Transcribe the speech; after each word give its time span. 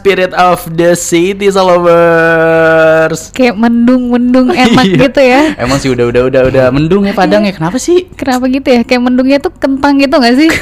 spirit 0.00 0.32
of 0.32 0.64
the 0.72 0.96
city 0.96 1.52
lovers. 1.52 3.28
Kayak 3.30 3.54
mendung-mendung 3.54 4.48
enak 4.64 4.84
Iya. 4.88 4.96
gitu 5.04 5.20
ya. 5.20 5.42
Emang 5.60 5.76
sih 5.76 5.92
udah 5.92 6.08
udah 6.08 6.22
udah 6.26 6.42
udah 6.48 6.64
mendung 6.72 7.04
ya 7.04 7.12
Padang 7.12 7.44
ya. 7.44 7.52
Kenapa 7.52 7.76
sih? 7.76 8.08
Kenapa 8.16 8.48
gitu 8.48 8.64
ya? 8.64 8.80
Kayak 8.80 9.02
mendungnya 9.04 9.38
tuh 9.38 9.52
kentang 9.52 10.00
gitu 10.00 10.16
gak 10.16 10.34
sih? 10.34 10.48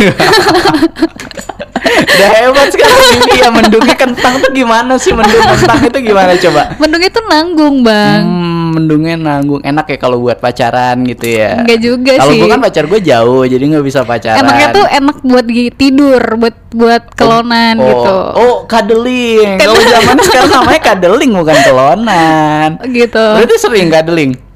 Udah 1.85 2.29
hebat 2.35 2.69
sekarang 2.71 3.31
ya 3.39 3.49
mendungnya 3.49 3.97
kentang 3.97 4.35
tuh 4.43 4.51
gimana 4.53 4.93
sih 4.99 5.13
mendung 5.15 5.43
kentang 5.57 5.81
itu 5.87 5.99
gimana 6.13 6.33
coba? 6.37 6.63
mendungnya 6.77 7.11
tuh 7.11 7.25
nanggung 7.29 7.77
bang. 7.83 8.23
Hmm, 8.25 8.67
mendungnya 8.75 9.15
nanggung 9.19 9.63
enak 9.63 9.87
ya 9.89 9.99
kalau 9.99 10.19
buat 10.23 10.39
pacaran 10.39 11.03
gitu 11.07 11.27
ya. 11.27 11.63
Enggak 11.65 11.81
juga 11.81 12.13
Kalau 12.21 12.33
sih. 12.33 12.41
gue 12.41 12.49
kan 12.49 12.61
pacar 12.61 12.85
gue 12.87 13.01
jauh 13.03 13.43
jadi 13.47 13.65
nggak 13.65 13.85
bisa 13.85 14.01
pacaran. 14.03 14.43
Enaknya 14.43 14.67
tuh 14.75 14.87
enak 14.87 15.17
buat 15.23 15.47
tidur, 15.77 16.23
buat 16.39 16.57
buat 16.73 17.03
kelonan 17.17 17.75
oh, 17.81 17.87
gitu. 17.87 18.15
Oh, 18.39 18.57
cuddling. 18.69 19.57
Kalau 19.57 19.79
zaman 19.79 20.17
sekarang 20.23 20.51
namanya 20.53 20.81
cuddling 20.93 21.33
bukan 21.35 21.57
kelonan. 21.65 22.69
Gitu. 22.89 23.25
Berarti 23.39 23.57
sering 23.59 23.89
cuddling. 23.89 24.48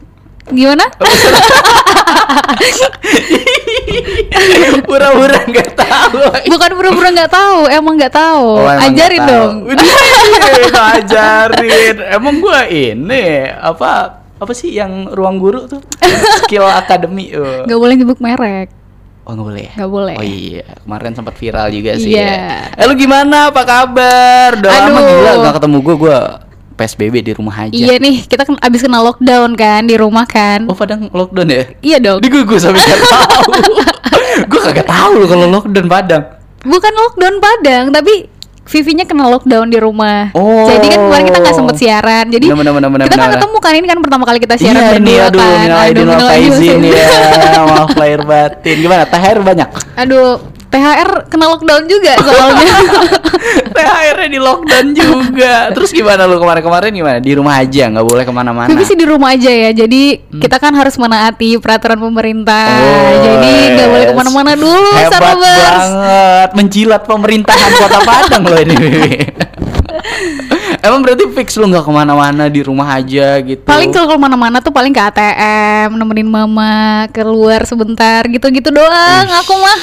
Gimana? 0.49 0.85
Pura-pura 4.83 5.39
nggak 5.45 5.71
tahu. 5.75 6.19
Bukan 6.49 6.71
pura-pura 6.73 7.09
nggak 7.11 7.31
tahu, 7.31 7.59
emang 7.69 7.95
nggak 7.97 8.11
tahu. 8.13 8.47
Oh, 8.59 8.67
emang 8.67 8.91
Ajarin 8.91 9.21
tahu. 9.21 9.31
dong. 9.31 9.55
Widih, 9.65 9.93
ajarin. 10.75 11.97
Emang 12.11 12.35
gua 12.39 12.67
ini 12.67 13.25
apa 13.49 14.19
apa 14.43 14.53
sih 14.53 14.75
yang 14.75 15.07
ruang 15.09 15.39
guru 15.39 15.71
tuh 15.71 15.79
skill 16.43 16.67
academy 16.67 17.31
oh. 17.33 17.63
Nggak 17.63 17.79
boleh 17.79 17.95
nyebut 17.95 18.19
merek. 18.19 18.69
oh 19.23 19.39
nggak 19.39 19.47
boleh? 19.47 19.67
Nggak 19.73 19.87
boleh. 19.89 20.15
oh 20.19 20.27
iya 20.27 20.67
kemarin 20.83 21.15
sempat 21.15 21.39
viral 21.39 21.71
juga 21.71 21.95
sih 21.95 22.11
Iya. 22.11 22.27
ya. 22.27 22.75
eh 22.75 22.85
lu 22.85 22.99
gimana 22.99 23.55
apa 23.55 23.63
kabar 23.63 24.59
udah 24.59 24.67
lama 24.69 24.99
Aduh. 24.99 25.07
gila 25.07 25.31
nggak 25.39 25.55
ketemu 25.63 25.77
gua 25.79 25.95
gua 25.95 26.19
psbb 26.73 27.15
di 27.21 27.33
rumah 27.33 27.55
aja 27.61 27.73
Iya 27.73 27.97
nih, 27.97 28.25
kita 28.25 28.43
kan 28.43 28.57
abis 28.59 28.81
kena 28.81 29.01
lockdown 29.01 29.53
kan 29.55 29.85
di 29.85 29.95
rumah 29.95 30.25
kan. 30.25 30.65
oh 30.67 30.75
padang 30.75 31.07
lockdown 31.09 31.49
ya 31.49 31.63
Iya 31.81 31.97
dong. 31.99 32.19
di 32.19 32.29
gua 32.29 32.59
sampai 32.59 32.81
nggak 32.81 33.01
tahu 33.09 33.51
gua 34.47 34.61
kagak 34.67 34.87
tahu 34.87 35.13
loh 35.17 35.29
kalau 35.29 35.47
lockdown 35.51 35.87
padang 35.87 36.23
Bukan 36.63 36.93
lockdown 36.95 37.37
Padang, 37.39 37.91
tapi 37.91 38.31
Vivinya 38.63 39.03
kena 39.03 39.27
lockdown 39.27 39.67
di 39.67 39.75
rumah. 39.75 40.31
Oh. 40.33 40.71
Jadi 40.71 40.87
kan 40.87 41.03
kemarin 41.03 41.25
kita 41.27 41.39
nggak 41.43 41.57
sempet 41.59 41.77
siaran. 41.77 42.31
Jadi 42.31 42.47
Bener, 42.47 42.71
bener, 42.71 42.89
bener, 42.89 43.07
kita 43.11 43.19
kan 43.19 43.31
ketemu 43.35 43.57
kan 43.59 43.73
ini 43.75 43.87
kan 43.91 43.99
pertama 43.99 44.23
kali 44.23 44.39
kita 44.39 44.55
siaran 44.55 44.79
iya 44.79 44.95
ini 44.95 45.15
berdua 45.19 45.27
aduh 45.27 45.43
kan. 45.43 45.59
minal 45.59 45.79
aidin 45.83 46.07
wal 46.07 46.15
minal 46.15 46.31
aidin 46.31 46.47
wal 46.47 46.55
faizin 46.55 46.79
faizin. 46.79 46.95
ya 46.95 47.11
maaf 47.75 47.93
lahir 47.99 48.21
batin 48.23 48.77
gimana 48.79 49.03
THR 49.05 49.39
banyak 49.43 49.69
Aduh, 49.99 50.31
THR 50.73 51.29
kena 51.29 51.53
lockdown 51.53 51.85
juga 51.85 52.17
soalnya. 52.17 52.73
THR-nya 53.77 54.29
di 54.33 54.41
lockdown 54.41 54.87
juga. 54.97 55.69
Terus 55.77 55.93
gimana 55.93 56.25
lu 56.25 56.41
kemarin-kemarin 56.41 56.97
gimana? 56.97 57.19
Di 57.21 57.37
rumah 57.37 57.61
aja, 57.61 57.93
nggak 57.93 58.07
boleh 58.09 58.25
ke 58.25 58.33
mana-mana. 58.33 58.69
Vivi 58.73 58.89
sih 58.89 58.97
di 58.97 59.05
rumah 59.05 59.37
aja 59.37 59.53
ya. 59.53 59.77
Jadi 59.77 60.33
kita 60.41 60.57
kan 60.57 60.73
harus 60.73 60.97
menaati 60.97 61.61
peraturan 61.61 62.01
pemerintah. 62.01 62.73
Oh, 62.73 63.13
Jadi 63.21 63.53
nggak 63.77 63.89
boleh 63.93 64.01
yes. 64.01 64.09
ke 64.09 64.15
mana-mana 64.17 64.53
dulu, 64.57 64.91
Hebat 64.97 65.13
Sarobers. 65.13 65.69
banget, 65.69 66.49
menjilat 66.57 67.03
pemerintahan 67.05 67.71
Kota 67.77 67.99
Padang 68.09 68.43
loh 68.49 68.61
ini. 68.65 68.77
Emang 70.83 71.05
berarti 71.05 71.29
fix 71.37 71.53
lu 71.61 71.69
nggak 71.69 71.85
ke 71.85 71.93
mana-mana 71.93 72.49
di 72.49 72.65
rumah 72.65 72.97
aja 72.97 73.39
gitu? 73.45 73.69
Paling 73.69 73.93
kalau 73.93 74.09
ke 74.09 74.17
mana-mana 74.17 74.65
tuh 74.65 74.73
paling 74.73 74.91
ke 74.91 74.99
ATM, 74.99 76.01
nemenin 76.01 76.27
mama 76.27 77.07
keluar 77.13 77.69
sebentar 77.69 78.25
gitu-gitu 78.27 78.73
doang. 78.73 79.27
Aku 79.45 79.53
mah 79.61 79.79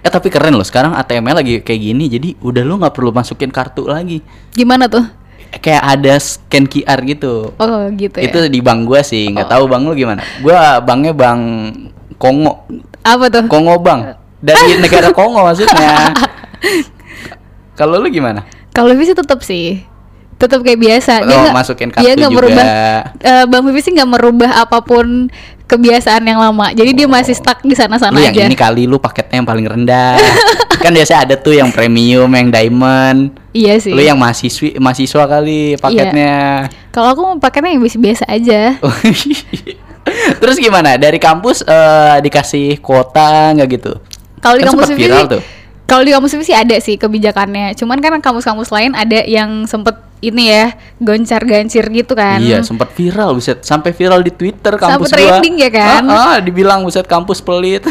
Eh 0.00 0.08
tapi 0.08 0.28
keren 0.28 0.52
loh 0.52 0.64
sekarang 0.64 0.94
ATM-nya 0.94 1.36
lagi 1.36 1.60
kayak 1.60 1.80
gini, 1.82 2.08
jadi 2.08 2.32
udah 2.38 2.62
lu 2.62 2.80
nggak 2.80 2.92
perlu 2.92 3.10
masukin 3.10 3.52
kartu 3.52 3.84
lagi. 3.84 4.24
gimana 4.50 4.88
tuh? 4.88 5.04
Kayak 5.52 5.84
ada 5.84 6.14
scan 6.16 6.64
QR 6.64 6.96
gitu. 7.04 7.52
Oh 7.52 7.80
gitu 7.92 8.16
ya. 8.16 8.24
Itu 8.24 8.48
di 8.48 8.64
bank 8.64 8.88
gua 8.88 9.04
sih, 9.04 9.28
nggak 9.28 9.52
tahu 9.52 9.68
bang 9.68 9.82
lu 9.84 9.92
gimana. 9.92 10.24
Gua 10.40 10.80
banknya 10.80 11.12
bank 11.12 11.40
Kongo. 12.16 12.64
Apa 13.04 13.28
tuh? 13.28 13.44
Kongo 13.46 13.76
bang 13.76 14.16
dari 14.40 14.78
negara 14.82 15.12
Kongo 15.12 15.44
maksudnya. 15.44 16.16
Kalau 17.74 17.98
lu 17.98 18.08
gimana? 18.08 18.48
Kalau 18.72 18.96
sih 18.96 19.12
tetap 19.12 19.40
sih. 19.44 19.84
Tetap 20.40 20.64
kayak 20.64 20.80
biasa. 20.80 21.22
Oh, 21.22 21.28
nggak- 21.28 21.54
masukin 21.54 21.88
dia 21.88 21.94
kartu 21.94 22.18
nggak 22.18 22.32
juga. 22.32 22.40
merubah. 22.40 22.64
eh, 23.20 23.44
Bang 23.46 23.62
Vivi 23.62 23.80
sih 23.80 23.92
nggak 23.92 24.10
merubah 24.10 24.50
apa 24.58 24.80
pun 24.80 25.28
kebiasaan 25.72 26.22
yang 26.28 26.36
lama. 26.36 26.68
Jadi 26.76 26.90
dia 26.92 27.08
masih 27.08 27.32
stuck 27.32 27.64
di 27.64 27.72
sana-sana 27.72 28.12
Lu 28.12 28.20
yang 28.20 28.36
aja. 28.36 28.44
ini 28.44 28.52
kali 28.52 28.84
lu 28.84 29.00
paketnya 29.00 29.40
yang 29.40 29.48
paling 29.48 29.64
rendah. 29.64 30.20
kan 30.84 30.92
biasa 30.92 31.24
ada 31.24 31.34
tuh 31.40 31.56
yang 31.56 31.72
premium, 31.72 32.28
yang 32.28 32.52
diamond. 32.52 33.32
Iya 33.56 33.80
sih. 33.80 33.96
Lu 33.96 34.04
yang 34.04 34.20
mahasiswi 34.20 34.76
mahasiswa 34.76 35.24
kali 35.24 35.80
paketnya. 35.80 36.68
Kalau 36.92 37.08
aku 37.16 37.20
mau 37.24 37.36
pakainya 37.40 37.72
yang 37.72 37.80
biasa-biasa 37.80 38.24
aja. 38.28 38.76
Terus 40.42 40.56
gimana? 40.60 41.00
Dari 41.00 41.16
kampus 41.16 41.64
eh, 41.64 42.16
dikasih 42.20 42.82
kuota 42.84 43.56
nggak 43.56 43.68
gitu? 43.80 43.92
Kalau 44.42 44.58
di 44.58 44.66
Kan 44.66 44.74
kampus 44.74 44.90
viral 44.92 45.24
sih, 45.24 45.32
tuh. 45.38 45.42
kalau 45.86 46.02
di 46.02 46.10
kampus 46.10 46.34
sih 46.42 46.56
ada 46.56 46.76
sih 46.82 46.98
kebijakannya. 46.98 47.78
Cuman 47.78 48.02
kan 48.02 48.18
kampus-kampus 48.18 48.74
lain 48.74 48.92
ada 48.92 49.22
yang 49.24 49.64
sempet 49.70 49.94
ini 50.22 50.48
ya 50.48 50.64
goncar-gancir 50.96 51.82
gitu 51.84 52.14
kan. 52.14 52.38
Iya, 52.38 52.62
sempat 52.62 52.90
viral 52.90 53.34
buset. 53.34 53.60
Sampai 53.60 53.90
viral 53.90 54.22
di 54.22 54.30
Twitter 54.30 54.74
kampus 54.74 55.10
Sampai 55.10 55.18
gua. 55.20 55.30
trending 55.36 55.54
ya 55.58 55.70
kan? 55.70 56.02
Ah, 56.06 56.14
ah, 56.14 56.38
dibilang 56.38 56.80
buset 56.80 57.04
kampus 57.04 57.42
pelit. 57.42 57.82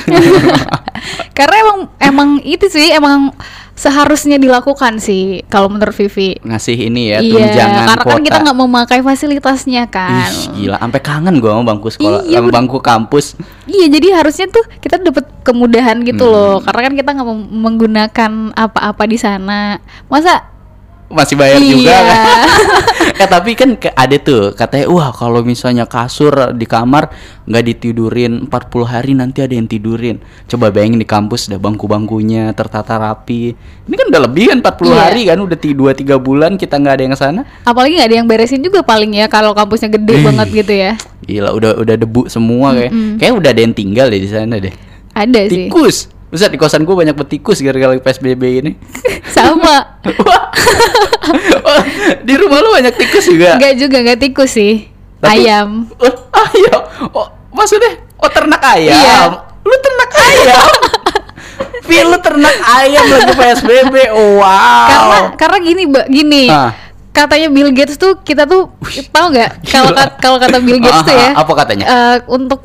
Karena 1.38 1.56
emang 1.60 1.80
emang 1.98 2.30
itu 2.42 2.68
sih 2.68 2.92
emang 2.92 3.34
seharusnya 3.74 4.38
dilakukan 4.38 5.02
sih 5.02 5.42
kalau 5.48 5.66
menurut 5.66 5.92
Vivi. 5.92 6.38
Ngasih 6.38 6.78
ini 6.78 7.10
ya 7.10 7.18
iya, 7.18 7.34
tunjangan 7.34 7.84
karena 7.90 7.96
kuota. 7.98 8.14
kan 8.14 8.22
kita 8.22 8.38
nggak 8.44 8.58
memakai 8.60 9.00
fasilitasnya 9.02 9.84
kan. 9.90 10.30
Ih, 10.30 10.48
gila, 10.62 10.78
sampai 10.78 11.02
kangen 11.02 11.36
gua 11.36 11.52
sama 11.52 11.64
bangku 11.66 11.90
sekolah, 11.90 12.22
Iya, 12.22 12.38
sama 12.38 12.50
bangku 12.52 12.78
kampus. 12.78 13.26
Iya, 13.66 13.90
jadi 13.90 14.08
harusnya 14.14 14.46
tuh 14.48 14.64
kita 14.78 15.02
dapat 15.02 15.26
kemudahan 15.42 15.98
gitu 16.06 16.22
Hmm. 16.22 16.32
loh. 16.32 16.56
Karena 16.62 16.82
kan 16.86 16.94
kita 16.94 17.10
nggak 17.12 17.28
menggunakan 17.50 18.32
apa-apa 18.54 19.04
di 19.04 19.18
sana. 19.18 19.82
Masa 20.06 20.51
Masih 21.12 21.36
bayar 21.36 21.60
Iya. 21.60 21.72
juga 21.72 21.94
kan? 21.94 22.20
eh 23.22 23.28
tapi 23.28 23.52
kan 23.54 23.70
ada 23.78 24.16
tuh 24.18 24.52
katanya 24.52 24.88
wah 24.90 25.10
kalau 25.12 25.42
misalnya 25.42 25.86
kasur 25.86 26.32
di 26.54 26.66
kamar 26.66 27.12
nggak 27.46 27.64
ditidurin 27.68 28.48
40 28.48 28.84
hari 28.84 29.12
nanti 29.14 29.44
ada 29.44 29.54
yang 29.54 29.68
tidurin. 29.68 30.18
Coba 30.48 30.72
bayangin 30.72 30.98
di 30.98 31.06
kampus 31.06 31.52
udah 31.52 31.60
bangku-bangkunya 31.60 32.50
tertata 32.52 32.96
rapi. 32.96 33.54
Ini 33.86 33.96
kan 33.96 34.08
udah 34.10 34.22
lebih 34.26 34.44
kan 34.50 34.58
40 34.64 34.90
Iya. 34.90 34.98
hari 34.98 35.22
kan 35.28 35.38
udah 35.38 35.58
2 35.58 35.92
3 35.94 36.16
bulan 36.18 36.52
kita 36.56 36.76
nggak 36.76 36.94
ada 36.96 37.04
yang 37.04 37.14
ke 37.14 37.20
sana. 37.20 37.42
apalagi 37.62 38.00
nggak 38.00 38.10
ada 38.10 38.18
yang 38.18 38.28
beresin 38.30 38.62
juga 38.62 38.82
paling 38.82 39.12
ya 39.14 39.28
kalau 39.28 39.52
kampusnya 39.52 39.92
gede 39.92 40.16
Ih. 40.16 40.24
banget 40.24 40.48
gitu 40.64 40.74
ya. 40.74 40.92
Gila 41.22 41.50
udah 41.52 41.72
udah 41.78 41.96
debu 41.98 42.26
semua 42.28 42.74
kayak. 42.74 42.92
Kayak 43.20 43.34
udah 43.36 43.50
ada 43.52 43.62
yang 43.62 43.76
tinggal 43.76 44.08
deh 44.08 44.22
di 44.22 44.30
sana 44.30 44.56
deh. 44.58 44.74
Ada 45.12 45.42
sih. 45.52 45.68
Tikus. 45.68 46.08
Bisa 46.32 46.48
di 46.48 46.56
kosan 46.56 46.88
gue 46.88 46.96
banyak 46.96 47.12
betikus 47.12 47.60
gara-gara 47.60 47.92
PSBB 48.00 48.44
ini. 48.64 48.72
Sama. 49.36 50.00
Wah. 50.24 50.44
Di 52.28 52.34
rumah 52.40 52.64
lu 52.64 52.72
banyak 52.72 52.96
tikus 52.96 53.28
juga. 53.28 53.60
Nggak 53.60 53.74
juga 53.76 53.98
nggak 54.00 54.20
tikus 54.20 54.56
sih. 54.56 54.88
Tapi- 55.20 55.44
Ayam. 55.44 55.92
Oh, 56.00 56.14
ayam. 56.34 56.82
Oh, 57.12 57.28
maksudnya 57.52 58.00
oh 58.18 58.32
ternak 58.32 58.64
ayam. 58.64 58.96
Iya. 58.96 59.20
Lu 59.62 59.76
ternak 59.78 60.12
ayam. 60.16 60.68
Lu 62.08 62.18
ternak 62.24 62.56
ayam 62.80 63.04
lagi 63.04 63.34
PSBB. 63.36 63.96
Oh, 64.16 64.40
wow. 64.40 64.88
Karena 64.88 65.18
karena 65.36 65.58
gini, 65.60 65.84
gini. 66.08 66.44
Ah. 66.48 66.72
Katanya 67.12 67.52
Bill 67.52 67.76
Gates 67.76 68.00
tuh 68.00 68.24
kita 68.24 68.48
tuh 68.48 68.72
tahu 69.12 69.36
nggak 69.36 69.68
kalau 69.68 69.92
kalau 70.16 70.38
kata 70.40 70.64
Bill 70.64 70.80
Gates 70.80 71.04
tuh 71.04 71.12
ya. 71.12 71.36
Ah, 71.36 71.44
apa 71.44 71.52
katanya? 71.60 71.86
eh, 71.86 72.18
untuk 72.32 72.64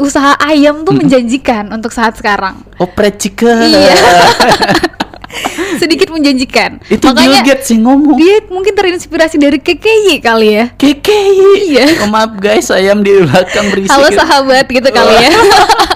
usaha 0.00 0.36
ayam 0.40 0.84
tuh 0.84 0.96
menjanjikan 0.96 1.68
untuk 1.68 1.92
saat 1.92 2.16
sekarang. 2.16 2.60
Oh, 2.80 2.88
fried 2.88 3.20
chicken. 3.20 3.68
Iya. 3.68 3.92
Sedikit 5.80 6.12
menjanjikan. 6.12 6.76
Itu 6.92 7.08
Bill 7.16 7.40
Gates 7.40 7.72
sih 7.72 7.80
ngomong. 7.80 8.20
dia 8.20 8.44
mungkin 8.52 8.76
terinspirasi 8.76 9.40
dari 9.40 9.56
KKY 9.56 10.20
kali 10.20 10.48
ya. 10.60 10.64
KKI. 10.76 11.72
Iya. 11.72 11.84
Oh, 12.04 12.08
maaf 12.12 12.36
guys, 12.36 12.68
ayam 12.68 13.00
di 13.00 13.16
belakang 13.24 13.72
berisik. 13.72 13.92
Halo 13.92 14.12
sahabat 14.12 14.68
gitu 14.68 14.88
kali 14.92 15.14
ya. 15.24 15.30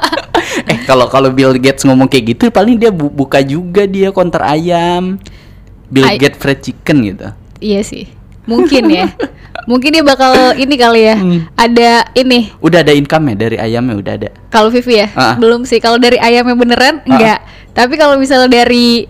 eh, 0.72 0.78
kalau 0.88 1.06
kalau 1.12 1.28
Bill 1.28 1.52
Gates 1.60 1.84
ngomong 1.84 2.08
kayak 2.08 2.36
gitu, 2.36 2.48
paling 2.48 2.80
dia 2.80 2.88
bu- 2.88 3.12
buka 3.12 3.44
juga 3.44 3.84
dia 3.84 4.08
konter 4.08 4.40
ayam. 4.40 5.20
Bill 5.92 6.08
Gates 6.16 6.40
fried 6.40 6.60
chicken 6.64 6.96
gitu. 7.04 7.28
iya 7.60 7.80
sih. 7.84 8.08
Mungkin 8.46 8.84
ya. 8.88 9.06
Mungkin 9.66 9.90
dia 9.90 10.00
bakal 10.00 10.30
ini 10.54 10.74
kali 10.74 11.02
ya. 11.04 11.16
Hmm. 11.18 11.50
Ada 11.52 12.14
ini 12.14 12.54
Udah 12.58 12.80
ada 12.80 12.90
income 12.90 13.30
ya 13.30 13.36
dari 13.36 13.56
ayamnya 13.58 13.94
udah 13.94 14.12
ada. 14.14 14.30
Kalau 14.48 14.70
Vivi 14.70 14.94
ya, 14.96 15.08
Ah. 15.12 15.34
belum 15.34 15.64
sih. 15.64 15.78
Kalau 15.78 15.98
dari 15.98 16.16
ayamnya 16.16 16.54
beneran 16.54 17.02
enggak. 17.02 17.42
Tapi 17.72 17.94
kalau 17.94 18.14
misalnya 18.14 18.46
dari 18.48 19.04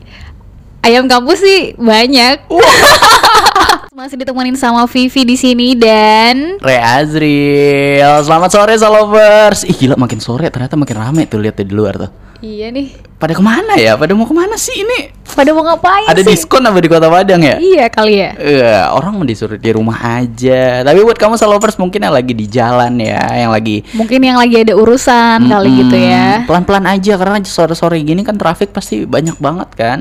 ayam 0.81 1.05
kampus 1.05 1.39
sih 1.39 1.61
banyak. 1.77 2.49
Masih 3.97 4.17
ditemenin 4.17 4.55
sama 4.55 4.85
Vivi 4.85 5.25
di 5.25 5.35
sini 5.35 5.73
dan 5.73 6.61
Re 6.61 6.77
Azril, 6.77 8.05
selamat 8.21 8.51
sore 8.51 8.77
Salovers. 8.77 9.65
Ih 9.65 9.73
gila 9.73 9.97
makin 9.97 10.21
sore 10.21 10.49
ternyata 10.49 10.77
makin 10.77 10.97
rame 10.97 11.23
tuh 11.25 11.41
lihat 11.41 11.57
di 11.57 11.69
luar 11.69 11.97
tuh. 11.99 12.11
iya 12.39 12.69
nih 12.69 12.93
pada 13.17 13.33
ke 13.33 13.41
mana 13.41 13.81
ya? 13.81 13.97
Pada 13.97 14.13
mau 14.13 14.29
ke 14.29 14.35
mana 14.37 14.61
sih 14.61 14.77
ini? 14.85 15.09
Pada 15.37 15.53
mau 15.53 15.65
ngapain 15.65 16.09
Ada 16.09 16.21
sih? 16.25 16.33
diskon 16.33 16.65
apa 16.65 16.79
di 16.81 16.89
Kota 16.89 17.09
Padang 17.09 17.41
ya? 17.45 17.57
Iya 17.57 17.89
kali 17.89 18.15
ya. 18.21 18.31
Iya, 18.37 18.77
orang 18.93 19.21
disuruh 19.25 19.57
di 19.57 19.71
rumah 19.73 19.97
aja. 20.21 20.85
Tapi 20.85 21.01
buat 21.05 21.17
kamu 21.17 21.37
lovers 21.49 21.77
mungkin 21.81 22.05
yang 22.05 22.15
lagi 22.15 22.33
di 22.33 22.47
jalan 22.49 22.97
ya, 23.01 23.21
yang 23.37 23.53
lagi 23.53 23.85
Mungkin 23.97 24.21
yang 24.21 24.37
lagi 24.41 24.65
ada 24.65 24.77
urusan 24.77 25.49
kali 25.49 25.69
Mm-mm, 25.69 25.81
gitu 25.85 25.97
ya. 25.97 26.45
Pelan-pelan 26.45 26.85
aja 26.89 27.13
karena 27.17 27.37
sore-sore 27.45 28.01
gini 28.05 28.21
kan 28.25 28.37
traffic 28.37 28.73
pasti 28.73 29.05
banyak 29.09 29.37
banget 29.41 29.69
kan. 29.77 29.99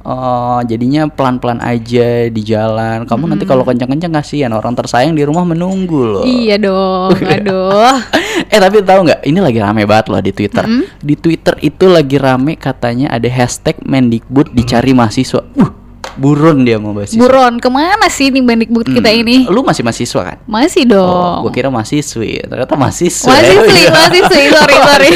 Oh, 0.00 0.62
jadinya 0.62 1.04
pelan-pelan 1.04 1.58
aja 1.58 2.26
di 2.26 2.40
jalan. 2.40 3.04
Kamu 3.04 3.28
nanti 3.28 3.44
kalau 3.44 3.60
kencang-kencang 3.60 4.14
kasihan 4.14 4.50
orang 4.50 4.72
tersayang 4.72 5.12
di 5.12 5.20
rumah 5.20 5.42
menunggu 5.42 6.00
loh. 6.00 6.24
Iya 6.24 6.56
dong. 6.56 7.12
Aduh. 7.34 7.98
eh 8.54 8.58
tapi 8.58 8.80
tahu 8.80 9.04
nggak? 9.04 9.20
Ini 9.22 9.38
lagi 9.38 9.58
rame 9.58 9.82
banget 9.84 10.06
loh 10.08 10.22
di 10.22 10.32
Twitter. 10.32 10.64
Di 10.96 11.14
Twitter 11.14 11.54
itu 11.60 11.84
lagi 11.86 12.16
rame 12.16 12.54
katanya 12.54 13.10
ada 13.10 13.28
hashtag 13.28 13.76
Mendikbud 13.82 14.54
dicari 14.54 14.94
mahasiswa. 14.94 15.44
Uh, 15.58 15.70
buron 16.16 16.64
dia 16.64 16.80
mau 16.80 16.90
mahasiswa. 16.90 17.20
Buron, 17.20 17.60
ke 17.60 17.68
mana 17.68 18.06
sih 18.08 18.32
nih 18.32 18.40
Bandikbud 18.40 18.88
kita 18.88 19.06
Hmm, 19.06 19.20
ini? 19.22 19.36
Lu 19.46 19.60
masih 19.60 19.84
mahasiswa 19.84 20.20
kan? 20.24 20.36
Masih 20.46 20.82
Oh, 20.88 20.92
dong. 20.94 21.36
gue 21.46 21.52
kira 21.54 21.68
mahasiswi. 21.68 22.42
Ternyata 22.42 22.74
mahasiswa. 22.74 23.28
Mahasiswi, 23.28 23.76
ya. 23.76 23.90
mahasiswi, 23.94 24.42
sorry, 24.50 24.76
sorry. 24.82 25.10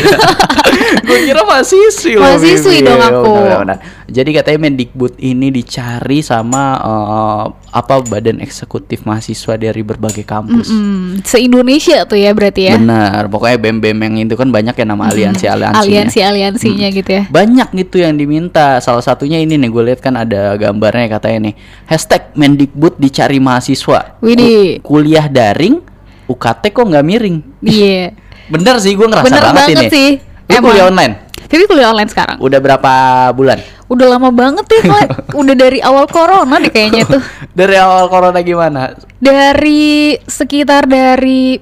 gue 1.03 1.19
kira 1.27 1.43
mahasiswi 1.43 2.13
Mahasiswi 2.19 2.77
dong 2.85 3.01
aku. 3.01 3.35
Benar, 3.35 3.59
benar. 3.65 3.79
Jadi 4.13 4.37
katanya 4.37 4.69
Mendikbud 4.69 5.17
ini 5.17 5.49
dicari 5.49 6.21
sama 6.21 6.77
eh, 6.77 7.45
apa 7.73 8.05
badan 8.05 8.45
eksekutif 8.45 9.09
mahasiswa 9.09 9.57
dari 9.57 9.81
berbagai 9.81 10.29
kampus. 10.29 10.69
Hmm, 10.69 11.25
se-Indonesia 11.25 12.05
tuh 12.05 12.21
ya 12.21 12.37
berarti 12.37 12.69
ya. 12.69 12.77
Benar, 12.77 13.33
pokoknya 13.33 13.57
BEM-BEM 13.57 13.99
yang 14.05 14.15
itu 14.29 14.37
kan 14.37 14.53
banyak 14.53 14.77
ya 14.77 14.85
nama 14.85 15.09
aliansi-aliansinya. 15.09 15.81
Aliansi-aliansinya 15.89 16.89
gitu 16.93 17.11
ya. 17.11 17.23
Banyak 17.33 17.73
gitu 17.73 18.05
yang 18.05 18.21
diminta. 18.21 18.77
Salah 18.85 19.01
satunya 19.01 19.41
ini 19.41 19.57
nih 19.57 19.73
gue 19.73 19.83
lihat 19.89 20.05
kan 20.05 20.13
ada 20.21 20.61
gambarnya 20.61 21.17
katanya 21.17 21.49
nih. 21.49 21.55
Hashtag 21.89 22.37
Mendikbud 22.37 23.01
dicari 23.01 23.41
mahasiswa. 23.41 24.21
Widih. 24.21 24.85
Ku- 24.85 25.01
kuliah 25.01 25.25
daring, 25.33 25.81
UKT 26.29 26.63
kok 26.69 26.85
nggak 26.85 27.05
miring. 27.09 27.41
Iya. 27.65 28.13
Bener 28.53 28.77
sih, 28.77 28.93
gue 28.93 29.09
ngerasa 29.09 29.25
Bener 29.25 29.41
banget, 29.41 29.57
banget 29.57 29.77
ini. 29.81 29.89
sih. 29.89 30.11
Lu 30.53 30.59
kuliah 30.61 30.93
online. 30.93 31.22
Vivi 31.53 31.69
kuliah 31.69 31.93
online 31.93 32.09
sekarang. 32.09 32.41
Udah 32.41 32.65
berapa 32.65 32.93
bulan? 33.37 33.61
Udah 33.93 34.17
lama 34.17 34.33
banget 34.33 34.65
ya. 34.73 35.05
Udah 35.41 35.53
dari 35.53 35.85
awal 35.85 36.09
corona 36.09 36.57
deh 36.57 36.73
kayaknya 36.73 37.05
tuh. 37.05 37.21
Dari 37.61 37.77
awal 37.77 38.09
corona 38.09 38.41
gimana? 38.41 38.97
Dari 39.21 40.17
sekitar 40.25 40.89
dari 40.89 41.61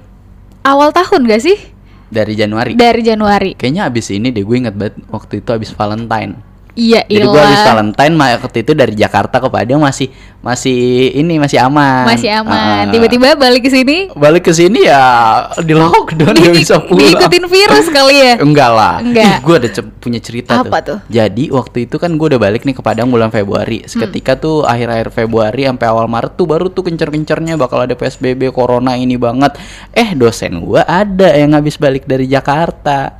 awal 0.63 0.95
tahun 0.95 1.27
gak 1.27 1.43
sih? 1.43 1.59
Dari 2.07 2.39
Januari. 2.39 2.79
Dari 2.79 3.03
Januari. 3.03 3.51
Kayaknya 3.59 3.91
abis 3.91 4.15
ini 4.15 4.31
deh 4.31 4.47
gue 4.47 4.55
inget 4.55 4.71
banget 4.79 4.95
waktu 5.11 5.43
itu 5.43 5.51
abis 5.51 5.75
Valentine. 5.75 6.39
Iya, 6.71 7.03
Jadi 7.03 7.27
gue 7.27 7.41
abis 7.43 7.59
ilah. 7.59 7.67
Valentine 7.67 8.13
waktu 8.15 8.57
itu 8.63 8.71
dari 8.71 8.93
Jakarta 8.95 9.43
ke 9.43 9.51
Padang 9.51 9.83
masih 9.83 10.07
masih 10.39 11.11
ini 11.19 11.35
masih 11.35 11.59
aman. 11.59 12.07
Masih 12.07 12.31
aman. 12.31 12.87
Ah. 12.87 12.91
Tiba-tiba 12.95 13.35
balik 13.35 13.67
ke 13.67 13.69
sini 13.69 14.07
balik 14.15 14.47
ke 14.47 14.55
sini 14.55 14.87
ya 14.87 15.03
di 15.59 15.75
lockdown 15.75 16.31
di, 16.31 16.47
bisa 16.55 16.79
pulang. 16.79 17.11
diikutin 17.11 17.45
virus 17.51 17.87
kali 17.91 18.15
ya. 18.23 18.33
Enggak 18.39 18.71
lah. 18.71 18.95
Enggak. 19.03 19.43
gue 19.43 19.55
ada 19.59 19.69
punya 19.99 20.19
cerita 20.23 20.63
Apa 20.63 20.79
tuh? 20.79 20.99
Jadi 21.11 21.51
waktu 21.51 21.91
itu 21.91 21.99
kan 21.99 22.15
gue 22.15 22.27
udah 22.31 22.39
balik 22.39 22.63
nih 22.63 22.75
ke 22.79 22.81
Padang 22.81 23.11
bulan 23.11 23.35
Februari. 23.35 23.83
Hmm. 23.83 23.91
Seketika 23.91 24.39
tuh 24.39 24.63
akhir-akhir 24.63 25.11
Februari 25.11 25.67
sampai 25.67 25.87
awal 25.91 26.07
Maret 26.07 26.39
tuh 26.39 26.47
baru 26.47 26.71
tuh 26.71 26.87
kencer-kencernya 26.87 27.59
bakal 27.59 27.83
ada 27.83 27.99
PSBB 27.99 28.47
corona 28.55 28.95
ini 28.95 29.19
banget. 29.19 29.59
Eh 29.91 30.15
dosen 30.15 30.63
gue 30.63 30.79
ada 30.79 31.35
yang 31.35 31.51
habis 31.51 31.75
balik 31.75 32.07
dari 32.07 32.31
Jakarta. 32.31 33.11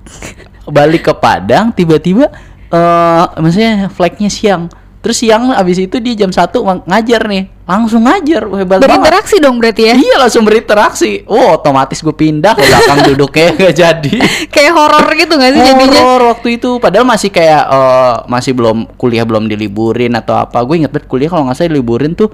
balik 0.70 1.10
ke 1.10 1.14
Padang 1.16 1.74
tiba-tiba 1.74 2.30
eh 2.70 3.24
maksudnya 3.38 3.90
flagnya 3.90 4.30
siang. 4.30 4.70
Terus 5.00 5.16
siang 5.16 5.48
abis 5.56 5.80
itu 5.80 5.96
dia 5.96 6.12
jam 6.12 6.28
1 6.28 6.52
ngajar 6.84 7.22
nih. 7.24 7.48
Langsung 7.64 8.04
ngajar. 8.04 8.44
Hebat 8.52 8.84
banget. 8.84 8.84
Berinteraksi 8.84 9.36
dong 9.40 9.56
berarti 9.56 9.88
ya. 9.88 9.94
Iya 9.96 10.16
langsung 10.20 10.44
berinteraksi. 10.44 11.24
Oh 11.24 11.56
otomatis 11.56 12.04
gue 12.04 12.12
pindah 12.12 12.52
ke 12.52 12.60
belakang 12.60 12.98
duduknya 13.08 13.48
gak 13.56 13.74
jadi. 13.80 14.12
Kayak 14.54 14.72
horor 14.76 15.08
gitu 15.16 15.40
gak 15.40 15.56
sih 15.56 15.62
jadinya? 15.64 16.00
Horor 16.04 16.22
waktu 16.36 16.60
itu. 16.60 16.76
Padahal 16.76 17.08
masih 17.08 17.32
kayak 17.32 17.64
eh, 17.64 18.14
masih 18.28 18.52
belum 18.52 18.92
kuliah 19.00 19.24
belum 19.24 19.48
diliburin 19.48 20.12
atau 20.20 20.36
apa. 20.36 20.60
Gue 20.68 20.84
inget 20.84 20.92
banget 20.92 21.08
kuliah 21.08 21.32
kalau 21.32 21.48
nggak 21.48 21.56
salah 21.56 21.72
diliburin 21.72 22.12
tuh 22.12 22.28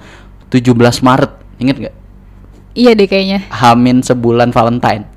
17 0.51 0.67
Maret. 1.07 1.33
Ingat 1.63 1.77
nggak? 1.87 1.95
Iya 2.75 2.99
deh 2.99 3.07
kayaknya. 3.07 3.47
Hamin 3.55 4.03
sebulan 4.03 4.51
Valentine. 4.51 5.16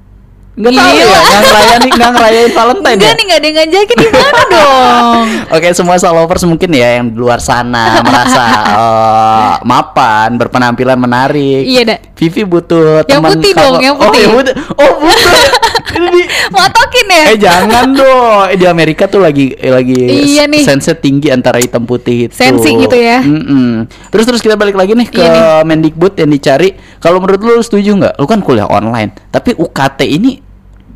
Nggak 0.59 0.75
tahu 0.75 0.91
Gila. 0.91 0.99
ya, 0.99 1.07
nggak 1.07 1.39
ngerayain 1.39 1.81
nggak 1.89 2.11
ngerayain 2.11 2.51
Valentine 2.51 2.91
Enggak 2.93 3.07
ya. 3.07 3.15
nih 3.15 3.23
nggak 3.23 3.39
ada 3.39 3.47
yang 3.47 3.55
ngajakin 3.55 3.97
gimana 3.97 4.41
dong? 4.53 5.25
Oke 5.49 5.67
semua 5.71 5.95
lovers 5.95 6.43
mungkin 6.43 6.69
ya 6.69 6.89
yang 6.99 7.05
di 7.07 7.15
luar 7.15 7.39
sana 7.39 8.03
merasa 8.03 8.43
eh, 8.75 9.53
mapan 9.63 10.35
berpenampilan 10.35 10.99
menarik. 10.99 11.63
Iya 11.63 11.81
dah. 11.85 11.97
Vivi 12.11 12.43
butuh 12.43 13.07
Yang 13.07 13.15
teman 13.15 13.29
putih 13.31 13.51
kalau- 13.55 13.71
dong, 13.71 13.81
yang 13.81 13.95
Oh, 13.95 14.03
putih. 14.03 14.21
yang 14.21 14.33
putih. 14.35 14.53
Oh, 14.75 14.91
butuh. 14.99 15.33
Ini 15.89 16.21
Matokin 16.49 17.07
ya? 17.07 17.23
Eh 17.25 17.37
jangan 17.37 17.87
dong. 17.89 18.43
Eh, 18.45 18.57
di 18.57 18.65
Amerika 18.65 19.07
tuh 19.07 19.19
lagi 19.19 19.51
eh, 19.51 19.71
lagi 19.71 19.95
Iya 19.95 20.43
nih. 20.45 20.61
sense 20.61 20.91
tinggi 20.93 21.31
antara 21.31 21.57
hitam 21.57 21.83
putih 21.83 22.27
itu. 22.27 22.35
Sensi 22.35 22.75
gitu 22.75 22.93
ya. 22.93 23.23
Mm-mm. 23.23 23.87
Terus 24.09 24.27
terus 24.27 24.39
kita 24.39 24.53
balik 24.53 24.75
lagi 24.75 24.91
nih 24.91 25.07
ke 25.07 25.17
Iya 25.17 25.63
Mendikbud 25.63 26.13
yang 26.15 26.27
dicari. 26.27 26.71
Kalau 26.99 27.17
menurut 27.17 27.39
lu, 27.39 27.51
lu 27.53 27.63
setuju 27.63 27.95
nggak? 27.95 28.13
Lu 28.15 28.27
kan 28.27 28.39
kuliah 28.39 28.67
online. 28.67 29.15
Tapi 29.29 29.55
UKT 29.55 30.03
ini 30.05 30.48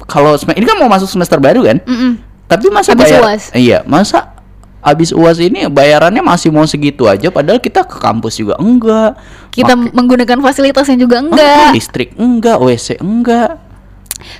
kalau 0.03 0.33
ini 0.49 0.63
kan 0.63 0.77
mau 0.77 0.87
masuk 0.87 1.07
semester 1.07 1.37
baru 1.37 1.63
kan? 1.63 1.77
Mm-mm. 1.81 2.19
Tapi 2.45 2.69
masa 2.69 2.91
Habis 2.91 3.07
bayar? 3.07 3.21
UAS. 3.21 3.43
Iya, 3.51 3.79
masa 3.83 4.35
abis 4.83 5.15
uas 5.15 5.39
ini 5.39 5.63
bayarannya 5.65 6.19
masih 6.19 6.51
mau 6.51 6.67
segitu 6.67 7.07
aja 7.07 7.31
padahal 7.31 7.55
kita 7.55 7.87
ke 7.87 7.95
kampus 7.97 8.35
juga 8.35 8.59
enggak 8.59 9.15
Kita 9.47 9.79
Pakai- 9.79 9.95
menggunakan 9.95 10.37
fasilitasnya 10.43 10.99
juga 10.99 11.23
enggak, 11.23 11.39
enggak. 11.39 11.71
listrik 11.71 12.09
enggak 12.13 12.59
WC 12.59 12.99
enggak 12.99 13.62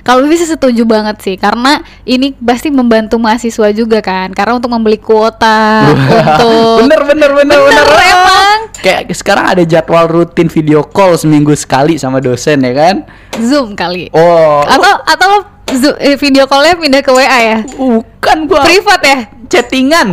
Kalau 0.00 0.24
sih 0.30 0.46
setuju 0.46 0.82
banget 0.82 1.16
sih 1.20 1.34
karena 1.34 1.78
ini 2.02 2.32
pasti 2.34 2.68
membantu 2.68 3.16
mahasiswa 3.16 3.68
juga 3.70 3.98
kan. 3.98 4.30
Karena 4.30 4.54
untuk 4.54 4.68
membeli 4.68 4.96
kuota 4.96 5.86
untuk 5.86 6.80
bener 6.80 7.00
bener 7.04 7.30
bener 7.32 7.58
Bener, 7.58 7.84
bener 7.84 7.88
emang. 8.04 8.58
kayak 8.76 9.08
sekarang 9.10 9.46
ada 9.48 9.62
jadwal 9.62 10.04
rutin 10.04 10.46
video 10.46 10.82
call 10.82 11.14
seminggu 11.14 11.54
sekali 11.54 11.94
sama 11.94 12.18
dosen 12.18 12.60
ya 12.60 12.72
kan 12.72 12.96
Zoom 13.36 13.72
kali. 13.72 14.08
oh 14.10 14.60
Atau 14.62 14.94
atau 15.04 15.26
lo 15.28 15.38
Zo- 15.66 15.96
eh, 15.96 16.14
video 16.14 16.44
callnya 16.44 16.76
pindah 16.76 17.00
ke 17.00 17.08
WA 17.08 17.24
ya? 17.40 17.58
bukan 17.66 18.36
gua 18.44 18.62
Privat 18.62 19.00
ya? 19.00 19.18
chattingan 19.46 20.12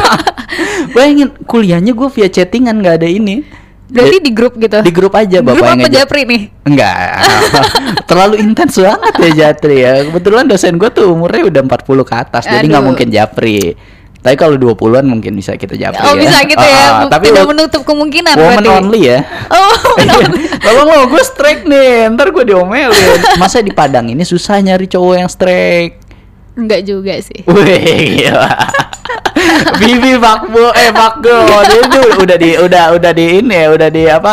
bayangin 0.94 1.30
kuliahnya 1.44 1.92
gua 1.92 2.08
via 2.08 2.26
chattingan 2.26 2.78
nggak 2.78 3.02
ada 3.02 3.08
ini 3.08 3.42
Berarti 3.90 4.18
di 4.18 4.30
grup 4.30 4.54
gitu. 4.54 4.78
di 4.78 4.90
grup 4.90 5.12
aja 5.12 5.38
bapak 5.38 5.52
grup 5.52 5.66
yang 5.66 5.80
apa 5.80 5.90
Japri 5.92 6.22
nih? 6.24 6.42
Enggak 6.62 6.96
Terlalu 8.08 8.34
intens 8.40 8.74
banget 8.74 9.14
ya 9.16 9.30
Jatri 9.32 9.76
ya 9.78 9.92
Kebetulan 10.04 10.44
dosen 10.44 10.74
gue 10.74 10.88
tuh 10.88 11.10
umurnya 11.10 11.42
udah 11.44 11.62
40 11.64 11.82
ke 12.00 12.14
atas 12.16 12.42
Jadi 12.44 12.66
nggak 12.66 12.76
Aduh. 12.76 12.88
mungkin 12.88 13.08
Japri 13.08 13.74
Tapi 14.16 14.36
kalau 14.36 14.54
20-an 14.54 15.04
mungkin 15.04 15.32
bisa 15.32 15.54
kita 15.54 15.74
Japri 15.74 15.98
Oh 15.98 16.12
ya. 16.12 16.20
bisa 16.20 16.38
gitu 16.44 16.60
ya, 16.60 16.86
Bu- 17.00 17.10
Tapi 17.10 17.24
tidak 17.26 17.42
wo- 17.42 17.50
menutup 17.50 17.82
kemungkinan 17.82 18.34
woman 18.34 18.52
berarti. 18.58 18.68
only 18.70 19.00
ya 19.06 19.18
Oh. 19.48 19.74
Tolong 20.64 20.86
lo 20.86 21.04
gue 21.08 21.22
strike 21.22 21.62
nih 21.64 21.90
Ntar 22.10 22.28
gue 22.30 22.44
diomelin 22.46 22.92
Masa 23.36 23.58
di 23.58 23.70
Padang 23.70 24.06
ini 24.06 24.22
susah 24.22 24.58
nyari 24.58 24.86
cowok 24.86 25.14
yang 25.16 25.26
strike 25.26 25.99
enggak 26.60 26.82
juga 26.84 27.16
sih. 27.24 27.40
Wih 27.48 28.20
gila 28.20 28.52
Bibi 29.80 30.20
fuckbo 30.20 30.70
eh 30.76 30.90
Dia 30.92 31.78
itu 31.80 32.00
udah 32.20 32.36
di 32.36 32.50
udah 32.60 32.84
udah 32.94 33.12
di 33.16 33.26
ini 33.40 33.56
ya 33.56 33.68
udah 33.72 33.88
di 33.88 34.02
apa 34.06 34.32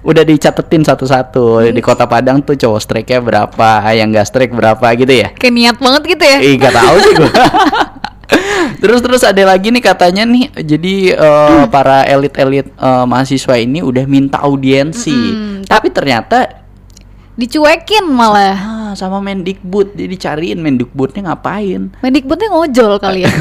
udah 0.00 0.24
dicatetin 0.24 0.82
satu-satu 0.82 1.70
di 1.70 1.80
kota 1.84 2.08
Padang 2.08 2.40
tuh 2.42 2.56
cowok 2.56 2.80
strike-nya 2.80 3.20
berapa 3.20 3.68
yang 3.94 4.10
gak 4.10 4.26
strike 4.28 4.52
berapa 4.52 4.82
gitu 4.96 5.12
ya 5.12 5.28
Kayak 5.36 5.54
niat 5.54 5.76
banget 5.78 6.02
gitu 6.16 6.24
ya. 6.24 6.38
Ih 6.40 6.54
gak 6.56 6.74
tahu 6.74 6.94
sih 6.98 7.12
gua 7.16 7.30
Terus 8.80 9.00
terus 9.02 9.22
ada 9.26 9.42
lagi 9.42 9.74
nih 9.74 9.82
katanya 9.82 10.22
nih 10.24 10.54
jadi 10.62 10.94
eh, 11.18 11.62
para 11.68 12.06
elit-elit 12.06 12.70
eh, 12.70 13.04
mahasiswa 13.04 13.54
ini 13.58 13.82
udah 13.82 14.04
minta 14.06 14.38
audiensi 14.40 15.12
Mm-mm. 15.12 15.66
tapi 15.66 15.90
ternyata 15.90 16.60
Dicuekin 17.40 18.04
malah. 18.04 18.52
ah, 18.52 18.79
sama 18.92 19.18
Mendikbud 19.18 19.92
dia 19.92 20.04
dicariin 20.04 20.56
Mendikbudnya 20.56 21.26
ngapain 21.26 21.90
Mendikbudnya 21.98 22.48
ngojol 22.48 22.96
kali 22.96 23.22
ya. 23.22 23.32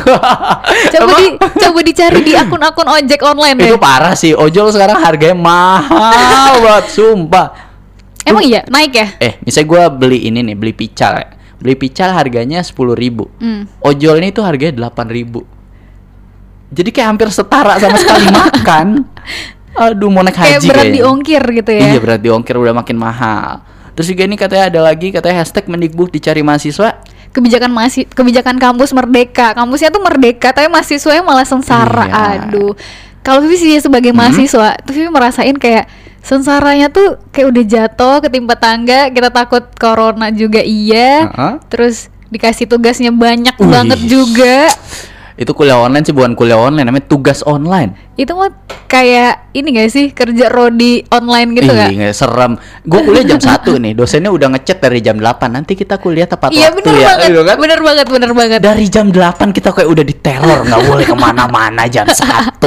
Coba 0.93 1.15
di 1.15 1.27
coba 1.35 1.79
dicari 1.79 2.19
di 2.21 2.33
akun-akun 2.33 2.87
ojek 2.89 3.21
online 3.21 3.57
itu 3.59 3.73
ya. 3.73 3.77
parah 3.77 4.13
sih 4.13 4.31
ojol 4.31 4.69
sekarang 4.69 4.97
harganya 4.97 5.35
mahal 5.35 5.81
banget 6.63 6.85
sumpah 6.89 7.47
Emang 8.21 8.43
iya 8.43 8.61
naik 8.65 8.91
ya? 8.91 9.07
eh 9.17 9.37
misalnya 9.39 9.67
gua 9.67 9.83
beli 9.87 10.23
ini 10.23 10.43
nih 10.43 10.53
beli 10.53 10.71
pical 10.71 11.13
ya. 11.15 11.27
beli 11.55 11.75
pical 11.75 12.09
harganya 12.11 12.59
sepuluh 12.59 12.93
ribu 12.93 13.27
Hmm. 13.37 13.65
ojol 13.79 14.17
ini 14.17 14.29
tuh 14.29 14.41
harganya 14.41 14.77
delapan 14.77 15.07
ribu 15.07 15.41
jadi 16.69 16.89
kayak 16.89 17.07
hampir 17.09 17.27
setara 17.29 17.77
sama 17.77 17.97
sekali 17.97 18.29
makan 18.35 18.87
aduh 19.71 20.09
mau 20.09 20.21
naik 20.21 20.35
Kayak 20.35 20.49
haji 20.55 20.67
berat 20.67 20.77
kayaknya. 20.83 20.97
diongkir 20.97 21.43
gitu 21.53 21.71
ya. 21.71 21.81
iya 21.87 21.99
berat 21.99 22.19
diongkir 22.19 22.55
udah 22.55 22.73
makin 22.75 22.95
mahal 22.95 23.63
terus 23.99 24.07
juga 24.07 24.23
ini 24.23 24.39
katanya 24.39 24.71
ada 24.71 24.79
lagi 24.87 25.11
katanya 25.11 25.43
hashtag 25.43 25.67
mendikbud 25.67 26.07
dicari 26.07 26.39
mahasiswa 26.39 27.03
kebijakan 27.29 27.71
masih 27.71 28.09
kebijakan 28.09 28.57
kampus 28.57 28.89
merdeka. 28.93 29.53
Kampusnya 29.53 29.93
tuh 29.93 30.01
merdeka 30.01 30.49
tapi 30.49 30.67
mahasiswanya 30.69 31.21
malah 31.21 31.45
sengsara. 31.45 32.05
Iya. 32.09 32.49
Aduh. 32.49 32.73
Kalau 33.21 33.43
Vivi 33.43 33.59
sih 33.59 33.77
sebagai 33.83 34.15
mahasiswa, 34.15 34.79
tuh 34.81 34.93
Vivi 34.95 35.11
merasain 35.11 35.53
kayak 35.59 35.91
sengsaranya 36.23 36.89
tuh 36.89 37.19
kayak 37.29 37.47
udah 37.51 37.63
jatuh 37.67 38.15
ketimpa 38.23 38.55
tangga, 38.57 39.11
kita 39.11 39.29
takut 39.29 39.67
corona 39.75 40.31
juga 40.33 40.63
iya. 40.63 41.27
Heeh. 41.29 41.53
Terus 41.69 42.07
dikasih 42.31 42.65
tugasnya 42.65 43.11
banyak 43.13 43.59
Wih. 43.59 43.69
banget 43.69 43.99
juga. 44.07 44.71
Itu 45.39 45.55
kuliah 45.55 45.79
online 45.79 46.03
sih 46.03 46.11
bukan 46.11 46.35
kuliah 46.35 46.59
online, 46.59 46.83
namanya 46.83 47.07
tugas 47.07 47.39
online. 47.41 47.95
Itu 48.13 48.35
mah 48.35 48.51
kayak 48.85 49.55
ini 49.55 49.71
gak 49.71 49.87
sih 49.87 50.11
kerja 50.11 50.51
rodi 50.51 51.07
online 51.07 51.55
gitu 51.55 51.71
Ih, 51.71 51.77
gak? 51.77 51.89
nggak 51.95 52.11
serem. 52.11 52.53
Gue 52.83 52.99
kuliah 53.01 53.23
jam 53.23 53.39
1 53.39 53.79
nih, 53.79 53.95
dosennya 53.95 54.27
udah 54.29 54.51
ngechat 54.51 54.77
dari 54.77 54.99
jam 54.99 55.15
8. 55.15 55.47
Nanti 55.47 55.73
kita 55.73 55.95
kuliah 55.95 56.27
tepat 56.27 56.51
Iya 56.51 56.69
waktu 56.69 56.83
bener 56.83 56.91
ya. 56.93 57.07
banget, 57.07 57.27
gitu 57.29 57.41
kan? 57.41 57.55
bener 57.55 57.79
banget, 57.79 58.05
bener 58.11 58.31
banget. 58.35 58.59
Dari 58.59 58.85
jam 58.85 59.07
8 59.07 59.55
kita 59.55 59.71
kayak 59.71 59.87
udah 59.87 60.03
diteror, 60.03 60.59
nggak 60.67 60.81
boleh 60.83 61.05
ke 61.07 61.15
mana-mana 61.15 61.83
jam 61.87 62.03
1 62.11 62.59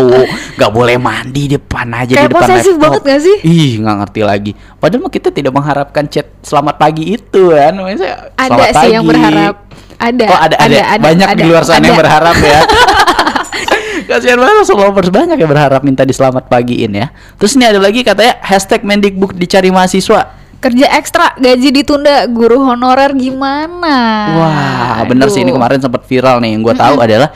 nggak 0.56 0.72
boleh 0.72 0.96
mandi 0.96 1.52
depan 1.52 1.92
aja 1.92 2.12
Kayak 2.14 2.24
di 2.24 2.32
depan 2.32 2.40
posesif 2.48 2.72
laptop. 2.72 2.82
banget 2.82 3.00
nggak 3.04 3.20
sih? 3.20 3.36
Ih, 3.44 3.72
nggak 3.78 3.96
ngerti 4.00 4.20
lagi. 4.22 4.52
Padahal 4.80 5.00
mah 5.02 5.12
kita 5.12 5.28
tidak 5.28 5.52
mengharapkan 5.52 6.04
chat 6.06 6.32
selamat 6.40 6.80
pagi 6.80 7.04
itu 7.12 7.52
kan. 7.52 7.76
Maksudnya, 7.76 8.32
Ada 8.32 8.48
"Selamat 8.48 8.72
sih 8.74 8.88
yang 8.88 9.04
pagi." 9.04 9.10
berharap. 9.12 9.54
Ada, 10.02 10.26
Oh 10.26 10.38
ada, 10.50 10.56
ada, 10.58 10.98
banyak 10.98 11.28
di 11.38 11.42
ada, 11.46 11.50
luar 11.54 11.62
sana 11.62 11.86
yang 11.86 11.94
ada. 11.94 12.02
berharap 12.02 12.36
ya. 12.42 12.58
Kasihan 14.10 14.38
banget 14.42 14.66
followers 14.66 15.10
banyak 15.14 15.38
yang 15.38 15.50
berharap 15.50 15.80
minta 15.86 16.02
di 16.02 16.10
selamat 16.10 16.50
pagiin 16.50 16.90
ya. 16.90 17.14
Terus 17.38 17.54
ini 17.54 17.70
ada 17.70 17.78
lagi 17.78 18.02
katanya 18.02 18.34
hashtag 18.42 18.82
Mendikbud 18.82 19.38
dicari 19.38 19.70
mahasiswa. 19.70 20.42
Kerja 20.58 20.86
ekstra, 20.94 21.34
gaji 21.38 21.74
ditunda, 21.74 22.26
guru 22.30 22.62
honorer 22.62 23.14
gimana? 23.18 23.98
Wah, 24.38 24.98
bener 25.06 25.26
sih 25.26 25.42
ini 25.42 25.50
Aduh. 25.50 25.58
kemarin 25.58 25.78
sempat 25.82 26.02
viral 26.06 26.38
nih. 26.38 26.54
Yang 26.54 26.62
gue 26.66 26.74
tahu 26.78 26.96
adalah 27.02 27.28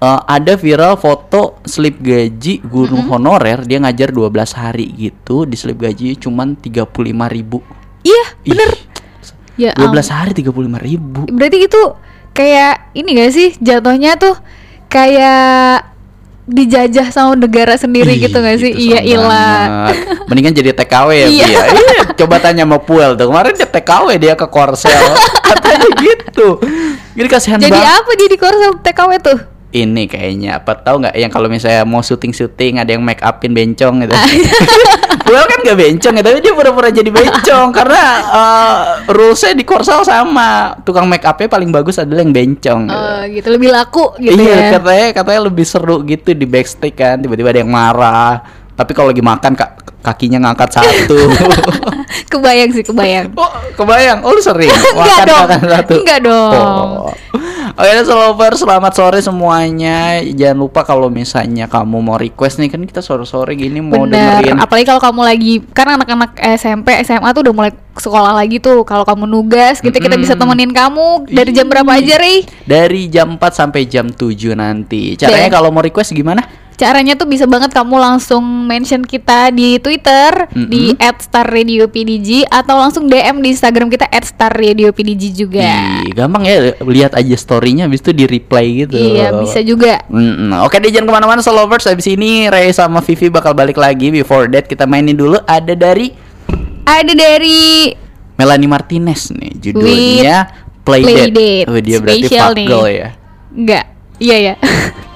eh, 0.00 0.20
ada 0.24 0.52
viral 0.56 0.94
foto 0.96 1.60
slip 1.64 2.00
gaji 2.00 2.64
guru 2.64 2.96
honorer 3.08 3.64
dia 3.64 3.80
ngajar 3.80 4.12
12 4.12 4.56
hari 4.56 4.86
gitu 4.96 5.44
di 5.48 5.56
slip 5.56 5.80
gaji 5.80 6.16
cuman 6.16 6.56
35.000 6.56 7.36
ribu 7.36 7.60
Iya, 8.00 8.24
bener. 8.48 8.70
Ya, 9.60 9.76
12 9.76 9.92
ampun. 9.92 10.16
hari 10.16 10.30
35.000 10.32 10.80
ribu 10.80 11.20
Berarti 11.28 11.58
itu 11.60 11.82
kayak 12.32 12.96
ini 12.96 13.08
gak 13.12 13.30
sih 13.30 13.48
jatuhnya 13.60 14.16
tuh 14.16 14.32
kayak 14.88 15.84
dijajah 16.50 17.12
sama 17.12 17.36
negara 17.36 17.76
sendiri 17.76 18.16
Ih, 18.16 18.26
gitu 18.26 18.40
gak 18.40 18.58
sih? 18.58 18.72
gitu, 18.72 18.90
Iya 18.90 19.00
ilah. 19.06 19.94
Mendingan 20.26 20.50
jadi 20.50 20.74
TKW 20.74 21.08
ya, 21.12 21.28
Bi, 21.28 21.36
Iya. 21.36 21.46
ya. 21.46 21.62
Iya, 21.70 22.00
coba 22.16 22.42
tanya 22.42 22.66
sama 22.66 22.82
Puel 22.82 23.14
tuh. 23.14 23.30
Kemarin 23.30 23.54
dia 23.54 23.68
TKW 23.68 24.08
dia 24.18 24.34
ke 24.34 24.46
Korsel. 24.48 24.90
Katanya 25.46 25.88
gitu. 25.94 26.58
Jadi 27.14 27.28
kasihan 27.30 27.58
Jadi 27.60 27.76
apa 27.76 28.10
dia 28.18 28.26
di 28.26 28.34
Korsel 28.34 28.72
TKW 28.82 29.10
tuh? 29.22 29.38
Ini 29.70 30.10
kayaknya 30.10 30.58
apa 30.58 30.74
tahu 30.82 31.06
nggak 31.06 31.14
yang 31.14 31.30
kalau 31.30 31.46
misalnya 31.46 31.86
mau 31.86 32.02
syuting-syuting 32.02 32.82
ada 32.82 32.90
yang 32.90 33.06
make 33.06 33.22
upin 33.22 33.54
bencong 33.54 34.02
gitu. 34.02 34.14
Ah. 34.18 34.26
Puel 35.30 35.46
kan 35.46 35.62
gak 35.62 35.78
bencong 35.78 36.14
ya, 36.18 36.22
tapi 36.26 36.42
dia 36.42 36.50
pura-pura 36.58 36.90
jadi 36.90 37.06
bencong 37.06 37.70
karena 37.78 38.02
uh, 38.34 38.74
rulesnya 39.14 39.54
di 39.54 39.62
Korsel 39.62 40.02
sama. 40.02 40.74
Tukang 40.82 41.06
make 41.06 41.22
upnya 41.22 41.46
paling 41.46 41.70
bagus 41.70 42.02
adalah 42.02 42.26
yang 42.26 42.34
bencong 42.34 42.90
gitu. 42.90 42.98
Oh, 42.98 43.22
gitu 43.30 43.48
lebih 43.54 43.70
laku 43.70 44.10
gitu 44.18 44.42
iya, 44.42 44.74
ya. 44.74 44.82
katanya 44.82 45.08
katanya 45.14 45.40
lebih 45.46 45.62
seru 45.62 46.02
gitu 46.02 46.34
di 46.34 46.50
backstage 46.50 46.98
kan. 46.98 47.22
Tiba-tiba 47.22 47.54
ada 47.54 47.62
yang 47.62 47.70
marah. 47.70 48.42
Tapi 48.74 48.90
kalau 48.90 49.14
lagi 49.14 49.22
makan 49.22 49.54
kak, 49.54 49.70
kakinya 50.02 50.50
ngangkat 50.50 50.82
satu. 50.82 51.18
kebayang 52.32 52.70
sih, 52.74 52.82
kebayang. 52.82 53.30
oh, 53.36 53.52
kebayang. 53.78 54.24
Oh, 54.26 54.34
lu 54.34 54.42
sering 54.42 54.72
Enggak 54.72 55.30
dong. 55.30 55.46
makan 55.46 55.62
satu. 55.68 55.94
Enggak 56.00 56.20
dong. 56.26 56.88
Oh. 57.06 57.12
Oke, 57.80 57.96
okay, 57.96 58.04
Slover, 58.04 58.52
selamat 58.60 58.92
sore 58.92 59.24
semuanya. 59.24 60.20
Jangan 60.20 60.58
lupa 60.60 60.84
kalau 60.84 61.08
misalnya 61.08 61.64
kamu 61.64 62.04
mau 62.04 62.20
request 62.20 62.60
nih 62.60 62.68
kan 62.68 62.84
kita 62.84 63.00
sore-sore 63.00 63.56
gini 63.56 63.80
mau 63.80 64.04
Bener, 64.04 64.44
dengerin 64.44 64.60
apalagi 64.60 64.84
kalau 64.84 65.00
kamu 65.00 65.20
lagi 65.24 65.52
kan 65.72 65.96
anak-anak 65.96 66.36
SMP, 66.60 66.92
SMA 67.00 67.32
tuh 67.32 67.40
udah 67.48 67.54
mulai 67.56 67.72
sekolah 67.96 68.36
lagi 68.36 68.60
tuh. 68.60 68.84
Kalau 68.84 69.08
kamu 69.08 69.24
nugas 69.24 69.80
gitu 69.80 69.96
kita 69.96 70.20
bisa 70.20 70.36
temenin 70.36 70.76
kamu 70.76 71.24
dari 71.32 71.56
jam 71.56 71.72
berapa 71.72 71.88
aja, 71.88 72.20
Ri? 72.20 72.44
dari 72.68 73.08
jam 73.08 73.40
4 73.40 73.48
sampai 73.48 73.88
jam 73.88 74.12
7 74.12 74.28
nanti. 74.60 75.16
Caranya 75.16 75.48
kalau 75.48 75.72
mau 75.72 75.80
request 75.80 76.12
gimana? 76.12 76.44
Caranya 76.80 77.12
tuh 77.12 77.28
bisa 77.28 77.44
banget 77.44 77.76
kamu 77.76 78.00
langsung 78.00 78.40
mention 78.64 79.04
kita 79.04 79.52
di 79.52 79.76
Twitter 79.76 80.48
di 80.56 80.96
@starradiopdg 80.96 82.48
atau 82.48 82.80
langsung 82.80 83.04
DM 83.04 83.44
di 83.44 83.52
Instagram 83.52 83.92
kita 83.92 84.08
@starradiopdg 84.08 85.22
juga. 85.36 85.60
Ih, 86.00 86.16
gampang 86.16 86.48
ya 86.48 86.72
lihat 86.80 87.12
aja 87.20 87.36
story-nya 87.36 87.84
habis 87.84 88.00
itu 88.00 88.16
di 88.16 88.24
reply 88.24 88.88
gitu. 88.88 88.96
Iya, 88.96 89.36
bisa 89.36 89.60
juga. 89.60 90.00
Mm-mm. 90.08 90.56
Oke 90.64 90.80
deh 90.80 90.88
jangan 90.88 91.12
ke 91.12 91.14
mana-mana 91.20 91.40
Slovers 91.44 91.84
Habis 91.84 92.08
ini 92.08 92.48
Ray 92.48 92.72
sama 92.72 93.04
Vivi 93.04 93.28
bakal 93.28 93.52
balik 93.52 93.76
lagi 93.76 94.08
Before 94.08 94.48
that 94.48 94.64
kita 94.70 94.86
mainin 94.88 95.18
dulu 95.18 95.36
Ada 95.44 95.74
dari 95.76 96.14
Ada 96.86 97.12
dari 97.12 97.92
Melanie 98.40 98.70
Martinez 98.70 99.28
nih 99.34 99.52
Judulnya 99.60 100.48
Play, 100.80 101.04
Play 101.04 101.28
Date, 101.28 101.34
Date. 101.36 101.66
Oh, 101.68 101.80
Dia 101.80 101.98
berarti 102.00 102.26
fuck 102.32 102.56
nih. 102.56 102.66
girl 102.66 102.88
ya 102.88 103.08
enggak. 103.50 103.84
Iya 104.20 104.36
ya. 104.38 104.54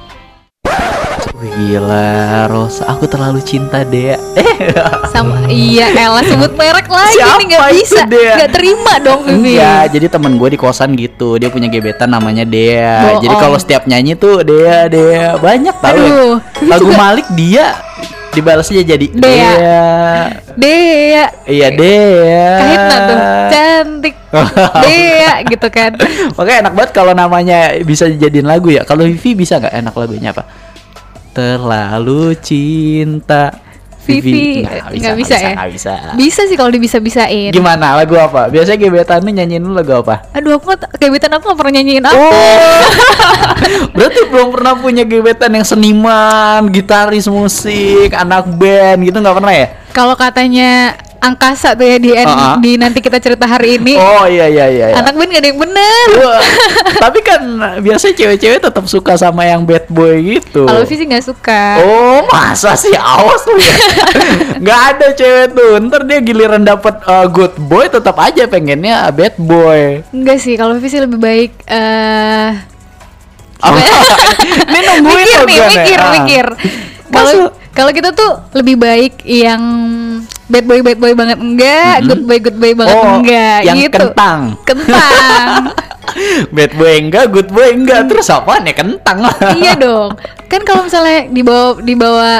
Gila 1.46 2.08
Rosa 2.46 2.88
Aku 2.88 3.04
terlalu 3.04 3.38
cinta 3.38 3.82
Dea 3.82 4.16
Eh 4.32 4.72
Sama 5.12 5.44
iya 5.46 5.86
Ella 5.90 6.20
sebut 6.20 6.52
merek 6.52 6.86
lagi 6.86 7.14
Siapa 7.14 7.36
nih 7.36 7.46
nggak 7.46 7.68
itu 7.68 7.76
bisa. 7.78 8.02
dia? 8.04 8.32
nggak 8.34 8.50
terima 8.50 8.92
dong 8.98 9.20
Vivi. 9.22 9.54
Enggak, 9.54 9.84
jadi 9.90 10.06
temen 10.08 10.32
gue 10.34 10.48
di 10.48 10.58
kosan 10.58 10.90
gitu 10.92 11.36
Dia 11.36 11.48
punya 11.48 11.68
gebetan 11.68 12.08
namanya 12.08 12.42
Dea 12.42 12.96
Bohong. 13.06 13.22
Jadi 13.22 13.34
kalau 13.36 13.56
setiap 13.56 13.84
nyanyi 13.84 14.14
tuh 14.14 14.40
Dea, 14.40 14.86
Dea 14.86 15.36
Banyak 15.36 15.76
ya 15.76 15.86
Aduh, 15.86 16.40
Vivi 16.54 16.66
Lagu 16.66 16.86
juga- 16.86 16.98
Malik 16.98 17.26
dia 17.30 17.66
Dibalasnya 18.30 18.82
jadi 18.82 19.06
Dea. 19.06 19.52
Dea 19.54 19.94
Dea 20.56 21.24
Iya 21.44 21.68
Dea 21.70 22.50
Kahitna 22.56 22.96
tuh 23.04 23.18
cantik 23.48 24.14
Dea 24.84 25.32
gitu 25.44 25.68
kan 25.68 25.92
Makanya 26.36 26.58
enak 26.62 26.72
banget 26.74 26.90
kalau 26.92 27.12
namanya 27.12 27.58
bisa 27.80 28.04
dijadiin 28.04 28.42
lagu 28.44 28.66
ya. 28.68 28.82
Kalau 28.82 29.04
Vivi 29.04 29.36
bisa 29.36 29.56
nggak 29.56 29.74
enak 29.76 29.94
lagunya 29.94 30.30
apa? 30.30 30.42
Terlalu 31.34 32.38
cinta. 32.38 33.50
Vivi 34.04 34.60
nggak 34.60 35.16
bisa, 35.16 35.36
ya 35.40 35.56
nggak 35.56 35.70
bisa. 35.72 35.92
bisa 36.12 36.44
sih 36.44 36.60
kalau 36.60 36.68
dibisa-bisain 36.68 37.56
Gimana 37.56 37.96
lagu 37.96 38.12
apa? 38.20 38.52
Biasanya 38.52 38.76
gebetan 38.76 39.24
lu 39.24 39.32
nyanyiin 39.32 39.64
lu 39.64 39.72
lagu 39.72 39.96
apa? 39.96 40.28
aduh 40.36 40.60
aku 40.60 40.76
gebetan 41.00 41.32
aku 41.32 41.48
nggak 41.48 41.58
pernah 41.64 41.72
nyanyiin 41.80 42.04
apa 42.04 42.12
Oh, 42.12 42.84
berarti 43.96 44.20
belum 44.28 44.48
pernah 44.52 44.76
punya 44.76 45.08
gebetan 45.08 45.56
yang 45.56 45.64
seniman, 45.64 46.68
gitaris 46.68 47.24
musik, 47.32 48.12
anak 48.12 48.44
band 48.60 49.08
gitu 49.08 49.16
nggak 49.24 49.36
pernah 49.40 49.54
ya? 49.56 49.66
kalau 49.96 50.12
katanya 50.20 51.00
angkasa 51.24 51.72
tuh 51.72 51.82
ya 51.82 51.96
di, 51.96 52.12
Uh-uh. 52.12 52.60
di 52.60 52.76
nanti 52.76 53.00
kita 53.00 53.16
cerita 53.16 53.44
hari 53.44 53.80
ini 53.80 53.96
Oh 53.96 54.28
iya 54.28 54.44
iya 54.44 54.68
iya. 54.68 54.86
iya. 54.92 54.96
anak 55.00 55.16
band 55.16 55.30
gak 55.30 55.40
ada 55.40 55.48
yang 55.48 55.60
bener 55.60 56.06
Wah, 56.20 56.40
tapi 57.04 57.18
kan 57.20 57.40
biasanya 57.80 58.14
cewek-cewek 58.14 58.60
tetap 58.60 58.84
suka 58.84 59.16
sama 59.16 59.42
yang 59.42 59.64
bad 59.64 59.88
boy 59.88 60.20
gitu. 60.20 60.68
kalau 60.68 60.84
Vivi 60.84 61.00
sih 61.00 61.06
nggak 61.08 61.24
suka 61.24 61.62
Oh 61.80 62.20
masa 62.28 62.76
sih 62.76 62.92
awas 62.92 63.40
tuh 63.42 63.56
ya 63.56 63.74
Nggak 64.62 64.80
ada 64.92 65.06
cewek 65.12 65.46
tuh 65.52 65.72
Ntar 65.80 66.00
dia 66.04 66.18
giliran 66.20 66.62
dapet 66.62 66.94
uh, 67.02 67.26
good 67.26 67.56
boy 67.58 67.88
Tetap 67.88 68.14
aja 68.16 68.44
pengennya 68.44 69.08
bad 69.10 69.34
boy 69.36 70.04
Enggak 70.12 70.38
sih, 70.38 70.54
kalau 70.54 70.76
Vivi 70.76 70.88
sih 70.88 71.00
lebih 71.00 71.18
baik 71.18 71.52
eh 71.66 72.52
Apa? 73.64 73.80
Ini 74.68 74.78
nungguin 75.00 75.24
mikir 75.24 75.40
nih, 75.48 75.56
mikir, 75.72 75.98
Ah. 75.98 76.12
mikir. 76.20 76.46
Kalau. 77.08 77.63
Kalau 77.74 77.90
kita 77.90 78.14
tuh 78.14 78.38
lebih 78.54 78.78
baik 78.78 79.26
yang 79.26 79.62
bad 80.46 80.62
boy 80.62 80.78
bad 80.78 80.96
boy 80.96 81.12
banget 81.12 81.38
enggak, 81.38 81.94
Mm-mm. 81.98 82.08
good 82.08 82.22
boy 82.22 82.38
good 82.38 82.56
boy 82.56 82.72
banget 82.72 82.94
Oh, 82.94 83.18
enggak 83.18 83.58
yang 83.66 83.76
gitu. 83.78 83.98
kentang 83.98 84.40
Kentang. 84.62 85.48
Bad 86.54 86.76
boy 86.76 86.94
enggak, 87.00 87.32
good 87.32 87.48
boy 87.48 87.72
enggak 87.72 88.06
Terus 88.06 88.28
apaan 88.28 88.68
ya 88.68 88.76
kentang 88.76 89.24
iya 89.58 89.74
dong. 89.74 90.14
Kan 90.46 90.62
kalau 90.62 90.84
misalnya 90.84 91.26
dibawa 91.26 91.80
dibawa 91.80 92.30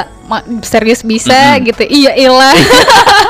serius 0.61 1.01
bisa 1.01 1.57
gitu. 1.59 1.83
Iya 1.83 2.13
ilah. 2.15 2.53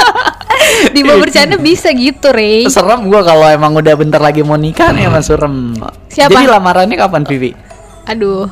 dibawa 0.96 1.24
bercanda 1.24 1.56
bisa 1.56 1.90
gitu, 1.96 2.30
Rey. 2.36 2.68
Serem 2.68 3.08
gua 3.08 3.24
kalau 3.24 3.48
emang 3.48 3.74
udah 3.74 3.96
bentar 3.96 4.20
lagi 4.20 4.44
mau 4.44 4.60
nikah 4.60 4.92
nih 4.92 5.08
emang 5.08 5.24
serem 5.24 5.72
Siapa? 6.12 6.36
Jadi 6.36 6.46
lamarannya 6.52 6.96
kapan 7.00 7.24
Vivi? 7.26 7.52
Aduh. 8.06 8.46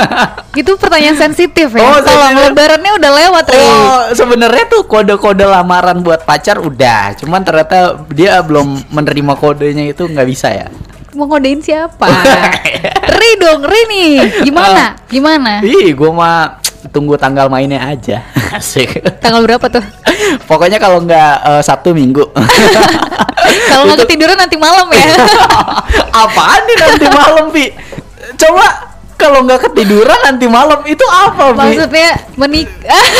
Itu 0.60 0.80
pertanyaan 0.80 1.16
sensitif 1.18 1.68
ya. 1.76 1.82
Oh, 1.84 2.00
sensitif. 2.00 2.40
lebarannya 2.48 2.92
udah 2.96 3.10
lewat, 3.10 3.44
Rey. 3.52 3.60
Oh, 3.60 4.00
sebenarnya 4.16 4.64
tuh 4.70 4.82
kode-kode 4.88 5.44
lamaran 5.44 6.00
buat 6.00 6.24
pacar 6.24 6.62
udah, 6.62 7.18
cuman 7.20 7.44
ternyata 7.44 8.00
dia 8.12 8.40
belum 8.40 8.88
menerima 8.88 9.34
kodenya 9.36 9.84
itu 9.90 10.08
nggak 10.08 10.28
bisa 10.28 10.48
ya. 10.48 10.68
Mau 11.14 11.30
ngodein 11.30 11.62
siapa? 11.62 12.10
Ri 13.18 13.30
dong, 13.38 13.62
Ri 13.62 13.80
nih. 13.86 14.12
Gimana? 14.42 14.98
Gimana? 15.06 15.52
Ih, 15.62 15.94
gua 15.94 16.10
mah 16.10 16.36
tunggu 16.90 17.14
tanggal 17.14 17.46
mainnya 17.46 17.86
aja. 17.86 18.26
Asik. 18.58 18.98
Tanggal 19.22 19.46
berapa 19.46 19.66
tuh? 19.70 19.84
Pokoknya 20.46 20.82
kalau 20.82 21.02
nggak 21.02 21.32
eh, 21.42 21.62
Sabtu 21.62 21.94
Minggu. 21.94 22.22
Kalau 23.70 23.82
nggak 23.86 24.06
ketiduran 24.06 24.38
nanti 24.38 24.58
malam 24.58 24.90
ya. 24.90 25.06
Apaan 26.10 26.60
nih 26.66 26.76
nanti 26.78 27.06
malam, 27.10 27.46
Pi? 27.50 27.66
Coba 28.34 28.83
kalau 29.24 29.40
nggak 29.48 29.72
ketiduran 29.72 30.20
nanti 30.20 30.44
malam 30.44 30.84
itu 30.84 31.00
apa, 31.08 31.56
Pi? 31.56 31.56
Maksudnya 31.56 32.10
menikah. 32.36 33.04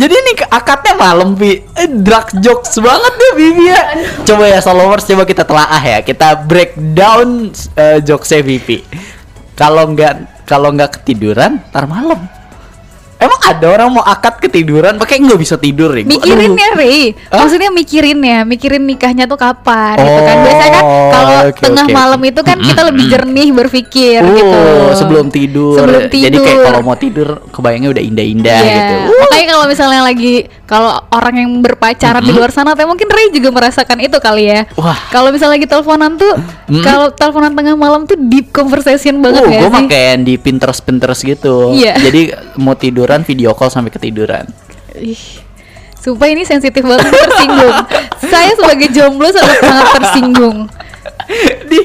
Jadi 0.00 0.12
ini 0.12 0.32
akadnya 0.52 0.92
malam, 1.00 1.32
Pi. 1.32 1.64
Eh, 1.72 1.88
drug 1.88 2.28
jokes 2.44 2.76
banget 2.76 3.12
deh, 3.16 3.32
Bibi 3.40 3.64
ya. 3.72 3.82
Coba 4.28 4.52
ya, 4.52 4.60
followers 4.60 5.08
coba 5.08 5.24
kita 5.24 5.48
telaah 5.48 5.80
ya. 5.80 6.04
Kita 6.04 6.44
breakdown 6.44 7.48
uh, 7.80 7.98
jokesnya 8.04 8.44
Bibi. 8.44 8.84
Kalau 9.56 9.88
nggak 9.96 10.44
kalau 10.44 10.76
nggak 10.76 11.00
ketiduran, 11.00 11.64
ntar 11.72 11.88
malam. 11.88 12.41
Emang 13.22 13.40
ada 13.40 13.66
orang 13.68 13.88
mau 13.90 14.02
akad 14.02 14.38
ketiduran 14.38 14.94
pakai 14.96 15.16
nggak 15.18 15.38
bisa 15.38 15.54
tidur 15.56 15.90
ya? 15.90 16.02
Mikirin 16.02 16.52
ya 16.52 16.70
Ri 16.74 17.14
Hah? 17.28 17.38
maksudnya 17.38 17.70
mikirin 17.70 18.18
ya 18.18 18.42
mikirin 18.42 18.82
nikahnya 18.82 19.24
tuh 19.24 19.36
kapan 19.36 19.96
gitu 19.96 20.20
kan 20.20 20.36
biasanya 20.40 20.70
kan 20.72 20.80
Oh, 20.82 21.10
kalau 21.12 21.38
oke, 21.46 21.60
tengah 21.62 21.86
oke, 21.86 21.94
malam 21.94 22.20
itu 22.20 22.40
kan 22.40 22.56
kita 22.58 22.82
lebih 22.84 23.04
jernih 23.06 23.48
berpikir 23.52 24.20
Oh, 24.20 24.32
gitu 24.32 24.58
sebelum 24.96 25.26
tidur. 25.28 25.76
sebelum 25.76 26.02
tidur 26.06 26.26
Jadi 26.26 26.36
kayak 26.38 26.58
kalau 26.64 26.80
mau 26.82 26.96
tidur 26.96 27.28
kebayangnya 27.48 27.90
udah 27.90 28.02
indah-indah 28.02 28.58
Iya. 28.58 28.74
gitu. 28.74 28.94
makanya 29.16 29.46
kalau 29.48 29.66
misalnya 29.66 30.02
lagi 30.02 30.34
kalau 30.64 30.92
orang 31.10 31.34
yang 31.36 31.50
berpacaran 31.60 32.20
di 32.20 32.32
luar 32.32 32.48
sana 32.48 32.72
teh 32.72 32.82
mungkin 32.82 33.06
Ray 33.06 33.30
juga 33.30 33.52
merasakan 33.52 34.00
itu 34.00 34.16
kali 34.18 34.48
ya 34.48 34.60
Wah. 34.74 34.98
kalau 35.08 35.28
misalnya 35.28 35.54
lagi 35.54 35.68
teleponan 35.68 36.16
tuh 36.16 36.34
kalau 36.80 37.12
teleponan 37.12 37.52
tengah 37.52 37.74
malam 37.74 38.02
tuh 38.02 38.16
deep 38.18 38.50
conversation 38.50 39.20
banget 39.20 39.38
Oh, 39.38 39.46
ya 39.46 39.60
gue 39.60 39.70
sih 39.70 39.86
kayak 39.86 40.08
yang 40.10 40.22
di 40.22 40.34
Pinterest 40.34 40.80
Pinterest 40.80 41.22
gitu. 41.22 41.72
Iya. 41.72 41.94
Jadi 41.98 42.20
mau 42.56 42.74
tiduran 43.12 43.28
video 43.28 43.52
call 43.52 43.68
sampai 43.68 43.92
ketiduran. 43.92 44.48
Ih, 44.96 45.44
Sumpah 46.00 46.32
ini 46.32 46.42
sensitif 46.48 46.80
banget 46.80 47.12
tersinggung. 47.12 47.76
Saya 48.32 48.50
sebagai 48.56 48.88
jomblo 48.90 49.28
sangat 49.28 49.60
sangat 49.60 49.88
tersinggung. 50.00 50.58
di 51.68 51.80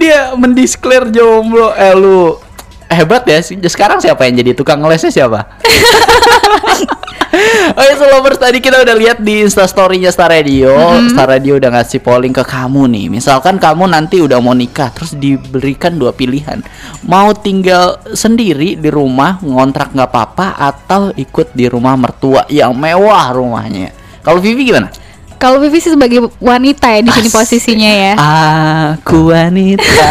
dia 0.00 0.34
mendisklare 0.34 1.12
jomblo 1.12 1.74
eh 1.76 1.94
lu 1.94 2.38
hebat 2.90 3.22
ya 3.28 3.38
sih 3.38 3.60
sekarang 3.60 4.02
siapa 4.02 4.26
yang 4.26 4.42
jadi 4.42 4.56
tukang 4.56 4.82
lesnya 4.82 5.12
siapa 5.12 5.46
Oh 7.78 7.84
ya 7.86 7.94
lovers 8.10 8.42
tadi 8.42 8.58
kita 8.58 8.82
udah 8.82 8.96
lihat 8.98 9.18
di 9.22 9.46
instastorynya 9.46 10.10
Star 10.10 10.34
Radio. 10.34 10.74
Star 11.06 11.30
Radio 11.30 11.62
udah 11.62 11.70
ngasih 11.78 12.02
polling 12.02 12.34
ke 12.34 12.42
kamu 12.42 12.90
nih. 12.90 13.06
Misalkan 13.06 13.62
kamu 13.62 13.86
nanti 13.86 14.18
udah 14.18 14.42
mau 14.42 14.50
nikah 14.50 14.90
Terus 14.90 15.14
diberikan 15.14 15.94
dua 15.94 16.10
pilihan. 16.10 16.58
Mau 17.06 17.30
tinggal 17.38 18.02
sendiri 18.10 18.74
di 18.74 18.90
rumah 18.90 19.38
Ngontrak 19.40 19.94
nggak 19.94 20.10
apa-apa 20.10 20.58
Atau 20.58 21.14
ikut 21.14 21.54
di 21.54 21.70
rumah 21.70 21.94
mertua 21.94 22.50
yang 22.50 22.74
mewah 22.74 23.30
rumahnya. 23.30 23.94
Kalau 24.26 24.42
Vivi 24.42 24.66
gimana? 24.66 24.90
Kalau 25.40 25.56
Vivi 25.56 25.80
sih 25.80 25.94
sebagai 25.94 26.28
wanita 26.36 26.92
ya 26.92 27.00
di 27.00 27.10
sini 27.16 27.28
posisinya 27.32 27.88
ya. 27.88 28.12
Aku 28.98 29.32
wanita 29.32 30.04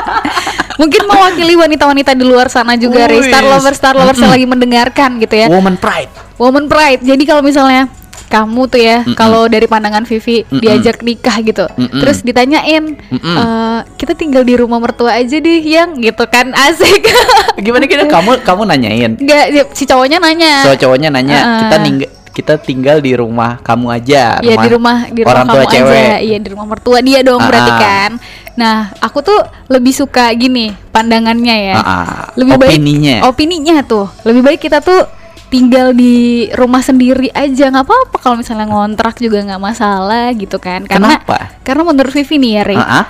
Mungkin 0.80 1.02
mewakili 1.04 1.54
wanita-wanita 1.54 2.16
di 2.16 2.24
luar 2.24 2.48
sana 2.48 2.72
juga, 2.74 3.04
Ray. 3.04 3.20
Star 3.22 3.44
lovers, 3.44 3.76
star 3.76 3.92
lovers 3.92 4.16
yang 4.16 4.32
lagi 4.32 4.46
mendengarkan 4.46 5.20
gitu 5.20 5.34
ya. 5.36 5.46
Woman 5.46 5.76
pride 5.76 6.08
Woman 6.34 6.64
pride. 6.66 7.04
Jadi 7.04 7.22
kalau 7.22 7.44
misalnya 7.44 7.92
kamu 8.26 8.62
tuh 8.64 8.78
ya, 8.78 9.02
kalau 9.12 9.44
dari 9.44 9.66
pandangan 9.66 10.06
Vivi 10.06 10.46
diajak 10.48 11.02
nikah 11.02 11.34
gitu, 11.40 11.66
Mm-mm. 11.68 11.98
terus 11.98 12.22
ditanyain, 12.22 12.94
Mm-mm. 12.96 13.36
"Eh, 13.36 13.78
kita 13.98 14.14
tinggal 14.14 14.40
di 14.40 14.54
rumah 14.54 14.78
mertua 14.78 15.18
aja 15.18 15.34
deh, 15.34 15.58
yang 15.58 15.98
gitu 15.98 16.24
kan 16.24 16.54
asik. 16.64 17.10
Gimana 17.58 17.84
kita 17.84 18.06
kamu 18.06 18.40
kamu 18.40 18.62
nanyain 18.64 19.18
Enggak, 19.18 19.74
si 19.74 19.82
cowoknya 19.84 20.16
nanya. 20.16 20.62
so 20.62 20.72
cowoknya 20.72 21.10
nanya 21.10 21.36
Heeh. 21.36 21.58
kita 21.60 21.76
ning- 21.82 22.10
kita 22.40 22.56
tinggal 22.56 22.98
di 22.98 23.12
rumah 23.12 23.60
kamu 23.60 23.86
aja 23.92 24.40
Iya 24.40 24.56
di 24.56 24.68
rumah 24.70 24.96
di 25.06 25.20
rumah 25.20 25.30
orang 25.30 25.46
tua 25.46 25.62
kamu 25.62 25.72
cewek 25.72 26.00
aja. 26.02 26.16
Iya 26.18 26.36
di 26.36 26.48
rumah 26.48 26.66
mertua 26.66 26.98
dia 27.00 27.20
dong 27.20 27.38
berarti 27.38 27.70
Ah. 27.70 27.78
kan. 27.78 28.10
Nah, 28.50 28.76
aku 28.98 29.20
tuh 29.20 29.40
lebih 29.68 29.92
suka 29.92 30.32
gini 30.34 30.72
pandangannya 30.90 31.56
ya. 31.66 31.76
Ah, 31.76 31.84
ah. 31.84 32.04
Lebih 32.34 32.56
Opininya. 32.56 33.16
baik 33.20 33.28
opininya 33.28 33.76
tuh. 33.82 34.08
Lebih 34.22 34.42
baik 34.42 34.60
kita 34.60 34.80
tuh 34.80 35.04
tinggal 35.48 35.90
di 35.90 36.46
rumah 36.52 36.78
sendiri 36.78 37.26
aja 37.28 37.68
nggak 37.68 37.82
apa-apa 37.82 38.16
kalau 38.16 38.36
misalnya 38.38 38.66
ngontrak 38.66 39.18
juga 39.18 39.42
nggak 39.42 39.60
masalah 39.60 40.30
gitu 40.32 40.56
kan. 40.56 40.84
Karena 40.84 41.18
Kenapa? 41.18 41.58
karena 41.60 41.82
menurut 41.82 42.12
Vivi 42.12 42.36
nih 42.36 42.52
ya, 42.52 42.62
Rey, 42.64 42.76
Ah, 42.76 42.86
ah. 42.86 43.04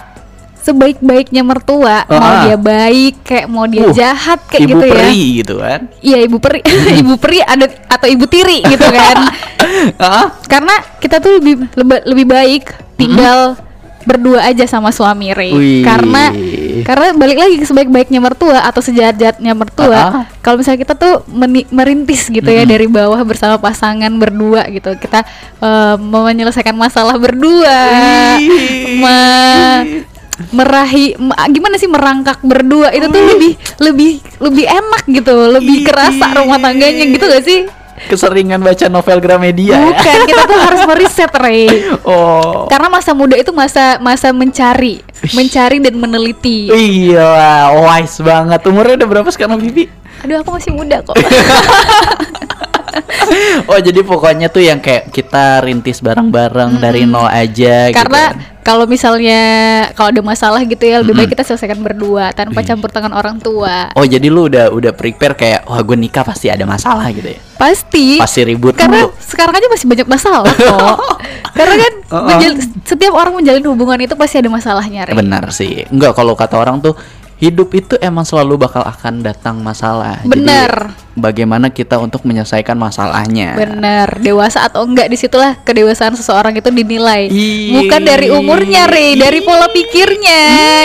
Sebaik-baiknya 0.62 1.40
mertua, 1.40 2.04
mau 2.04 2.20
Ah. 2.20 2.44
dia 2.44 2.56
baik 2.56 3.14
kayak 3.20 3.46
mau 3.46 3.64
dia 3.64 3.82
Uh, 3.82 3.92
jahat 3.92 4.38
kayak 4.46 4.62
ibu 4.62 4.70
gitu 4.70 4.84
ya. 4.84 4.92
peri 4.94 5.22
gitu 5.36 5.54
kan 5.56 5.80
Iya, 5.98 6.18
ibu 6.20 6.36
peri, 6.36 6.60
ibu 7.02 7.14
peri 7.16 7.38
ada 7.40 7.66
atau 7.86 8.06
ibu 8.06 8.24
tiri 8.24 8.58
gitu 8.62 8.86
kan. 8.92 9.16
Ah, 9.96 10.26
karena 10.44 10.72
kita 10.98 11.18
tuh 11.18 11.38
lebih 11.38 11.64
lebih 12.04 12.26
baik 12.26 12.64
tinggal 12.94 13.56
berdua 14.00 14.40
aja 14.42 14.64
sama 14.64 14.88
suami 14.90 15.28
Wih. 15.30 15.84
karena 15.84 16.32
karena 16.80 17.12
balik 17.12 17.36
lagi 17.36 17.54
ke 17.54 17.68
sebaik-baiknya 17.68 18.16
mertua 18.18 18.64
atau 18.64 18.80
sejahat-jahatnya 18.80 19.52
mertua 19.52 19.92
Ah, 19.92 20.08
ah. 20.16 20.24
kalau 20.40 20.56
misalnya 20.56 20.80
kita 20.80 20.94
tuh 20.94 21.20
meni- 21.28 21.68
merintis 21.68 22.24
gitu 22.26 22.48
ya 22.48 22.64
dari 22.64 22.88
bawah 22.88 23.20
bersama 23.22 23.60
pasangan 23.60 24.08
berdua 24.10 24.64
gitu 24.68 24.96
kita 24.96 25.20
eh, 25.60 25.96
menyelesaikan 26.00 26.72
masalah 26.72 27.14
berdua 27.14 27.76
Wih. 28.40 28.98
me- 28.98 30.08
merahi 30.48 31.14
me- 31.20 31.36
gimana 31.48 31.76
sih 31.76 31.86
merangkak 31.86 32.40
berdua? 32.40 32.88
Itu 32.90 33.12
tuh 33.12 33.20
lebih 33.20 33.52
lebih 33.78 34.12
lebih 34.40 34.64
enak 34.64 35.04
gitu 35.06 35.34
lebih 35.52 35.76
Ih. 35.80 35.84
kerasa 35.84 36.26
rumah 36.34 36.56
tangganya 36.56 37.04
gitu 37.06 37.24
gak 37.24 37.44
sih? 37.44 37.60
Keseringan 38.00 38.64
baca 38.64 38.88
novel 38.88 39.20
Gramedia 39.20 39.76
ya? 39.76 39.84
Bukan 39.92 40.18
kita 40.24 40.42
tuh 40.48 40.56
harus 40.56 40.82
meriset 40.88 41.32
Ray 41.36 41.68
oh. 42.08 42.64
Karena 42.66 42.88
masa 42.88 43.12
muda 43.12 43.36
itu 43.36 43.52
masa 43.52 44.00
masa 44.00 44.32
mencari 44.32 45.04
mencari 45.36 45.84
dan 45.84 46.00
meneliti. 46.00 46.72
Iya 46.72 47.68
wise 47.76 48.24
banget. 48.24 48.60
Umurnya 48.64 49.04
udah 49.04 49.08
berapa 49.08 49.28
sekarang 49.28 49.60
Vivi 49.60 50.00
aduh 50.20 50.44
aku 50.44 50.52
masih 50.52 50.72
muda 50.76 51.00
kok 51.00 51.16
oh 53.66 53.78
jadi 53.78 54.00
pokoknya 54.00 54.46
tuh 54.46 54.62
yang 54.62 54.78
kayak 54.78 55.08
kita 55.08 55.40
rintis 55.60 55.98
bareng-bareng 55.98 56.78
dari 56.78 57.04
nol 57.04 57.24
aja 57.24 57.88
karena 57.90 58.22
gitu 58.26 58.36
kan. 58.36 58.58
kalau 58.60 58.84
misalnya 58.84 59.40
kalau 59.92 60.10
ada 60.10 60.22
masalah 60.22 60.60
gitu 60.62 60.80
ya 60.80 61.00
lebih 61.00 61.14
baik 61.14 61.30
kita 61.30 61.42
selesaikan 61.44 61.78
berdua 61.78 62.30
tanpa 62.30 62.60
campur 62.62 62.88
tangan 62.88 63.10
orang 63.10 63.36
tua 63.36 63.90
Oh 63.92 64.04
jadi 64.04 64.26
lu 64.26 64.46
udah 64.46 64.68
udah 64.68 64.92
prepare 64.92 65.34
kayak 65.34 65.64
wah 65.64 65.80
gue 65.80 65.96
nikah 65.96 66.22
pasti 66.22 66.46
ada 66.46 66.62
masalah 66.62 67.08
gitu 67.08 67.26
ya? 67.26 67.40
pasti 67.56 68.16
Pasti 68.16 68.40
ribut 68.42 68.72
karena 68.74 69.04
mulu. 69.04 69.16
sekarang 69.18 69.54
aja 69.54 69.66
masih 69.68 69.86
banyak 69.86 70.06
masalah 70.06 70.48
kok 70.50 70.98
karena 71.58 71.74
kan 71.78 71.92
Uh-uh. 72.06 72.26
menjal- 72.26 72.58
setiap 72.82 73.12
orang 73.12 73.32
menjalin 73.34 73.64
hubungan 73.66 74.00
itu 74.00 74.14
pasti 74.14 74.36
ada 74.36 74.48
masalahnya 74.48 75.04
Rey. 75.04 75.14
Benar 75.14 75.44
sih. 75.50 75.86
Enggak 75.86 76.12
kalau 76.12 76.34
kata 76.34 76.56
orang 76.56 76.80
tuh 76.80 76.94
hidup 77.40 77.72
itu 77.72 77.96
emang 78.04 78.28
selalu 78.28 78.60
bakal 78.60 78.84
akan 78.84 79.24
datang 79.24 79.56
masalah. 79.64 80.20
Jadi, 80.20 80.44
Benar. 80.44 80.92
bagaimana 81.16 81.72
kita 81.72 81.96
untuk 81.96 82.20
menyelesaikan 82.28 82.76
masalahnya? 82.76 83.56
Bener, 83.56 84.20
dewasa 84.20 84.68
atau 84.68 84.84
enggak 84.84 85.08
di 85.08 85.16
situlah 85.16 85.56
kedewasaan 85.64 86.12
seseorang 86.20 86.52
itu 86.52 86.68
dinilai 86.68 87.32
Ih. 87.32 87.80
Bukan 87.80 88.04
dari 88.04 88.28
umurnya, 88.28 88.84
Rey, 88.84 89.16
dari 89.16 89.40
pola 89.40 89.72
pikirnya 89.72 90.42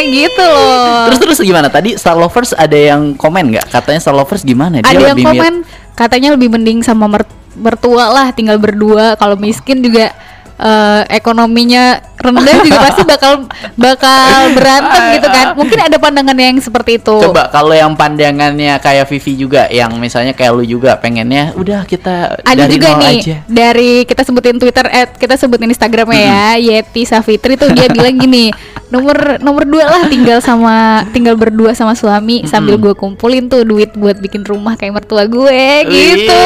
gitu 0.08 0.44
loh 0.48 1.12
Terus 1.12 1.20
terus 1.20 1.39
gimana 1.44 1.68
tadi 1.68 2.00
Star 2.00 2.15
Lovers 2.15 2.56
ada 2.56 2.76
yang 2.80 3.20
komen 3.20 3.52
nggak? 3.52 3.76
Katanya 3.76 4.00
Star 4.00 4.15
Lovers 4.15 4.48
gimana? 4.48 4.80
Dia 4.80 4.96
Ada 4.96 5.12
yang 5.12 5.20
komen 5.20 5.54
katanya 5.96 6.36
lebih 6.39 6.52
mending 6.52 6.84
sama 6.84 7.12
mer- 7.12 7.28
mertua 7.56 8.12
lah 8.12 8.28
tinggal 8.32 8.60
berdua 8.60 9.20
Kalau 9.20 9.36
miskin 9.36 9.84
juga 9.84 10.15
eh, 10.60 11.02
ekonominya 11.12 12.00
rendah 12.15 12.58
juga 12.65 12.80
pasti 12.89 13.04
bakal 13.06 13.46
bakal 13.78 14.39
berantem 14.58 15.02
gitu 15.20 15.28
kan. 15.30 15.46
Mungkin 15.54 15.78
ada 15.78 15.98
pandangan 16.02 16.36
yang 16.36 16.58
seperti 16.58 16.98
itu. 16.98 17.15
Coba 17.22 17.54
kalau 17.54 17.76
yang 17.76 17.94
pandangannya 17.94 18.82
kayak 18.82 19.06
Vivi 19.12 19.46
juga, 19.46 19.70
yang 19.70 19.94
misalnya 20.02 20.34
kayak 20.34 20.52
lu 20.58 20.65
juga 20.65 20.98
pengennya, 20.98 21.54
udah 21.54 21.86
kita 21.86 22.41
ada 22.41 22.65
dari 22.65 22.74
juga 22.76 22.89
nol 22.98 23.02
nih 23.04 23.18
aja. 23.22 23.36
dari 23.46 23.91
kita 24.10 24.22
sebutin 24.26 24.58
Twitter 24.58 24.86
at 24.89 25.13
kita 25.20 25.38
sebutin 25.38 25.70
Instagramnya 25.70 26.18
ya 26.18 26.46
Yeti 26.58 27.06
Safitri 27.06 27.60
tuh 27.60 27.70
dia 27.76 27.86
bilang 27.91 28.18
gini 28.18 28.50
nomor 28.89 29.41
nomor 29.41 29.65
dua 29.65 29.86
lah 29.89 30.04
tinggal 30.08 30.39
sama 30.39 31.04
tinggal 31.10 31.36
berdua 31.36 31.74
sama 31.74 31.98
suami 31.98 32.46
sambil 32.46 32.78
gue 32.78 32.94
kumpulin 32.94 33.50
tuh 33.50 33.65
duit 33.65 33.91
buat 33.98 34.18
bikin 34.22 34.46
rumah 34.46 34.78
kayak 34.78 35.02
mertua 35.02 35.26
gue 35.26 35.62
gitu. 35.89 36.41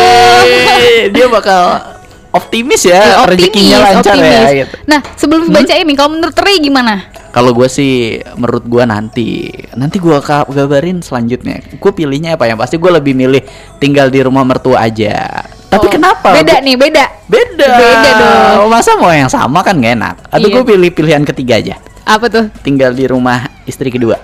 Wih, 0.48 1.12
dia 1.12 1.28
bakal 1.28 1.99
optimis 2.30 2.86
ya, 2.86 3.18
Ya, 3.18 3.26
rezekinya 3.26 3.78
lancar 3.82 4.16
ya. 4.16 4.66
Gitu. 4.66 4.76
Nah 4.86 5.02
sebelum 5.14 5.50
baca 5.50 5.74
ini 5.74 5.94
kalau 5.94 6.14
menurut 6.14 6.36
Ray 6.36 6.60
gimana? 6.60 7.10
Kalau 7.30 7.54
gue 7.54 7.70
sih, 7.70 8.18
menurut 8.36 8.66
gue 8.66 8.84
nanti, 8.84 9.30
nanti 9.74 10.02
gue 10.02 10.18
kabarin 10.18 10.98
selanjutnya. 11.00 11.62
Gue 11.78 11.92
pilihnya 11.94 12.34
apa 12.34 12.50
yang 12.50 12.58
pasti 12.58 12.82
gue 12.82 12.90
lebih 12.90 13.14
milih 13.14 13.46
tinggal 13.78 14.10
di 14.10 14.22
rumah 14.22 14.42
mertua 14.42 14.82
aja. 14.82 15.46
Tapi 15.70 15.86
Oh, 15.86 15.94
kenapa? 15.94 16.34
Beda 16.34 16.58
Gua- 16.58 16.66
nih 16.66 16.76
beda. 16.76 17.06
Beda. 17.30 17.70
Beda 17.70 18.10
dong. 18.18 18.74
Masa 18.74 18.98
mau 18.98 19.14
yang 19.14 19.30
sama 19.30 19.62
kan 19.62 19.78
gak 19.78 19.94
enak. 19.94 20.16
Atau 20.26 20.50
Iya. 20.50 20.56
gue 20.58 20.64
pilih 20.66 20.90
pilihan 20.90 21.22
ketiga 21.22 21.62
aja. 21.62 21.78
Apa 22.02 22.26
tuh? 22.26 22.50
Tinggal 22.66 22.98
di 22.98 23.06
rumah 23.06 23.46
istri 23.70 23.94
kedua. 23.94 24.18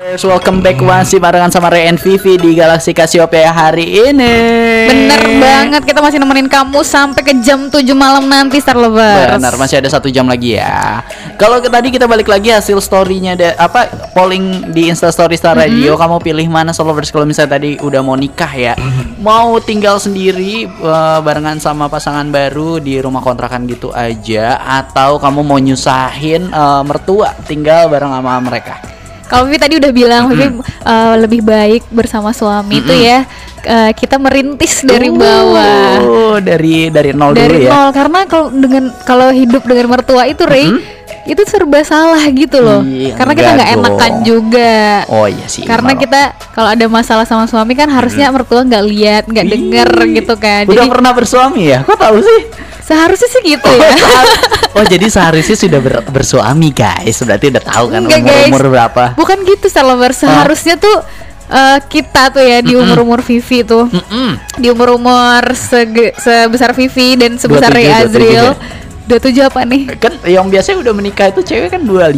Lovers, 0.00 0.24
welcome 0.24 0.64
back 0.64 0.80
masih 0.80 1.20
barengan 1.20 1.52
sama 1.52 1.68
Ray 1.68 1.84
and 1.84 2.00
Vivi 2.00 2.40
di 2.40 2.56
Galaxy 2.56 2.96
Cassiopeia 2.96 3.52
hari 3.52 4.08
ini. 4.08 4.32
Bener 4.88 5.20
banget 5.36 5.84
kita 5.84 6.00
masih 6.00 6.16
nemenin 6.16 6.48
kamu 6.48 6.80
sampai 6.80 7.20
ke 7.20 7.36
jam 7.44 7.68
7 7.68 7.84
malam 7.92 8.24
nanti 8.24 8.56
Star 8.64 8.80
Lovers. 8.80 9.36
Benar, 9.36 9.60
masih 9.60 9.76
ada 9.76 9.92
satu 9.92 10.08
jam 10.08 10.24
lagi 10.24 10.56
ya. 10.56 11.04
Kalau 11.36 11.60
tadi 11.60 11.92
kita 11.92 12.08
balik 12.08 12.32
lagi 12.32 12.48
hasil 12.48 12.80
storynya 12.80 13.36
ada 13.36 13.52
apa 13.60 13.92
polling 14.16 14.72
di 14.72 14.88
Insta 14.88 15.12
Story 15.12 15.36
Star 15.36 15.52
Mm-hmm. 15.60 15.68
Radio, 15.68 15.92
kamu 16.00 16.16
pilih 16.24 16.46
mana 16.48 16.72
Star 16.72 16.88
Lovers 16.88 17.12
kalau 17.12 17.28
misalnya 17.28 17.60
tadi 17.60 17.76
udah 17.84 18.00
mau 18.00 18.16
nikah 18.16 18.52
ya, 18.56 18.72
mau 19.20 19.60
tinggal 19.60 20.00
sendiri 20.00 20.64
eh, 20.64 21.18
barengan 21.20 21.60
sama 21.60 21.92
pasangan 21.92 22.24
baru 22.32 22.80
di 22.80 22.96
rumah 23.04 23.20
kontrakan 23.20 23.68
gitu 23.68 23.92
aja, 23.92 24.64
atau 24.64 25.20
kamu 25.20 25.44
mau 25.44 25.60
nyusahin 25.60 26.48
eh, 26.48 26.82
mertua 26.88 27.36
tinggal 27.44 27.92
bareng 27.92 28.16
sama 28.16 28.40
mereka. 28.40 28.99
Kalau 29.30 29.46
Vivi 29.46 29.62
tadi 29.62 29.74
udah 29.78 29.92
bilang 29.94 30.26
Vivi 30.26 30.58
uh, 30.82 31.14
lebih 31.14 31.46
baik 31.46 31.86
bersama 31.94 32.34
suami 32.34 32.82
itu 32.82 32.90
ya 32.90 33.22
uh, 33.62 33.90
kita 33.94 34.18
merintis 34.18 34.82
dari 34.82 35.06
bawah. 35.06 36.02
Oh, 36.02 36.36
dari 36.42 36.90
dari 36.90 37.14
nol 37.14 37.38
Dari 37.38 37.62
dulu 37.62 37.66
ya. 37.66 37.70
nol 37.70 37.88
karena 37.94 38.20
kalau 38.26 38.50
dengan 38.50 38.90
kalau 39.06 39.30
hidup 39.30 39.62
dengan 39.62 39.86
mertua 39.86 40.26
itu 40.26 40.42
Ray 40.42 40.98
itu 41.30 41.42
serba 41.46 41.84
salah 41.86 42.26
gitu 42.32 42.58
loh. 42.58 42.82
Iya, 42.82 43.14
karena 43.14 43.32
kita 43.38 43.50
nggak 43.54 43.70
enakan 43.78 44.12
juga. 44.26 44.74
Oh 45.12 45.30
iya 45.30 45.46
sih. 45.46 45.62
Karena 45.62 45.94
kita 45.94 46.34
kalau 46.56 46.74
ada 46.74 46.86
masalah 46.90 47.22
sama 47.28 47.46
suami 47.46 47.78
kan 47.78 47.86
harusnya 47.86 48.32
mertua 48.34 48.66
nggak 48.66 48.84
lihat, 48.88 49.22
nggak 49.30 49.46
denger 49.46 49.90
gitu 50.16 50.34
kan. 50.40 50.64
Udah 50.66 50.84
Jadi 50.88 50.90
pernah 50.90 51.12
bersuami 51.14 51.70
ya? 51.70 51.86
Kok 51.86 51.98
tahu 52.00 52.18
sih? 52.24 52.40
Seharusnya 52.90 53.28
sih 53.28 53.42
gitu 53.46 53.70
ya. 53.70 53.90
oh 54.74 54.84
jadi 54.84 55.06
seharusnya 55.06 55.54
sudah 55.54 55.78
ber- 55.78 56.04
bersuami 56.04 56.70
guys 56.70 57.16
Berarti 57.20 57.46
udah 57.48 57.62
tahu 57.62 57.84
kan 57.88 58.00
Enggak, 58.02 58.18
umur 58.18 58.26
guys. 58.28 58.48
umur 58.48 58.62
berapa 58.68 59.04
Bukan 59.14 59.38
gitu 59.44 59.66
Salabar, 59.66 60.10
seharusnya 60.10 60.74
tuh 60.74 60.96
eh, 61.46 61.78
kita 61.84 62.30
tuh 62.30 62.42
ya 62.42 62.58
di 62.58 62.74
umur-umur 62.74 63.20
Vivi 63.20 63.62
tuh 63.62 63.86
Mm-mm. 63.86 64.38
di 64.56 64.66
umur-umur 64.68 65.42
sebesar 65.54 66.70
Vivi 66.72 67.14
dan 67.14 67.34
sebesar 67.36 67.70
27, 67.70 67.76
Ray 67.76 67.86
27 67.86 68.02
Azril. 68.02 68.34
ya? 68.34 68.54
27 69.08 69.42
apa 69.44 69.60
nih? 69.64 69.82
Kan 69.96 70.12
yang 70.24 70.46
biasanya 70.46 70.78
udah 70.80 70.92
menikah 70.92 71.26
itu 71.28 71.42
cewek 71.42 71.68
kan 71.68 71.82
25 71.82 72.14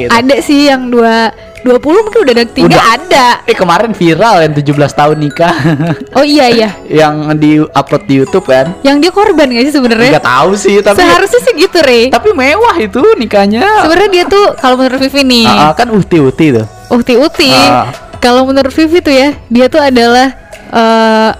gitu 0.00 0.10
Ada 0.10 0.36
sih 0.38 0.66
yang 0.66 0.86
dua 0.86 1.30
20 1.62 1.78
mungkin 1.78 2.20
udah 2.26 2.34
ada 2.34 2.46
tiga 2.46 2.68
Udah. 2.74 2.84
ada. 2.98 3.26
Eh 3.46 3.54
kemarin 3.54 3.90
viral 3.94 4.42
yang 4.42 4.52
17 4.54 4.98
tahun 4.98 5.16
nikah 5.18 5.54
Oh 6.18 6.26
iya 6.26 6.46
iya. 6.50 6.70
Yang 6.86 7.14
di 7.38 7.50
upload 7.62 8.02
di 8.06 8.14
Youtube 8.22 8.46
kan 8.46 8.74
Yang 8.82 8.96
dia 9.08 9.10
korban 9.14 9.46
gak 9.48 9.64
sih 9.70 9.74
sebenarnya? 9.74 10.10
Nggak 10.18 10.26
tahu 10.26 10.50
sih 10.58 10.76
tapi 10.82 10.98
Seharusnya 10.98 11.40
sih 11.46 11.52
gitu, 11.56 11.78
Ray. 11.80 12.04
Tapi 12.10 12.28
mewah 12.34 12.76
itu 12.76 13.02
nikahnya 13.14 13.62
Sebenarnya 13.86 14.10
dia 14.10 14.24
tuh 14.26 14.44
kalau 14.58 14.74
menurut 14.76 15.00
Vivi 15.00 15.22
nih, 15.22 15.46
Ah, 15.46 15.70
ah, 15.70 15.72
Kan 15.72 15.88
uhti-uhti 15.94 16.46
tuh 16.52 16.66
Ukti-Uti. 16.92 17.48
Ah. 17.48 17.88
Kalau 18.20 18.44
menurut 18.44 18.68
Vivi 18.68 19.00
tuh 19.00 19.14
ya, 19.16 19.32
dia 19.48 19.66
tuh 19.72 19.80
adalah 19.80 20.28
eh, 20.68 21.30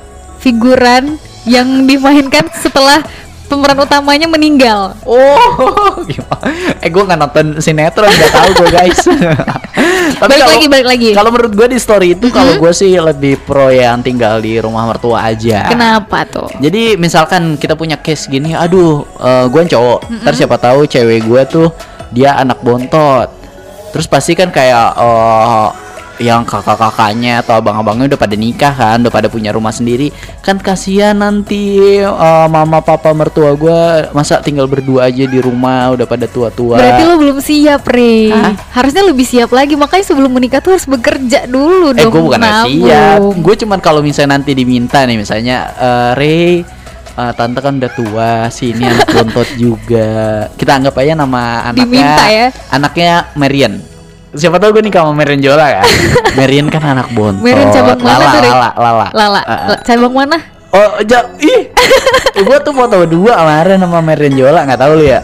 figuran 0.41 1.21
yang 1.45 1.85
dimainkan 1.85 2.49
setelah 2.57 3.05
pemeran 3.53 3.77
utamanya 3.79 4.25
meninggal. 4.25 4.97
Oh, 5.05 5.37
gimana? 6.03 6.41
Eh 6.83 6.89
gue 6.89 6.99
nggak 6.99 7.21
nonton 7.21 7.47
sinetron 7.59 8.09
nggak 8.09 8.33
tahu 8.33 8.49
gue 8.57 8.69
guys. 8.73 8.99
Tapi 10.19 10.19
Balik 10.19 10.39
kalau- 10.41 10.53
lagi, 10.53 10.67
balik 10.67 10.87
lagi. 10.89 11.09
Kalau 11.13 11.31
menurut 11.31 11.53
gue 11.53 11.67
di 11.69 11.79
story 11.79 12.09
itu 12.13 12.27
kalau 12.29 12.57
gue 12.57 12.73
sih 12.73 12.97
lebih 12.97 13.39
pro 13.39 13.69
yang 13.69 14.01
tinggal 14.01 14.39
di 14.39 14.57
rumah 14.57 14.83
mertua 14.85 15.23
aja. 15.25 15.69
Kenapa 15.69 16.25
tuh? 16.25 16.49
Jadi 16.59 16.97
misalkan 16.97 17.55
kita 17.55 17.75
punya 17.75 17.95
case 17.97 18.27
gini, 18.27 18.53
aduh, 18.53 19.05
gue 19.47 19.63
cowok, 19.65 20.11
ntar 20.23 20.35
siapa 20.35 20.57
tahu 20.57 20.85
cewek 20.85 21.23
gue 21.23 21.43
tuh 21.47 21.69
dia 22.11 22.35
anak 22.35 22.61
bontot, 22.61 23.31
terus 23.91 24.05
pasti 24.05 24.35
kan 24.35 24.51
kayak 24.51 24.87
eh, 24.93 25.67
yang 26.21 26.45
kakak-kakaknya 26.45 27.41
atau 27.45 27.61
abang-abangnya 27.61 28.13
udah 28.13 28.21
pada 28.21 28.37
nikah 28.37 28.75
kan, 28.75 29.01
udah 29.05 29.13
pada 29.13 29.29
punya 29.33 29.55
rumah 29.55 29.73
sendiri, 29.73 30.13
kan 30.45 30.61
kasihan 30.61 31.17
nanti 31.17 32.01
eh, 32.03 32.47
mama 32.49 32.83
papa 32.83 33.13
mertua 33.15 33.55
gue 33.57 34.11
masa 34.13 34.43
tinggal 34.45 34.69
berdua 34.69 35.09
aja 35.09 35.25
di 35.25 35.39
rumah 35.41 35.95
udah 35.95 36.05
pada 36.05 36.29
tua-tua. 36.29 36.77
Berarti 36.81 37.03
lo 37.07 37.15
belum 37.17 37.39
siap, 37.39 37.83
Re. 37.89 38.33
Hah? 38.33 38.53
Harusnya 38.75 39.07
lebih 39.07 39.25
siap 39.25 39.53
lagi. 39.53 39.79
Makanya 39.79 40.05
sebelum 40.09 40.33
menikah 40.33 40.59
tuh 40.59 40.75
harus 40.75 40.89
bekerja 40.89 41.47
dulu 41.47 41.93
Eh 41.93 42.05
dong. 42.05 42.13
gue 42.13 42.23
bukan 42.25 42.43
siap 42.43 43.21
Gue 43.45 43.55
cuman 43.61 43.79
kalau 43.79 44.01
misalnya 44.01 44.41
nanti 44.41 44.57
diminta 44.57 45.05
nih 45.05 45.19
Misalnya 45.21 45.57
eh, 45.77 46.11
Ray 46.17 46.51
eh, 47.19 47.33
Tante 47.37 47.61
kan 47.61 47.77
udah 47.77 47.93
tua 47.93 48.31
Si 48.49 48.73
ini 48.73 48.89
anak 48.89 49.09
bontot 49.15 49.49
juga 49.61 50.49
Kita 50.57 50.81
anggap 50.81 50.95
aja 50.97 51.13
nama 51.13 51.69
anaknya 51.69 51.85
Diminta 51.85 52.25
ya? 52.33 52.47
Anaknya 52.73 53.13
Marian 53.37 53.92
Siapa 54.33 54.57
tahu 54.57 54.81
gue 54.81 54.83
nikah 54.89 55.05
sama 55.05 55.13
Marian 55.13 55.41
Jola 55.45 55.67
kan 55.81 55.87
Marian 56.41 56.67
kan 56.73 56.81
anak 56.81 57.13
bontot 57.13 57.45
Marian 57.45 57.69
cabang 57.69 58.01
mana 58.01 58.17
Lala, 58.17 58.25
tuh? 58.33 58.41
Lala, 58.41 58.71
Lala 58.73 59.07
Lala, 59.13 59.41
la- 59.45 59.81
cabang 59.85 60.15
mana? 60.17 60.39
Oh 60.73 61.05
ja, 61.05 61.21
ih 61.37 61.69
Gue 62.49 62.57
tuh 62.65 62.73
foto 62.73 62.97
berdua 63.05 63.37
kemarin 63.37 63.77
sama 63.77 64.01
Marian 64.01 64.33
Jola 64.33 64.65
nggak 64.65 64.81
tahu 64.81 64.93
lu 64.97 65.05
ya 65.05 65.21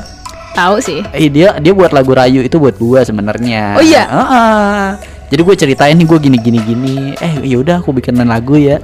Tahu 0.59 0.77
sih. 0.83 1.07
Eh 1.15 1.31
dia 1.31 1.55
dia 1.63 1.71
buat 1.71 1.95
lagu 1.95 2.11
Rayu 2.11 2.43
itu 2.43 2.59
buat 2.59 2.75
gua 2.75 3.07
sebenarnya. 3.07 3.79
Oh 3.79 3.85
iya? 3.85 4.11
Heeh. 4.11 4.87
Jadi 5.31 5.41
gue 5.47 5.55
ceritain 5.55 5.95
nih 5.95 6.03
gue 6.03 6.19
gini 6.19 6.39
gini 6.41 6.59
gini. 6.59 6.97
Eh 7.15 7.47
yaudah 7.47 7.79
aku 7.79 7.95
bikin 7.95 8.19
lagu 8.27 8.59
ya. 8.59 8.83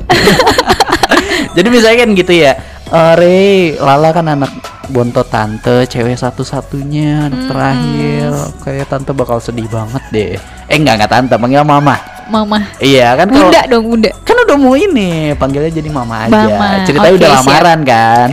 Jadi 1.58 1.68
misalnya 1.74 2.06
kan 2.06 2.10
gitu 2.14 2.30
ya. 2.30 2.54
Re, 2.90 3.74
Lala 3.76 4.12
kan 4.12 4.26
anak 4.28 4.52
bontot 4.86 5.24
tante, 5.26 5.88
cewek 5.88 6.14
satu-satunya, 6.14 7.26
anak 7.26 7.48
terakhir. 7.48 8.30
Kayak 8.60 8.86
tante 8.88 9.10
bakal 9.10 9.40
sedih 9.40 9.66
banget 9.66 10.04
deh. 10.10 10.32
Eh 10.68 10.76
enggak 10.76 11.00
enggak 11.00 11.10
tante, 11.10 11.34
panggil 11.34 11.64
mama. 11.64 11.96
Mama. 12.24 12.56
Iya 12.78 13.16
kan 13.16 13.28
kalau 13.28 13.48
Bunda 13.48 13.62
dong, 13.68 13.84
bunda. 13.84 14.10
kan 14.24 14.36
udah 14.38 14.56
mau 14.56 14.72
ini, 14.72 15.32
panggilnya 15.34 15.68
jadi 15.70 15.88
mama 15.88 16.24
aja. 16.24 16.32
Mama, 16.32 16.68
Ceritanya 16.84 17.12
oke, 17.12 17.18
udah 17.20 17.28
siap. 17.28 17.38
lamaran 17.40 17.80
kan. 17.84 18.28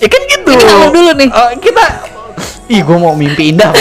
Ya 0.00 0.08
kan 0.08 0.20
gitu. 0.24 0.50
Kita 0.52 0.74
dulu 0.92 1.10
nih. 1.16 1.28
Eh, 1.28 1.50
kita 1.60 1.84
Ih, 2.64 2.80
gue 2.80 2.96
mau 2.96 3.12
mimpi 3.12 3.52
indah. 3.52 3.72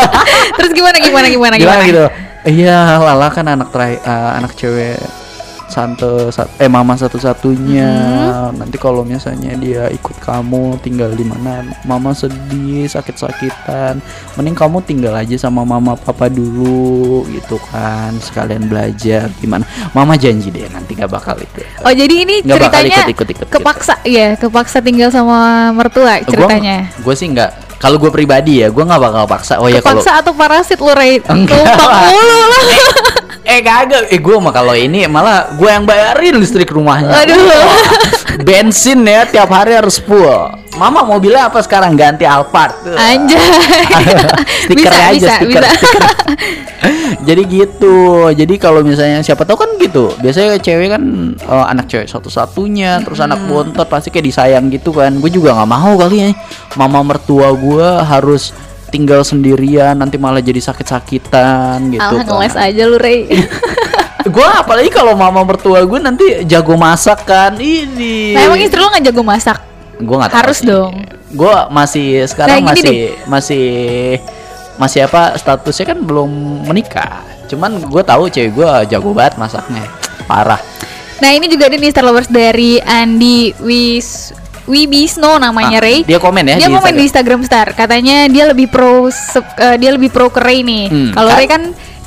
Terus 0.56 0.72
gimana 0.72 0.96
gimana 0.96 1.28
gimana 1.28 1.54
Gimana 1.60 1.84
gimana? 1.84 1.84
gitu? 1.84 2.04
Iya, 2.48 2.96
Lala 2.98 3.28
kan 3.28 3.44
anak 3.46 3.68
terakhir, 3.68 4.00
eh, 4.02 4.30
anak 4.40 4.52
cewek 4.56 4.96
sante 5.72 6.28
eh 6.60 6.68
mama 6.68 6.92
satu-satunya. 6.92 7.88
Hmm. 8.52 8.60
Nanti 8.60 8.76
kalau 8.76 9.00
misalnya 9.00 9.56
dia 9.56 9.88
ikut 9.88 10.20
kamu 10.20 10.76
tinggal 10.84 11.16
di 11.16 11.24
mana, 11.24 11.64
mama 11.88 12.12
sedih, 12.12 12.84
sakit-sakitan. 12.84 14.04
Mending 14.36 14.52
kamu 14.52 14.84
tinggal 14.84 15.16
aja 15.16 15.40
sama 15.40 15.64
mama 15.64 15.96
papa 15.96 16.28
dulu 16.28 17.24
gitu 17.32 17.56
kan, 17.72 18.12
sekalian 18.20 18.68
belajar 18.68 19.32
gimana. 19.40 19.64
Mama 19.96 20.20
janji 20.20 20.52
deh 20.52 20.68
nanti 20.68 20.92
gak 20.92 21.08
bakal 21.08 21.40
itu. 21.40 21.64
Oh 21.80 21.92
jadi 21.96 22.12
ini 22.12 22.44
Nggak 22.44 22.68
bakal 22.68 22.80
ceritanya 22.84 23.00
ikut-ikut-ikut 23.00 23.48
gitu. 23.48 23.54
kepaksa 23.56 23.94
ya, 24.04 24.36
kepaksa 24.36 24.84
tinggal 24.84 25.08
sama 25.08 25.72
mertua 25.72 26.20
ceritanya. 26.28 26.92
Gue 27.00 27.16
sih 27.16 27.32
nggak. 27.32 27.71
Kalau 27.82 27.98
gue 27.98 28.14
pribadi 28.14 28.62
ya, 28.62 28.70
gue 28.70 28.78
nggak 28.78 29.02
bakal 29.02 29.24
paksa. 29.26 29.58
Oh 29.58 29.66
ya 29.66 29.82
kalau 29.82 29.98
kepaksa 29.98 30.22
atau 30.22 30.30
parasit 30.38 30.78
lo 30.78 30.94
Ray? 30.94 31.18
Enggak 31.34 31.58
mulu 31.58 32.38
lo. 32.46 32.60
Eh 33.42 33.58
kagak, 33.58 34.06
eh 34.06 34.22
gue 34.22 34.36
mah 34.38 34.54
kalau 34.54 34.70
ini 34.70 35.02
malah 35.10 35.50
gue 35.58 35.66
yang 35.66 35.82
bayarin 35.82 36.38
listrik 36.38 36.70
rumahnya. 36.70 37.10
Aduh. 37.10 37.42
Bensin 38.46 39.02
ya 39.02 39.26
tiap 39.26 39.50
hari 39.50 39.74
harus 39.74 39.98
full. 39.98 40.30
Mama 40.78 41.04
mobilnya 41.04 41.52
apa 41.52 41.60
sekarang 41.60 41.98
ganti 41.98 42.24
Alphard. 42.24 42.72
Anjay. 42.96 43.36
stiker 44.64 44.88
bisa, 44.88 45.10
aja 45.10 45.12
bisa, 45.12 45.32
stiker. 45.42 45.62
bisa. 45.66 45.70
stiker. 45.74 46.02
Jadi 47.22 47.42
gitu. 47.46 48.30
Jadi 48.32 48.54
kalau 48.56 48.80
misalnya 48.80 49.20
siapa 49.20 49.44
tahu 49.44 49.60
kan 49.60 49.70
gitu. 49.76 50.10
Biasanya 50.18 50.58
cewek 50.58 50.88
kan 50.90 51.02
eh, 51.36 51.66
anak 51.68 51.86
cewek 51.86 52.08
satu-satunya, 52.08 53.04
terus 53.04 53.20
anak 53.20 53.44
bontot 53.46 53.86
pasti 53.86 54.08
kayak 54.08 54.26
disayang 54.32 54.72
gitu 54.72 54.90
kan. 54.96 55.12
Gue 55.20 55.28
juga 55.28 55.52
nggak 55.52 55.70
mau 55.70 55.92
kali 56.00 56.16
ya. 56.24 56.30
Mama 56.74 57.04
mertua 57.04 57.52
gue 57.52 57.71
harus 57.80 58.52
tinggal 58.88 59.22
sendirian 59.22 59.94
nanti 59.94 60.16
malah 60.16 60.38
jadi 60.38 60.60
sakit-sakitan 60.60 61.88
gitu 61.90 62.04
Alah 62.12 62.22
ngeles 62.22 62.52
kan. 62.52 62.66
aja 62.66 62.82
lu 62.84 62.96
Ray. 62.96 63.24
gue 64.28 64.48
apalagi 64.54 64.86
kalau 64.86 65.12
mama 65.12 65.42
mertua 65.42 65.80
gue 65.80 65.98
nanti 65.98 66.24
jago 66.44 66.74
masak 66.74 67.24
kan 67.24 67.56
ini 67.56 68.32
nah 68.32 68.46
emang 68.46 68.60
istri 68.60 68.76
lo 68.76 68.88
nggak 68.88 69.04
jago 69.04 69.22
masak? 69.22 69.58
gue 69.96 70.14
nggak 70.14 70.30
tahu 70.30 70.38
Harus 70.38 70.58
sih. 70.58 70.68
dong. 70.68 70.94
gue 71.28 71.54
masih 71.68 72.08
sekarang 72.24 72.60
Nah, 72.60 72.70
masih 72.70 72.96
masih 73.24 73.66
masih 74.74 75.00
apa 75.02 75.34
statusnya 75.34 75.86
kan 75.88 75.98
belum 75.98 76.30
menikah 76.64 77.18
cuman 77.44 77.82
gue 77.82 78.02
tahu 78.02 78.28
cewek 78.28 78.52
gue 78.52 78.68
jago 78.88 79.10
banget 79.10 79.36
masaknya 79.36 79.84
parah 80.24 80.60
Nah 81.18 81.30
ini 81.30 81.46
juga 81.46 81.70
ada 81.70 81.78
nih 81.78 81.86
Star 81.88 82.02
Lovers 82.02 82.26
dari 82.26 82.78
Andi 82.78 83.54
Wis 83.58 84.34
Wibisno 84.64 85.36
namanya 85.36 85.78
Ah, 85.78 85.84
Ray. 85.84 86.06
dia 86.06 86.18
komen 86.18 86.44
ya 86.46 86.54
Dia 86.56 86.68
di 86.70 86.74
komen 86.74 86.92
di 86.94 87.04
Instagram 87.04 87.40
Star. 87.42 87.74
Katanya 87.74 88.30
dia 88.30 88.44
lebih 88.46 88.70
pro 88.70 89.08
eh, 89.08 89.76
dia 89.76 89.90
lebih 89.90 90.08
pro 90.08 90.30
ke 90.30 90.38
Ray 90.38 90.62
nih. 90.62 90.84
Hmm, 90.86 91.10
Kalau? 91.12 91.34
Ray 91.34 91.48
kan 91.50 91.62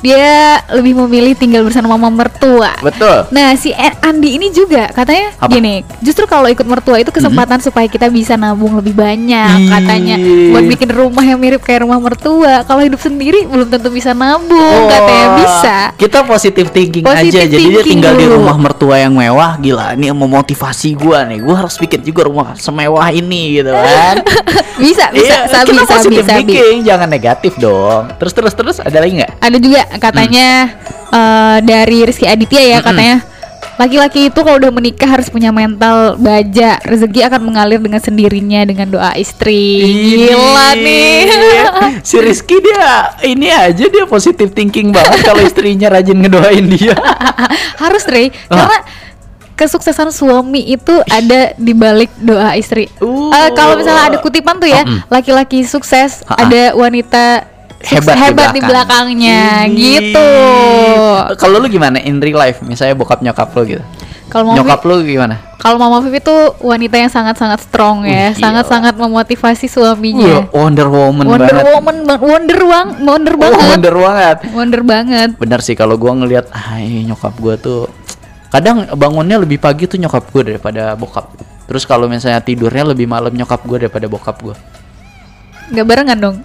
dia 0.06 0.30
lebih 0.70 0.94
memilih 0.96 1.34
tinggal 1.34 1.62
bersama 1.62 1.90
mama 1.90 2.06
mertua. 2.16 2.78
Betul. 2.78 3.26
Nah, 3.28 3.50
si 3.54 3.70
A- 3.70 3.98
Andi 4.04 4.30
ini 4.32 4.48
juga 4.48 4.86
katanya 4.88 5.34
Apa? 5.34 5.50
gini, 5.50 5.82
justru 5.98 6.24
kalau 6.24 6.46
ikut 6.46 6.62
mertua 6.62 6.96
itu 6.96 7.10
kesempatan 7.10 7.58
supaya 7.58 7.86
kita 7.86 8.06
bisa 8.06 8.34
nabung 8.34 8.76
lebih 8.76 8.94
banyak 8.94 9.66
katanya 9.66 10.14
buat 10.52 10.64
bikin 10.64 10.90
rumah 10.90 11.22
yang 11.22 11.36
mirip 11.36 11.58
kayak 11.60 11.82
rumah 11.82 11.98
mertua. 11.98 12.62
Kalau 12.62 12.78
hidup 12.80 12.98
sendiri 12.98 13.42
belum 13.44 13.66
tentu 13.66 13.90
bisa 13.90 14.14
nabung, 14.14 14.54
katanya 14.86 15.26
Wah, 15.26 15.36
bisa. 15.36 15.76
Kita 15.96 16.22
positif 16.22 16.70
thinking 16.70 17.02
Positive 17.02 17.26
aja. 17.34 17.40
Jadi 17.48 17.64
dia 17.64 17.74
thinking 17.74 17.90
tinggal 17.98 18.14
di 18.14 18.24
dulu. 18.24 18.38
rumah 18.38 18.56
mertua 18.56 18.96
yang 18.96 19.12
mewah, 19.12 19.58
gila. 19.58 19.92
Ini 19.92 20.12
memotivasi 20.12 20.94
gua 20.94 21.24
nih. 21.24 21.40
Gua 21.40 21.56
harus 21.58 21.74
bikin 21.74 22.00
juga 22.00 22.22
rumah 22.22 22.54
semewah 22.54 23.10
ini 23.10 23.58
gitu 23.58 23.72
kan. 23.72 24.22
Bisa, 24.76 25.08
bisa, 25.08 25.24
Iya, 25.40 25.48
sabi, 25.48 25.72
kita 25.72 25.82
sabi, 25.82 25.92
positif 25.96 26.20
sabi. 26.20 26.36
thinking, 26.44 26.76
jangan 26.84 27.08
negatif 27.08 27.56
dong. 27.56 28.12
Terus 28.20 28.32
terus 28.34 28.52
terus 28.52 28.76
ada 28.76 28.92
lagi 28.94 29.16
nggak? 29.16 29.40
Ada 29.40 29.56
juga 29.56 29.80
katanya 29.98 30.76
eh, 31.10 31.58
dari 31.64 32.04
Rizky 32.04 32.26
Aditya 32.26 32.62
ya 32.62 32.78
katanya 32.80 33.24
laki-laki 33.76 34.32
itu 34.32 34.40
kalau 34.40 34.56
udah 34.56 34.72
menikah 34.72 35.04
harus 35.04 35.28
punya 35.28 35.52
mental 35.52 36.16
baja, 36.16 36.80
rezeki 36.80 37.28
akan 37.28 37.40
mengalir 37.44 37.76
dengan 37.76 38.00
sendirinya 38.00 38.64
dengan 38.64 38.88
doa 38.88 39.12
istri. 39.20 39.84
Gila 40.24 40.72
nih. 40.80 41.28
si 42.08 42.16
Rizky 42.16 42.56
dia 42.56 43.12
ini 43.28 43.52
aja 43.52 43.84
dia 43.84 44.08
positif 44.08 44.56
thinking 44.56 44.96
banget 44.96 45.20
kalau 45.28 45.44
istrinya 45.44 45.92
rajin 45.92 46.16
ngedoain 46.16 46.64
dia. 46.72 46.96
harus 47.82 48.04
Rey 48.08 48.32
Ah. 48.48 48.64
karena 48.64 48.78
kesuksesan 49.56 50.12
suami 50.12 50.72
itu 50.72 50.92
ada 51.08 51.52
di 51.56 51.72
balik 51.72 52.12
doa 52.20 52.56
istri. 52.56 52.88
Uh. 53.00 53.32
Eh, 53.32 53.50
kalau 53.56 53.76
misalnya 53.80 54.12
ada 54.12 54.18
kutipan 54.20 54.60
tuh 54.60 54.68
ya, 54.68 54.84
laki-laki 55.08 55.64
sukses 55.64 56.20
Ha-ha. 56.28 56.44
ada 56.44 56.62
wanita 56.76 57.44
sukses- 57.82 58.16
hebat, 58.16 58.52
di, 58.52 58.60
belakangnya 58.60 59.68
gitu. 59.68 60.30
Kalau 61.36 61.60
lu 61.60 61.68
gimana 61.68 62.00
in 62.00 62.18
real 62.18 62.36
life? 62.36 62.60
Misalnya 62.60 62.94
bokap 62.94 63.20
nyokap 63.20 63.52
lu 63.52 63.62
gitu. 63.68 63.84
Kalau 64.26 64.50
mau 64.50 64.58
Nyokap 64.58 64.82
lu 64.82 65.06
gimana? 65.06 65.38
Kalau 65.56 65.78
Mama 65.78 66.02
Vivi 66.02 66.18
tuh 66.18 66.58
wanita 66.58 66.98
yang 66.98 67.06
sangat-sangat 67.08 67.62
strong 67.62 68.02
ya, 68.02 68.34
sangat-sangat 68.34 68.98
memotivasi 68.98 69.70
suaminya. 69.70 70.50
Wonder 70.50 70.90
Woman 70.90 71.30
Wonder 71.30 71.46
banget. 71.46 71.64
Woman, 71.70 71.96
bang- 72.04 72.22
Wonder 72.26 72.60
Wang, 72.60 72.88
Wonder 73.00 73.34
Oh, 73.34 73.38
banget, 73.38 73.58
wonder 73.64 73.94
banget. 73.94 74.36
Wonder 74.50 74.82
banget. 74.82 75.30
Bener 75.38 75.60
sih 75.62 75.78
kalau 75.78 75.94
gua 75.94 76.18
ngelihat 76.18 76.50
ah 76.50 76.74
ini 76.76 77.06
nyokap 77.06 77.38
gua 77.38 77.54
tuh 77.54 77.86
kadang 78.50 78.90
bangunnya 78.92 79.38
lebih 79.38 79.62
pagi 79.62 79.86
tuh 79.86 79.96
nyokap 79.96 80.26
gua 80.28 80.42
daripada 80.42 80.98
bokap. 80.98 81.30
Terus 81.66 81.86
kalau 81.86 82.10
misalnya 82.10 82.42
tidurnya 82.42 82.82
lebih 82.82 83.06
malam 83.06 83.30
nyokap 83.30 83.62
gua 83.62 83.78
daripada 83.78 84.10
bokap 84.10 84.36
gua. 84.42 84.54
Nggak 85.70 85.86
barengan 85.86 86.18
dong. 86.18 86.36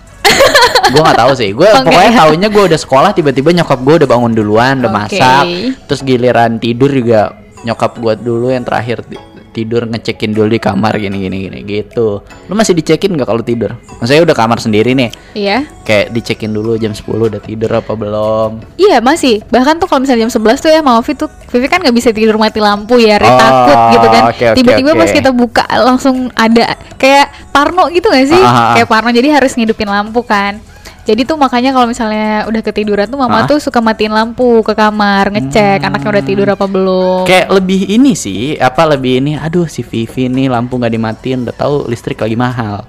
Gua 0.92 1.02
nggak 1.04 1.20
tahu 1.20 1.34
sih. 1.34 1.50
Gua 1.52 1.68
Oh, 1.72 1.82
pokoknya 1.82 2.10
ya? 2.10 2.20
tahunya 2.22 2.48
gua 2.48 2.64
udah 2.66 2.80
sekolah 2.80 3.12
tiba-tiba 3.12 3.50
nyokap 3.54 3.80
gua 3.80 3.96
udah 3.98 4.10
bangun 4.10 4.32
duluan, 4.32 4.74
udah 4.78 4.90
Oke. 4.90 5.00
masak. 5.02 5.44
Terus 5.86 6.02
giliran 6.02 6.52
tidur 6.58 6.90
juga 6.90 7.34
nyokap 7.62 7.92
gua 7.96 8.14
dulu 8.14 8.50
yang 8.50 8.62
terakhir 8.62 9.02
ti- 9.04 9.20
tidur 9.52 9.84
ngecekin 9.84 10.32
dulu 10.32 10.48
di 10.48 10.58
kamar 10.58 10.96
gini 10.96 11.20
gini 11.20 11.38
gini 11.42 11.60
gitu. 11.62 12.24
Lu 12.24 12.54
masih 12.54 12.72
dicekin 12.72 13.12
nggak 13.12 13.28
kalau 13.28 13.44
tidur? 13.44 13.76
Maksudnya 14.00 14.24
udah 14.24 14.32
kamar 14.34 14.58
sendiri 14.58 14.96
nih. 14.96 15.12
Iya. 15.34 15.68
Kayak 15.84 16.16
dicekin 16.16 16.50
dulu 16.50 16.80
jam 16.80 16.96
10 16.96 17.04
udah 17.28 17.38
tidur 17.38 17.68
apa 17.70 17.92
belum? 17.92 18.64
Iya 18.80 19.04
masih. 19.04 19.44
Bahkan 19.46 19.76
tuh 19.78 19.86
kalau 19.86 20.00
misalnya 20.00 20.24
jam 20.24 20.32
11 20.32 20.56
tuh 20.58 20.72
ya 20.72 20.80
Mama 20.80 21.04
Vivi 21.04 21.20
tuh 21.20 21.28
Vivi 21.52 21.68
kan 21.68 21.84
nggak 21.84 21.92
bisa 21.92 22.10
tidur 22.10 22.40
mati 22.40 22.58
lampu 22.58 22.96
ya, 22.96 23.20
Re, 23.20 23.28
Oh, 23.28 23.36
takut 23.36 23.78
gitu 23.92 24.08
kan. 24.08 24.24
oke, 24.24 24.46
oke, 24.48 24.56
Tiba-tiba 24.56 24.92
pas 24.96 25.04
oke. 25.06 25.18
kita 25.20 25.30
buka 25.30 25.64
langsung 25.78 26.16
ada 26.32 26.64
kayak 26.96 27.28
Parno 27.52 27.92
gitu 27.92 28.08
gak 28.08 28.24
sih? 28.26 28.40
Ah, 28.40 28.48
ah, 28.48 28.56
ah. 28.56 28.74
Kayak 28.74 28.88
Parno 28.88 29.10
jadi 29.12 29.36
harus 29.36 29.52
ngidupin 29.52 29.86
lampu 29.86 30.24
kan. 30.24 30.64
Jadi 31.02 31.26
tuh 31.26 31.34
makanya 31.34 31.74
kalau 31.74 31.90
misalnya 31.90 32.46
udah 32.46 32.62
ketiduran 32.62 33.10
tuh 33.10 33.18
mama 33.18 33.42
Ah. 33.42 33.50
tuh 33.50 33.58
suka 33.58 33.82
matiin 33.82 34.14
lampu 34.14 34.62
ke 34.62 34.72
kamar, 34.72 35.34
ngecek 35.34 35.82
anaknya 35.82 36.10
udah 36.12 36.24
tidur 36.24 36.48
apa 36.48 36.66
belum. 36.66 37.26
Kayak 37.26 37.48
lebih 37.52 37.82
ini 37.90 38.14
sih, 38.14 38.54
apa 38.56 38.86
lebih 38.86 39.18
ini? 39.18 39.32
Aduh 39.34 39.66
si 39.66 39.82
Vivi 39.82 40.30
nih 40.30 40.48
lampu 40.48 40.78
nggak 40.78 40.94
dimatiin, 40.94 41.44
udah 41.44 41.56
tahu 41.58 41.90
listrik 41.90 42.22
lagi 42.22 42.38
mahal. 42.38 42.86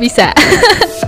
Bisa. 0.00 0.32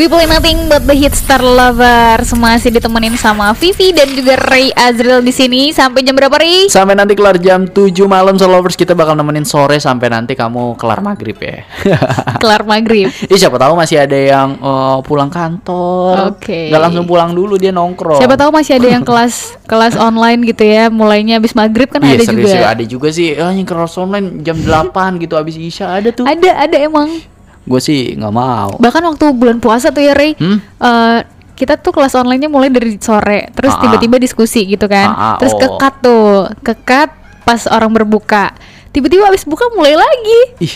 We 0.00 0.08
play 0.08 0.24
nothing 0.24 0.64
but 0.64 0.88
the 0.88 0.96
hit 0.96 1.12
star 1.12 1.44
lovers 1.44 2.32
masih 2.32 2.72
ditemenin 2.72 3.20
sama 3.20 3.52
Vivi 3.52 3.92
dan 3.92 4.08
juga 4.16 4.32
Ray 4.48 4.72
Azril 4.72 5.20
di 5.20 5.28
sini 5.28 5.76
sampai 5.76 6.00
jam 6.00 6.16
berapa 6.16 6.40
Ray? 6.40 6.72
Sampai 6.72 6.96
nanti 6.96 7.12
kelar 7.12 7.36
jam 7.36 7.68
7 7.68 7.92
malam 8.08 8.32
Solovers 8.40 8.80
kita 8.80 8.96
bakal 8.96 9.12
nemenin 9.12 9.44
sore 9.44 9.76
sampai 9.76 10.08
nanti 10.08 10.32
kamu 10.32 10.80
kelar 10.80 11.04
maghrib 11.04 11.36
ya. 11.36 11.68
Kelar 12.40 12.64
maghrib. 12.64 13.12
Ih 13.12 13.36
siapa 13.36 13.60
tahu 13.60 13.76
masih 13.76 14.00
ada 14.00 14.16
yang 14.16 14.56
eh, 14.56 14.98
pulang 15.04 15.28
kantor. 15.28 16.32
Oke. 16.32 16.72
Nggak 16.72 16.80
langsung 16.80 17.04
pulang 17.04 17.36
dulu 17.36 17.60
dia 17.60 17.68
nongkrong. 17.68 18.24
Siapa 18.24 18.40
tahu 18.40 18.56
masih 18.56 18.80
ada 18.80 18.88
yang 18.88 19.04
kelas 19.04 19.52
kelas 19.70 20.00
online 20.00 20.48
gitu 20.48 20.64
ya, 20.64 20.88
mulainya 20.88 21.36
habis 21.36 21.52
maghrib 21.52 21.92
kan 21.92 22.00
Iya 22.00 22.16
ada 22.16 22.24
serius 22.24 22.48
juga. 22.48 22.56
ya, 22.56 22.68
ada 22.72 22.84
juga 22.88 23.08
sih 23.12 23.36
ah, 23.36 23.52
yang 23.52 23.68
kelas 23.68 23.92
online 24.00 24.40
jam 24.40 24.56
8 24.64 25.20
gitu 25.20 25.36
abis 25.36 25.60
isya 25.60 25.92
ada 25.92 26.08
tuh. 26.08 26.24
Ada 26.24 26.56
ada 26.56 26.76
emang. 26.80 27.20
Gue 27.62 27.78
sih 27.78 28.14
nggak 28.14 28.32
mau. 28.32 28.76
Bahkan 28.76 29.02
waktu 29.06 29.24
bulan 29.32 29.58
puasa 29.58 29.88
tuh 29.88 30.00
ya 30.00 30.12
Ray, 30.12 30.32
Hmm? 30.34 30.58
eh, 30.58 31.18
kita 31.54 31.76
tuh 31.76 31.92
kelas 31.92 32.14
onlinenya 32.14 32.48
mulai 32.48 32.68
dari 32.68 32.96
sore, 32.96 33.52
terus 33.52 33.70
Ah, 33.70 33.76
ah. 33.76 33.82
tiba-tiba 33.84 34.16
diskusi 34.16 34.64
gitu 34.64 34.84
kan, 34.84 35.08
Ah, 35.08 35.36
terus 35.36 35.52
oh. 35.52 35.60
kekat 35.60 35.94
tuh, 36.00 36.32
kekat 36.60 37.08
pas 37.42 37.60
orang 37.66 37.92
berbuka, 37.92 38.56
tiba-tiba 38.90 39.28
habis 39.28 39.44
buka 39.44 39.68
mulai 39.70 39.92
lagi. 39.92 40.40
Ih, 40.58 40.74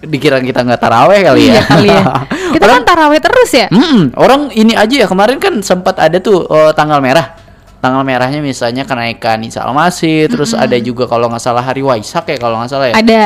dikira 0.00 0.38
kita 0.38 0.62
nggak 0.62 0.78
taraweh 0.78 1.20
kali 1.20 1.42
ya. 1.44 1.52
Iya 1.52 1.62
kali 1.64 1.88
ya. 1.88 2.04
Kita 2.54 2.64
Orang- 2.64 2.84
kan 2.84 2.86
taraweh 2.86 3.16
terus 3.18 3.50
ya. 3.50 3.66
Mm-mm, 3.66 4.12
orang 4.14 4.52
ini 4.52 4.76
aja 4.76 4.94
ya 4.94 5.06
kemarin 5.06 5.38
kan 5.38 5.58
sempat 5.58 5.96
ada 5.96 6.18
tuh 6.18 6.44
eh, 6.44 6.70
tanggal 6.72 7.00
merah. 7.00 7.34
Tanggal 7.80 8.06
merahnya 8.06 8.38
misalnya 8.38 8.86
kenaikan 8.86 9.42
Isa 9.42 9.58
Al-Masih, 9.58 10.30
terus 10.30 10.54
ada 10.54 10.78
juga 10.78 11.10
kalau 11.10 11.26
nggak 11.26 11.42
salah 11.42 11.66
hari 11.66 11.82
Waisak 11.82 12.30
ya 12.30 12.38
kalau 12.38 12.62
nggak 12.62 12.70
salah 12.70 12.86
ya. 12.86 12.94
Ada. 12.94 13.24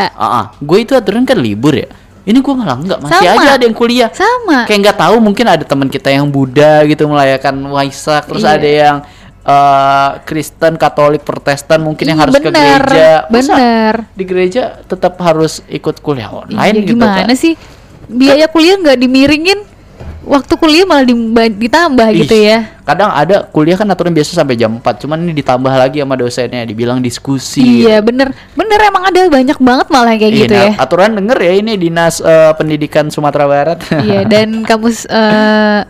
Gue 0.56 0.80
itu 0.80 0.96
aturan 0.96 1.28
kan 1.28 1.36
libur 1.36 1.76
ya. 1.76 1.84
Ini 2.26 2.38
gue 2.42 2.54
malah 2.58 2.74
nggak, 2.74 2.98
masih 3.06 3.22
Sama. 3.22 3.38
aja 3.38 3.50
ada 3.54 3.64
yang 3.64 3.76
kuliah. 3.78 4.10
Sama. 4.10 4.66
Kayak 4.66 4.78
nggak 4.82 4.98
tahu 4.98 5.16
mungkin 5.22 5.46
ada 5.46 5.62
teman 5.62 5.86
kita 5.86 6.10
yang 6.10 6.26
Buddha 6.26 6.82
gitu 6.82 7.06
melayakan 7.06 7.54
Waisak, 7.70 8.26
terus 8.26 8.42
Iya. 8.42 8.58
ada 8.58 8.68
yang 8.68 8.96
eh, 9.46 10.10
Kristen, 10.26 10.74
Katolik, 10.74 11.22
Protestan 11.22 11.78
mungkin 11.78 12.02
yang 12.10 12.18
harus 12.18 12.34
ke 12.34 12.50
bener, 12.50 12.82
gereja. 12.82 13.30
Masa 13.30 13.54
bener. 13.54 13.94
Di 14.10 14.24
gereja 14.26 14.62
tetap 14.82 15.14
harus 15.22 15.62
ikut 15.70 16.02
kuliah 16.02 16.34
online 16.34 16.58
Iya, 16.74 16.82
gitu 16.82 16.98
gimana 16.98 17.22
kan. 17.22 17.38
sih? 17.38 17.54
Biaya 18.10 18.50
kuliah 18.50 18.74
nggak 18.74 18.98
dimiringin, 18.98 19.58
waktu 20.26 20.52
kuliah 20.58 20.84
malah 20.84 21.06
ditambah 21.48 22.08
Ih, 22.12 22.26
gitu 22.26 22.36
ya. 22.36 22.76
Kadang 22.82 23.10
ada 23.14 23.46
kuliah 23.46 23.78
kan 23.78 23.86
aturan 23.86 24.10
biasa 24.10 24.34
sampai 24.34 24.58
jam 24.58 24.74
4, 24.78 25.02
cuman 25.06 25.18
ini 25.22 25.32
ditambah 25.38 25.70
lagi 25.70 26.02
sama 26.02 26.14
dosennya 26.18 26.66
dibilang 26.66 26.98
diskusi. 26.98 27.86
Iya 27.86 28.02
bener, 28.02 28.34
bener 28.58 28.78
emang 28.82 29.06
ada 29.06 29.20
banyak 29.30 29.58
banget 29.58 29.86
malah 29.90 30.14
kayak 30.18 30.34
Iya, 30.34 30.42
gitu 30.42 30.54
nah, 30.54 30.64
ya. 30.66 30.72
Aturan 30.82 31.10
denger 31.14 31.38
ya 31.38 31.52
ini 31.56 31.72
Dinas 31.78 32.18
eh, 32.20 32.52
Pendidikan 32.58 33.06
Sumatera 33.08 33.46
Barat. 33.46 33.78
Iya 33.90 34.26
dan 34.26 34.60
kamus 34.68 35.06
eh, 35.06 35.80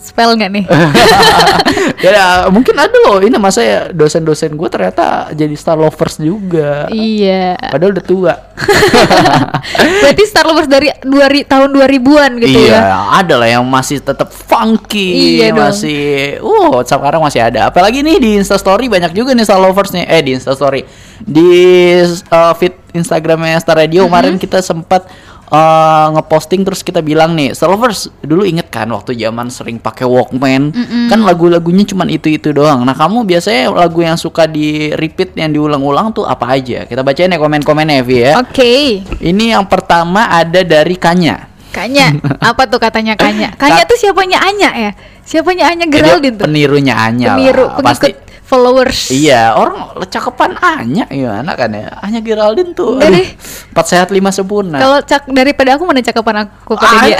spell 0.00 0.36
nggak 0.36 0.50
nih? 0.52 0.64
ya 2.00 2.48
mungkin 2.52 2.76
ada 2.76 2.96
loh 3.08 3.18
ini 3.24 3.36
masa 3.40 3.60
ya 3.64 3.80
dosen-dosen 3.92 4.52
gue 4.52 4.68
ternyata 4.68 5.32
jadi 5.32 5.54
star 5.56 5.78
lovers 5.80 6.20
juga. 6.20 6.86
iya. 6.92 7.56
Padahal 7.56 7.96
udah 7.96 8.06
tua. 8.06 8.34
Berarti 10.02 10.22
Star 10.24 10.46
Lovers 10.48 10.70
dari 10.70 10.88
dua 11.04 11.28
tahun 11.28 11.76
2000-an 11.76 12.30
gitu 12.40 12.58
iya, 12.66 12.78
ya. 12.78 12.98
ada 13.20 13.34
lah 13.36 13.48
yang 13.58 13.64
masih 13.66 14.00
tetap 14.00 14.32
funky, 14.32 15.36
Iya 15.40 15.52
dong. 15.52 15.68
masih 15.68 16.04
uh 16.40 16.80
sekarang 16.86 17.20
masih 17.20 17.40
ada. 17.44 17.68
Apalagi 17.68 18.00
nih 18.00 18.16
di 18.16 18.30
Insta 18.40 18.56
Story 18.56 18.88
banyak 18.88 19.12
juga 19.12 19.36
nih 19.36 19.44
Star 19.44 19.60
Lovers 19.60 19.92
nih. 19.92 20.04
Eh 20.08 20.20
di 20.24 20.30
Insta 20.38 20.56
Story. 20.56 20.86
Di 21.20 21.50
uh, 22.32 22.52
feed 22.56 22.74
Instagramnya 22.96 23.60
Star 23.60 23.76
Radio 23.76 24.06
Mm-hmm. 24.06 24.12
kemarin 24.12 24.34
kita 24.38 24.58
sempat 24.62 25.08
uh, 25.50 26.06
ngeposting 26.14 26.62
terus 26.66 26.82
kita 26.82 27.02
bilang 27.02 27.34
nih, 27.34 27.54
Star 27.54 27.70
Lovers 27.70 28.10
dulu 28.22 28.42
inget 28.46 28.70
kan 28.70 28.86
waktu 28.90 29.14
zaman 29.14 29.50
sering 29.50 29.78
pakai 29.78 30.06
Walkman, 30.06 30.70
kan 31.10 31.20
lagu-lagunya 31.22 31.86
cuman 31.86 32.10
itu-itu 32.10 32.50
doang. 32.50 32.82
Nah, 32.82 32.94
kamu 32.94 33.26
biasanya 33.26 33.70
lagu 33.74 34.02
yang 34.02 34.18
suka 34.18 34.46
di 34.46 34.90
repeat 34.94 35.34
yang 35.38 35.50
diulang-ulang 35.54 36.10
tuh 36.14 36.26
apa 36.26 36.54
aja? 36.54 36.86
Kita 36.86 37.02
bacain 37.02 37.30
ya 37.30 37.38
komen-komennya 37.38 37.94
Evi 38.02 38.16
ya. 38.26 38.32
Oke. 38.40 39.02
Ini 39.22 39.58
yang 39.58 39.66
pertama 39.66 40.30
ada 40.30 40.62
dari 40.62 40.94
Kanya. 40.98 41.50
Kanya, 41.76 42.08
apa 42.50 42.64
tuh 42.64 42.80
katanya 42.80 43.20
Kanya? 43.20 43.52
Kanya 43.52 43.84
Ka- 43.84 43.90
tuh 43.92 44.00
siapanya 44.00 44.40
Anya 44.40 44.70
ya? 44.72 44.90
Siapanya 45.26 45.68
Anya 45.68 45.84
Geraldine 45.84 46.38
tuh? 46.40 46.48
penirunya 46.48 46.94
Anya 46.96 47.36
Peniru, 47.36 47.68
lah. 47.68 47.82
pengikut 47.82 47.84
Pasti 47.84 48.10
followers. 48.46 49.10
Iya, 49.10 49.58
orang 49.58 49.98
cakepan 50.06 50.54
Anya 50.62 51.04
gimana 51.10 51.52
kan 51.58 51.70
ya? 51.74 51.90
Anya 51.98 52.22
Geraldine 52.22 52.72
tuh. 52.72 53.02
Deh. 53.02 53.34
Empat 53.74 53.86
sehat 53.90 54.08
lima 54.14 54.30
sempurna. 54.30 54.78
Kalau 54.78 54.98
cak 55.02 55.26
daripada 55.34 55.74
aku 55.74 55.82
mana 55.84 56.00
cakapan 56.00 56.46
aku 56.46 56.78
pada 56.78 56.96
dia. 57.04 57.18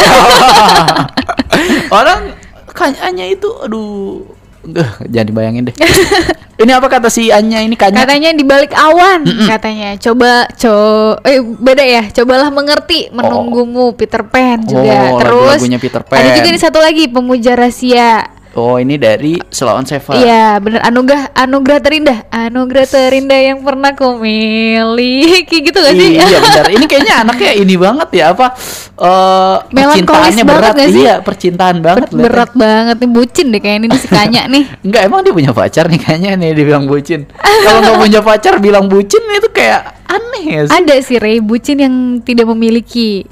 Orang 1.99 2.33
kan 2.71 2.95
Anya 3.03 3.27
itu 3.27 3.49
aduh 3.65 4.37
Duh, 4.67 4.91
jangan 5.07 5.27
dibayangin 5.31 5.63
deh. 5.71 5.77
ini 6.63 6.75
apa 6.75 6.91
kata 6.91 7.07
si 7.07 7.31
Anya 7.31 7.63
ini 7.63 7.79
kanya? 7.79 8.03
Katanya 8.03 8.35
di 8.35 8.43
balik 8.43 8.75
awan, 8.75 9.23
katanya. 9.47 9.95
Coba 9.95 10.51
co 10.59 10.75
eh 11.23 11.39
beda 11.39 11.85
ya. 11.87 12.03
Cobalah 12.11 12.51
mengerti 12.51 13.07
menunggumu 13.15 13.95
Peter 13.95 14.27
Pan 14.27 14.67
juga. 14.67 15.15
Oh, 15.15 15.23
Terus 15.23 15.63
lagu-lagunya 15.63 15.79
Peter 15.79 16.03
Pan. 16.03 16.19
Ada 16.19 16.29
juga 16.43 16.49
nih 16.51 16.63
satu 16.67 16.79
lagi 16.83 17.07
pemuja 17.07 17.55
rahasia. 17.55 18.36
Oh, 18.57 18.75
ini 18.75 18.97
dari 18.97 19.37
Selawan 19.47 19.85
Seven. 19.85 20.17
Iya, 20.17 20.57
bener 20.59 20.81
anugerah 20.81 21.29
anugerah 21.31 21.77
terindah, 21.79 22.19
anugerah 22.27 22.87
terindah 22.87 23.37
yang 23.39 23.61
pernah 23.61 23.93
ku 23.93 24.17
miliki 24.17 25.61
gitu 25.61 25.77
gak 25.77 25.93
sih? 25.93 26.17
Iya 26.17 26.39
benar. 26.43 26.65
Ini 26.67 26.85
kayaknya 26.85 27.15
anaknya 27.21 27.53
ini 27.53 27.75
banget 27.77 28.09
ya 28.15 28.33
apa 28.33 28.57
eh 28.97 29.57
Melankolis 29.69 30.01
percintaannya 30.01 30.45
banget 30.47 30.63
berat. 30.65 30.75
gak 30.75 30.89
sih? 30.89 31.03
Iya, 31.03 31.15
percintaan 31.21 31.77
banget 31.79 32.09
liatnya. 32.09 32.25
Berat 32.25 32.51
banget 32.53 32.97
nih 32.97 33.11
bucin 33.13 33.47
deh 33.49 33.61
kayaknya 33.61 33.87
ini 33.87 33.97
si 33.97 34.09
Kanya 34.09 34.43
nih. 34.49 34.65
Enggak 34.89 35.03
emang 35.05 35.21
dia 35.21 35.33
punya 35.33 35.53
pacar 35.53 35.85
nih 35.87 36.01
kayaknya 36.01 36.31
nih 36.35 36.51
dibilang 36.51 36.85
bucin. 36.85 37.21
Kalau 37.37 37.79
nggak 37.79 37.99
punya 38.01 38.21
pacar 38.21 38.55
bilang 38.57 38.89
bucin 38.89 39.21
itu 39.29 39.49
kayak 39.53 39.81
aneh 40.09 40.45
ya 40.49 40.61
sih. 40.65 40.73
Ada 40.73 40.95
sih 41.05 41.17
Ray 41.21 41.39
bucin 41.39 41.77
yang 41.77 41.95
tidak 42.21 42.49
memiliki. 42.49 43.29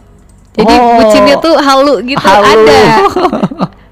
Jadi 0.53 0.69
Oh. 0.71 1.01
bucinnya 1.01 1.35
tuh 1.41 1.57
halu 1.57 1.99
gitu 2.05 2.21
Halo. 2.21 2.45
ada. 2.45 2.81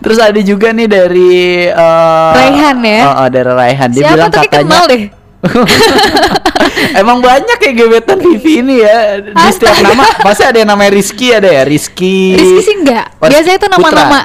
Terus 0.00 0.18
ada 0.18 0.40
juga 0.40 0.72
nih 0.72 0.88
dari 0.88 1.68
eh, 1.68 2.30
Raihan 2.34 2.76
ya? 2.80 3.00
oh, 3.04 3.14
oh, 3.24 3.28
dari 3.28 3.50
Raihan. 3.52 3.88
Dia 3.92 4.02
Siapa 4.02 4.14
bilang 4.16 4.30
tuh 4.32 4.40
katanya 4.42 4.60
kenal 4.64 4.84
deh. 4.88 5.02
Emang 7.00 7.18
banyak 7.24 7.56
kayak 7.56 7.76
gebetan 7.76 8.20
Vivi 8.20 8.60
ini 8.60 8.84
ya 8.84 9.20
Di 9.24 9.48
setiap 9.56 9.80
nama 9.80 10.04
Pasti 10.20 10.44
ada 10.44 10.60
yang 10.60 10.68
namanya 10.68 10.92
Rizky 10.92 11.32
ada 11.32 11.48
ya 11.48 11.64
Rizky 11.64 12.36
Rizky 12.36 12.60
sih 12.60 12.76
enggak. 12.84 13.16
Biasanya 13.16 13.56
itu 13.56 13.68
nama-nama 13.72 14.20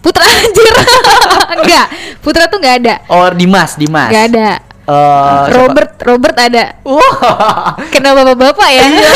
Putra 0.00 0.24
anjir. 0.44 0.74
enggak. 1.60 1.86
Putra 2.24 2.48
tuh 2.48 2.56
enggak 2.60 2.76
ada. 2.84 2.94
Oh 3.08 3.28
Dimas 3.32 3.76
Dimas 3.76 4.08
Enggak 4.08 4.24
ada. 4.32 4.50
Eh, 4.80 5.36
siapa? 5.46 5.54
Robert 5.56 5.92
Robert 6.02 6.36
ada. 6.36 6.64
Wah 6.82 7.76
Kenal 7.90 8.16
bapak-bapak 8.16 8.68
ya? 8.68 8.84
Iya, 8.86 9.10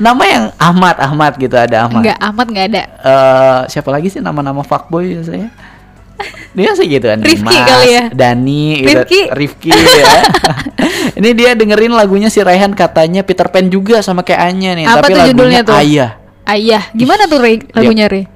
Nama 0.00 0.22
yang 0.24 0.44
Ahmad 0.56 0.96
Ahmad 0.96 1.32
gitu 1.36 1.52
ada 1.54 1.84
Ahmad 1.84 2.00
Enggak, 2.00 2.18
amat 2.18 2.46
enggak 2.48 2.66
ada. 2.72 2.82
Eh, 3.04 3.60
Siapa 3.68 3.92
lagi 3.92 4.08
sih 4.08 4.18
nama-nama 4.18 4.64
fuckboy 4.64 5.20
biasanya 5.20 5.50
dia 6.50 6.74
sih 6.74 6.84
gitu 6.84 7.06
kan 7.06 7.22
Rifki 7.22 7.56
kali 7.56 7.88
ya? 7.94 8.04
Dani 8.12 8.82
gitu. 8.82 9.00
Rifki. 9.00 9.20
Rifki 9.30 9.70
ya 9.72 10.20
ini 11.22 11.30
dia 11.32 11.56
dengerin 11.56 11.94
lagunya 11.94 12.28
si 12.28 12.42
Raihan 12.42 12.74
katanya 12.76 13.24
Peter 13.24 13.48
Pan 13.48 13.70
juga 13.70 14.02
sama 14.02 14.20
kayak 14.20 14.40
Anya 14.50 14.70
nih 14.76 14.84
Apa 14.84 15.00
tapi 15.00 15.06
tuh 15.06 15.16
lagunya 15.16 15.30
judulnya 15.32 15.60
tuh? 15.64 15.76
Ayah 15.78 16.10
Ayah. 16.44 16.82
Gimana 16.90 17.30
tuh 17.30 17.38
Ray 17.38 17.62
lagunya 17.70 18.10
Ray? 18.10 18.26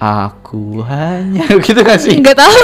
Aku 0.00 0.80
hanya 0.82 1.44
gitu 1.64 1.80
gak 1.84 2.00
sih? 2.00 2.16
Enggak 2.16 2.40
tahu. 2.40 2.56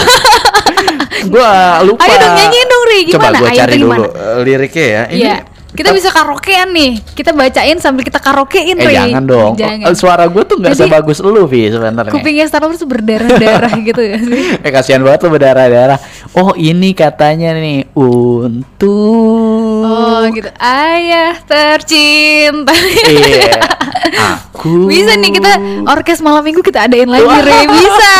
Gua 1.26 1.82
lupa. 1.82 2.06
Ayo 2.06 2.16
dong 2.16 2.34
nyanyiin 2.38 2.66
dong. 2.66 2.82
Coba 3.10 3.26
Gimana? 3.26 3.38
gua 3.38 3.48
Ayah 3.48 3.58
cari 3.64 3.74
dulu 3.76 4.04
eh, 4.04 4.38
liriknya 4.44 4.86
ya. 4.86 5.02
Ini 5.08 5.18
Iya. 5.20 5.36
Kita 5.70 5.94
bisa 5.94 6.10
karaokean 6.10 6.74
nih. 6.74 6.98
Kita 7.14 7.30
bacain 7.30 7.78
sambil 7.78 8.02
kita 8.02 8.18
karaokein 8.18 8.74
Eh 8.74 8.90
Ray. 8.90 8.96
jangan 9.06 9.22
dong. 9.22 9.52
Jangan. 9.54 9.86
Eh, 9.86 9.94
Suara 9.94 10.26
gue 10.26 10.42
tuh 10.42 10.58
nggak 10.58 10.74
sebagus 10.74 11.22
lu 11.22 11.46
Vi 11.46 11.70
sebenarnya. 11.70 12.10
Kupingnya 12.10 12.50
Star 12.50 12.66
Wars 12.66 12.82
berdarah-darah 12.82 13.78
gitu 13.88 14.02
ya 14.02 14.18
sih. 14.18 14.58
Eh 14.66 14.70
kasihan 14.74 14.98
banget 14.98 15.22
lu 15.22 15.30
berdarah-darah. 15.30 15.98
Oh 16.34 16.58
ini 16.58 16.90
katanya 16.90 17.54
nih 17.54 17.86
untuk. 17.94 19.86
Oh 19.86 20.26
gitu. 20.34 20.50
Ayah 20.58 21.38
tercinta. 21.38 22.74
Iya. 23.06 23.62
Aku. 24.50 24.86
Bisa 24.90 25.14
nih 25.14 25.30
kita 25.30 25.52
orkes 25.86 26.18
malam 26.18 26.42
minggu 26.42 26.66
kita 26.66 26.90
adain 26.90 27.06
lagi. 27.06 27.22
Ray 27.22 27.70
bisa. 27.78 28.18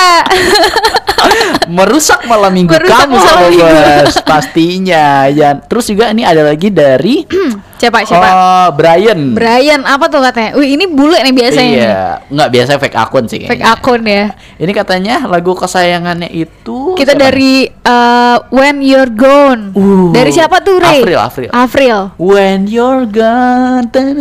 merusak 1.76 2.20
malam 2.24 2.50
minggu 2.50 2.72
Merusak 2.72 3.06
kamu 3.06 3.14
malam 3.14 3.48
minggu. 3.48 3.66
bos 4.02 4.16
pastinya 4.22 5.04
ya 5.26 5.54
terus 5.56 5.87
juga 5.87 6.09
ini 6.09 6.22
ada 6.22 6.42
lagi 6.42 6.68
dari 6.68 7.24
siapa 7.80 8.02
siapa? 8.02 8.28
oh, 8.28 8.68
Brian 8.72 9.33
Brian 9.33 9.83
apa 9.83 10.04
tuh 10.06 10.20
katanya? 10.20 10.52
Wih 10.52 10.74
ini 10.74 10.85
bule 10.85 11.16
nih 11.18 11.33
biasanya 11.33 11.64
nih. 11.66 11.78
iya 11.78 12.00
nggak 12.26 12.48
biasa 12.50 12.70
fake 12.76 12.98
akun 12.98 13.24
sih 13.24 13.40
Fake 13.40 13.56
kayaknya. 13.56 13.72
akun 13.72 14.02
ya. 14.02 14.24
ini 14.56 14.72
katanya 14.72 15.14
lagu 15.24 15.52
kesayangannya 15.54 16.28
itu 16.28 16.92
Kita 16.92 17.14
siapa? 17.14 17.22
dari 17.22 17.52
uh, 17.66 18.37
When 18.50 18.80
You're 18.80 19.09
Gone. 19.09 19.72
Uh, 19.72 20.11
dari 20.11 20.28
siapa 20.30 20.61
tuh 20.61 20.76
Ray? 20.76 21.00
April, 21.00 21.18
April. 21.18 21.48
April. 21.50 21.98
When 22.16 22.66
you're 22.66 23.06
gone. 23.06 23.88
Saya 23.88 24.12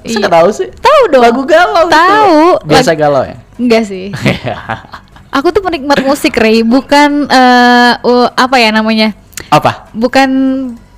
Iya. 0.00 0.16
nggak 0.20 0.32
tahu 0.32 0.48
sih 0.50 0.68
Tahu 0.72 1.00
dong. 1.10 1.22
lagu 1.22 1.42
galau. 1.44 1.86
Tahu. 1.86 2.64
biasa 2.64 2.92
galau 2.94 3.22
ya 3.22 3.36
Enggak 3.54 3.84
sih. 3.84 4.10
Aku 5.34 5.50
tuh 5.50 5.60
penikmat 5.60 5.98
musik 6.00 6.38
Ray, 6.38 6.62
bukan 6.62 7.26
uh, 7.26 7.92
apa 8.30 8.56
ya 8.56 8.70
namanya? 8.70 9.10
apa 9.50 9.90
Bukan 9.90 10.30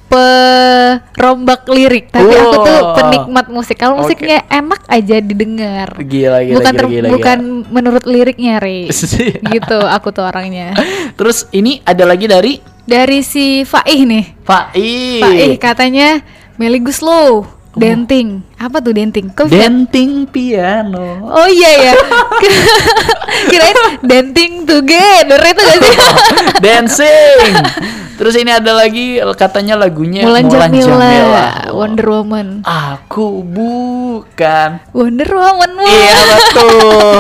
perombak 0.07 1.65
lirik, 1.67 2.13
tapi 2.13 2.31
aku 2.31 2.57
tuh 2.63 2.77
Oh. 2.77 2.95
penikmat 2.95 3.47
musik. 3.49 3.75
Kalau 3.75 3.99
musiknya 3.99 4.45
enak 4.47 4.85
aja 4.87 5.19
didengar. 5.19 5.89
gila 5.99 6.45
gila 6.45 6.55
bukan 6.55 6.73
gila, 6.73 6.79
ter- 6.79 6.93
gila, 6.93 7.09
bukan 7.11 7.39
gila. 7.41 7.69
menurut 7.73 8.05
liriknya, 8.05 8.61
Ray. 8.61 8.87
Iya. 8.93 9.41
gitu 9.57 9.79
aku 9.81 10.13
tuh 10.13 10.25
orangnya. 10.25 10.77
terus 11.17 11.49
ini 11.51 11.81
ada 11.83 12.05
lagi 12.05 12.29
dari 12.29 12.61
Dari 12.87 13.19
si 13.19 13.67
Faih 13.67 14.07
nih. 14.07 14.25
Fai 14.47 15.19
Faih 15.19 15.59
katanya 15.59 16.23
Meli 16.55 16.79
Guslow, 16.79 17.43
denting. 17.77 18.29
Apa 18.57 18.81
tuh 18.81 18.93
denting? 18.93 19.29
Kok 19.31 19.53
bisa- 19.53 19.69
Denting 19.69 20.25
piano 20.27 21.21
Oh 21.23 21.45
iya 21.47 21.93
ya. 21.93 21.95
Kirain 23.53 23.79
dancing 24.01 24.65
together 24.65 25.39
itu 25.39 25.61
gak 25.61 25.79
sih? 25.79 25.97
Dancing 26.65 27.53
Terus 28.17 28.35
ini 28.35 28.49
ada 28.49 28.73
lagi 28.73 29.21
katanya 29.37 29.77
lagunya 29.77 30.25
Mulan 30.25 30.49
Jamila, 30.49 30.73
Jamila. 30.73 31.47
Wonder 31.69 32.07
Woman. 32.09 32.49
Aku 32.65 33.45
bukan 33.45 34.81
Wonder 34.97 35.29
Woman. 35.29 35.71
Iya 35.85 36.17
betul 36.25 37.13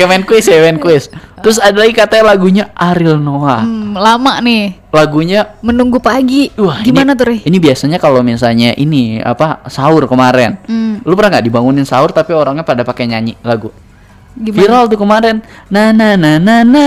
main 0.10 0.24
quiz 0.26 0.48
ya 0.48 0.58
main 0.58 0.80
quiz 0.80 1.06
Terus 1.40 1.56
ada 1.56 1.80
lagi 1.80 1.96
katanya 1.96 2.36
lagunya 2.36 2.64
Ariel 2.74 3.16
Noah 3.16 3.64
Hmm, 3.64 3.96
lama 3.96 4.40
nih. 4.40 4.76
Lagunya 4.90 5.56
Menunggu 5.62 6.02
pagi. 6.02 6.52
Wah 6.58 6.80
Gimana 6.82 7.14
ini, 7.14 7.18
tuh, 7.20 7.26
Rey? 7.30 7.38
Ini 7.46 7.56
biasanya 7.56 7.96
kalau 7.96 8.20
misalnya 8.20 8.74
ini 8.74 9.20
apa 9.20 9.64
sahur 9.68 10.04
kemarin 10.04 10.56
Hmm, 10.64 11.00
Lu 11.04 11.12
pernah 11.16 11.36
nggak 11.36 11.46
dibangunin 11.46 11.84
sahur 11.84 12.10
tapi 12.10 12.32
orangnya 12.32 12.64
pada 12.64 12.84
pakai 12.84 13.08
nyanyi 13.08 13.36
lagu 13.40 13.68
gimana? 14.36 14.60
Viral 14.62 14.84
tuh 14.86 14.98
kemarin. 14.98 15.36
Na 15.66 15.90
na 15.90 16.14
na 16.14 16.38
na 16.38 16.56
na 16.62 16.86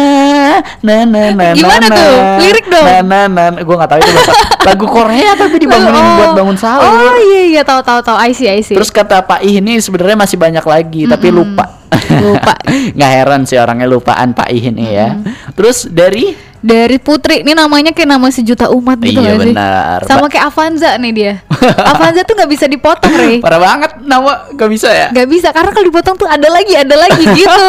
na 0.79 0.95
na 1.03 1.21
na 1.31 1.45
Gimana 1.51 1.85
na, 1.87 1.95
tuh? 1.95 2.15
Lirik 2.39 2.65
dong. 2.69 2.85
Na 2.85 2.95
na 3.03 3.19
na. 3.27 3.43
Gue 3.63 3.75
nggak 3.75 3.89
tahu 3.91 3.99
itu 3.99 4.11
bahasa 4.15 4.33
lagu 4.71 4.85
Korea 4.87 5.31
tapi 5.35 5.55
dibangunin 5.59 5.99
Oh. 6.03 6.15
buat 6.19 6.31
bangun 6.39 6.57
sahur. 6.57 6.87
Oh 6.87 7.15
iya 7.19 7.41
iya 7.57 7.61
tahu 7.65 7.83
tahu 7.83 7.99
tahu. 7.99 8.15
I 8.15 8.31
see 8.31 8.47
I 8.47 8.63
see. 8.63 8.75
Terus 8.77 8.89
kata 8.89 9.23
Pak 9.23 9.43
Ih 9.43 9.59
ini 9.59 9.79
sebenarnya 9.83 10.15
masih 10.15 10.37
banyak 10.39 10.63
lagi 10.63 11.03
tapi 11.09 11.27
lupa. 11.33 11.83
Lupa. 12.21 12.53
nggak 12.95 13.11
heran 13.11 13.41
sih 13.43 13.59
orangnya 13.59 13.87
lupaan 13.89 14.31
Pak 14.31 14.47
Ih 14.47 14.71
ini 14.71 14.85
ya. 14.93 15.19
Terus 15.53 15.89
dari 15.91 16.52
dari 16.63 16.95
Putri 16.95 17.43
ini 17.43 17.51
namanya 17.51 17.91
kayak 17.91 18.07
nama 18.07 18.31
sejuta 18.31 18.71
umat 18.71 18.95
gitu 19.03 19.19
Iya, 19.19 19.35
nggak 19.35 19.35
sih? 19.35 19.51
benar. 19.51 19.99
Sama 20.07 20.31
kayak 20.31 20.47
Avanza 20.47 20.95
nih 20.95 21.11
dia. 21.11 21.33
Avanza 21.91 22.23
tuh 22.23 22.39
nggak 22.39 22.47
bisa 22.47 22.65
dipotong, 22.71 23.11
Rey. 23.11 23.43
parah 23.43 23.59
banget 23.59 23.91
nama 23.99 24.47
gak 24.55 24.69
bisa 24.71 24.87
ya? 24.87 25.11
Nggak 25.11 25.27
bisa 25.27 25.51
karena 25.51 25.75
kalau 25.75 25.85
dipotong 25.85 26.15
tuh 26.15 26.23
ada 26.23 26.47
lagi, 26.47 26.71
ada 26.71 26.95
lagi 26.95 27.19
gitu. 27.43 27.67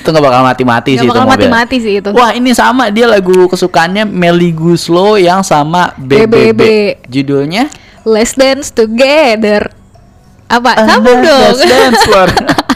itu 0.00 0.08
nggak 0.08 0.24
bakal 0.24 0.42
mati-mati 0.42 0.96
sih 0.96 1.04
Nggak 1.04 1.12
itu 1.12 1.12
bakal 1.12 1.28
mati-mati 1.28 1.76
sih 1.78 1.94
itu. 2.00 2.10
Wah 2.16 2.32
ini 2.32 2.56
sama 2.56 2.88
dia 2.88 3.04
lagu 3.04 3.44
kesukaannya 3.46 4.08
Melly 4.08 4.56
Guslow 4.56 5.20
yang 5.20 5.44
sama 5.44 5.92
BBB. 6.00 6.56
BBB. 6.56 6.62
Judulnya 7.06 7.68
Let's 8.02 8.34
dance 8.34 8.72
together. 8.72 9.68
Apa? 10.48 10.88
Sama 10.88 11.20
Let's 11.20 11.60
dong. 11.60 11.68
Dance 11.68 12.02
Floor. 12.08 12.28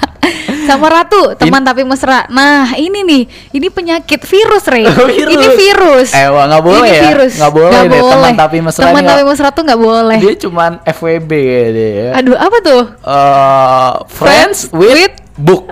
Sama 0.67 0.87
Ratu, 0.89 1.23
teman 1.35 1.63
tapi 1.63 1.83
mesra. 1.83 2.27
Nah, 2.29 2.75
ini 2.75 3.01
nih, 3.01 3.23
ini 3.53 3.69
penyakit 3.69 4.21
virus, 4.23 4.65
Rey. 4.67 4.85
Oh, 4.89 5.07
virus. 5.07 5.33
Ini 5.33 5.47
virus. 5.55 6.09
Eh, 6.11 6.27
wah, 6.27 6.45
nggak 6.47 6.63
boleh 6.63 6.83
ini 6.85 6.97
ya? 6.97 7.03
virus. 7.09 7.33
Nggak 7.37 7.53
boleh 7.53 7.81
deh, 7.87 8.01
teman 8.03 8.33
tapi 8.35 8.57
mesra 8.59 8.83
Teman 8.85 9.03
tapi 9.03 9.13
nggak- 9.17 9.29
mesra 9.29 9.49
tuh 9.51 9.63
nggak 9.63 9.81
boleh. 9.81 10.19
dia 10.19 10.35
cuman 10.37 10.71
FWB 10.83 11.31
ya 11.33 11.65
dia. 11.71 11.91
ya. 11.91 12.09
Aduh, 12.17 12.35
apa 12.35 12.57
tuh? 12.61 12.83
Eh, 12.99 13.91
friends 14.09 14.59
with, 14.71 14.93
with 14.93 15.15
book. 15.37 15.69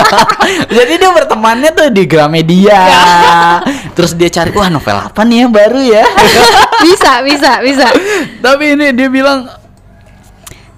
Jadi 0.76 0.92
dia 0.96 1.10
bertemannya 1.10 1.70
tuh 1.72 1.88
di 1.88 2.04
Gramedia. 2.04 2.80
Terus 3.96 4.12
dia 4.12 4.28
cari 4.28 4.52
wah 4.52 4.68
novel 4.68 4.96
apa 5.00 5.20
nih 5.24 5.46
yang 5.46 5.52
baru 5.52 5.80
ya. 5.80 6.04
bisa, 6.80 7.24
bisa, 7.24 7.60
bisa. 7.60 7.88
Tapi 8.38 8.76
ini 8.76 8.92
dia 8.92 9.08
bilang 9.08 9.48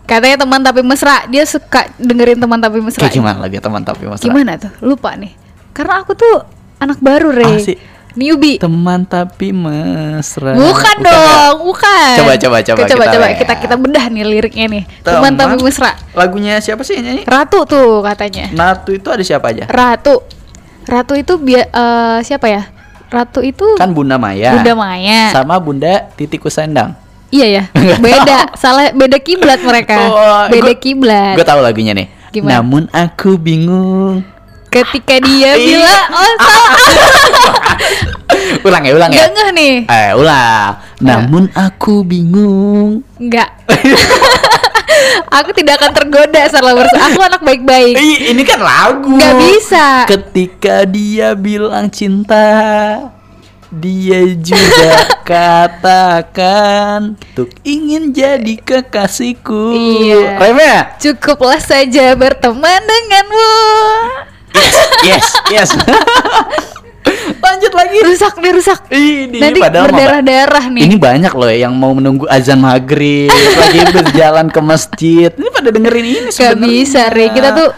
Katanya 0.02 0.36
teman 0.42 0.60
tapi 0.60 0.82
mesra, 0.82 1.24
dia 1.26 1.46
suka 1.46 1.86
dengerin 1.96 2.36
teman 2.36 2.58
tapi 2.58 2.82
mesra. 2.82 3.00
kayak 3.00 3.14
gimana 3.14 3.38
lagi 3.38 3.58
teman 3.62 3.82
tapi 3.82 4.04
mesra. 4.04 4.26
Gimana 4.26 4.58
tuh? 4.58 4.72
Lupa 4.82 5.14
nih. 5.14 5.32
Karena 5.72 6.02
aku 6.02 6.12
tuh 6.12 6.42
anak 6.76 6.98
baru, 6.98 7.32
Rey. 7.32 7.46
Ah, 7.46 7.58
sih. 7.58 7.78
Newbie. 8.12 8.60
Teman 8.60 9.08
tapi 9.08 9.56
mesra. 9.56 10.52
Bukan 10.52 10.96
ya? 11.00 11.06
dong, 11.08 11.64
bukan. 11.64 12.12
Coba, 12.20 12.32
coba, 12.36 12.56
coba, 12.60 12.80
Coba, 12.84 13.04
kita 13.04 13.14
coba 13.16 13.26
kita 13.32 13.54
kita 13.56 13.74
bedah 13.80 14.04
nih 14.12 14.24
liriknya 14.26 14.66
nih. 14.68 14.84
Teman 15.00 15.32
tapi 15.32 15.56
mesra. 15.64 15.96
Lagunya 16.12 16.60
siapa 16.60 16.84
sih 16.84 17.00
nyanyi? 17.00 17.24
Ratu 17.24 17.64
tuh 17.64 18.04
katanya. 18.04 18.52
Natu 18.52 18.92
itu 18.92 19.08
ada 19.08 19.24
siapa 19.24 19.48
aja? 19.48 19.64
Ratu. 19.64 20.20
Ratu 20.84 21.16
itu 21.16 21.40
bia- 21.40 21.70
eh, 21.72 22.18
siapa 22.20 22.52
ya? 22.52 22.68
Ratu 23.08 23.44
itu 23.44 23.64
Kan 23.76 23.92
Bunda 23.92 24.16
Maya. 24.16 24.56
Bunda 24.56 24.72
Maya. 24.76 25.32
Sama 25.32 25.56
Bunda 25.56 26.12
Titi 26.12 26.36
Kusendang. 26.36 26.96
Iya 27.32 27.46
ya. 27.56 27.62
Beda, 27.96 28.52
salah 28.54 28.92
beda 28.92 29.16
kiblat 29.16 29.64
mereka. 29.64 29.96
Oh, 30.12 30.44
beda 30.46 30.70
gua- 30.70 30.78
kiblat. 30.78 31.34
Gue 31.34 31.46
tahu 31.46 31.60
lagunya 31.60 31.92
nih. 31.92 32.06
Gimana? 32.28 32.60
Namun 32.60 32.82
aku 32.88 33.36
bingung. 33.36 34.20
Ketika 34.68 35.20
dia 35.20 35.52
Iya. 35.52 35.56
bilang, 35.58 36.04
"Oh, 36.10 36.32
salah." 36.38 36.76
ulang 38.66 38.82
ya, 38.82 38.92
ulang 38.94 39.10
ya. 39.10 39.28
Ngeh 39.28 39.50
nih. 39.52 39.74
Eh, 39.84 40.10
ulang. 40.12 40.80
Namun 40.96 41.44
aku 41.52 42.00
bingung. 42.00 43.04
Enggak. 43.16 43.52
aku 45.28 45.52
tidak 45.52 45.76
akan 45.76 45.92
tergoda 45.92 46.40
salah 46.48 46.72
bers. 46.72 46.88
Aku 46.88 47.20
anak 47.20 47.40
baik-baik. 47.42 48.00
Ini 48.00 48.42
kan 48.44 48.60
lagu. 48.60 49.12
Nggak 49.12 49.34
bisa. 49.42 49.86
Ketika 50.08 50.84
dia 50.84 51.32
bilang 51.34 51.88
cinta, 51.88 52.48
dia 53.72 54.20
juga 54.36 54.90
katakan 55.32 57.16
untuk 57.16 57.48
ingin 57.64 58.12
jadi 58.12 58.54
kekasihku. 58.60 59.72
Iya. 59.72 60.36
Remnya? 60.36 60.78
Cukuplah 61.00 61.56
saja 61.56 62.12
berteman 62.12 62.84
denganmu. 62.84 63.52
Yes, 65.02 65.26
yes. 65.48 65.70
Lanjut 67.42 67.72
lagi. 67.74 67.98
Rusak 68.04 68.34
nih 68.38 68.52
rusak. 68.54 68.80
Ini 68.92 69.38
Nanti 69.40 69.58
berdarah-darah 69.58 70.64
nih. 70.70 70.82
Ini 70.86 70.96
banyak 71.00 71.32
loh 71.34 71.50
yang 71.50 71.74
mau 71.74 71.96
menunggu 71.96 72.28
azan 72.30 72.62
maghrib 72.62 73.32
lagi 73.32 73.80
berjalan 73.96 74.46
ke 74.52 74.60
masjid. 74.62 75.30
Ini 75.34 75.48
pada 75.50 75.68
dengerin 75.72 76.06
ini 76.06 76.20
Gak 76.30 76.36
sebenarnya. 76.36 76.68
bisa, 76.68 77.00
Re. 77.10 77.26
Kita 77.34 77.48
tuh 77.56 77.68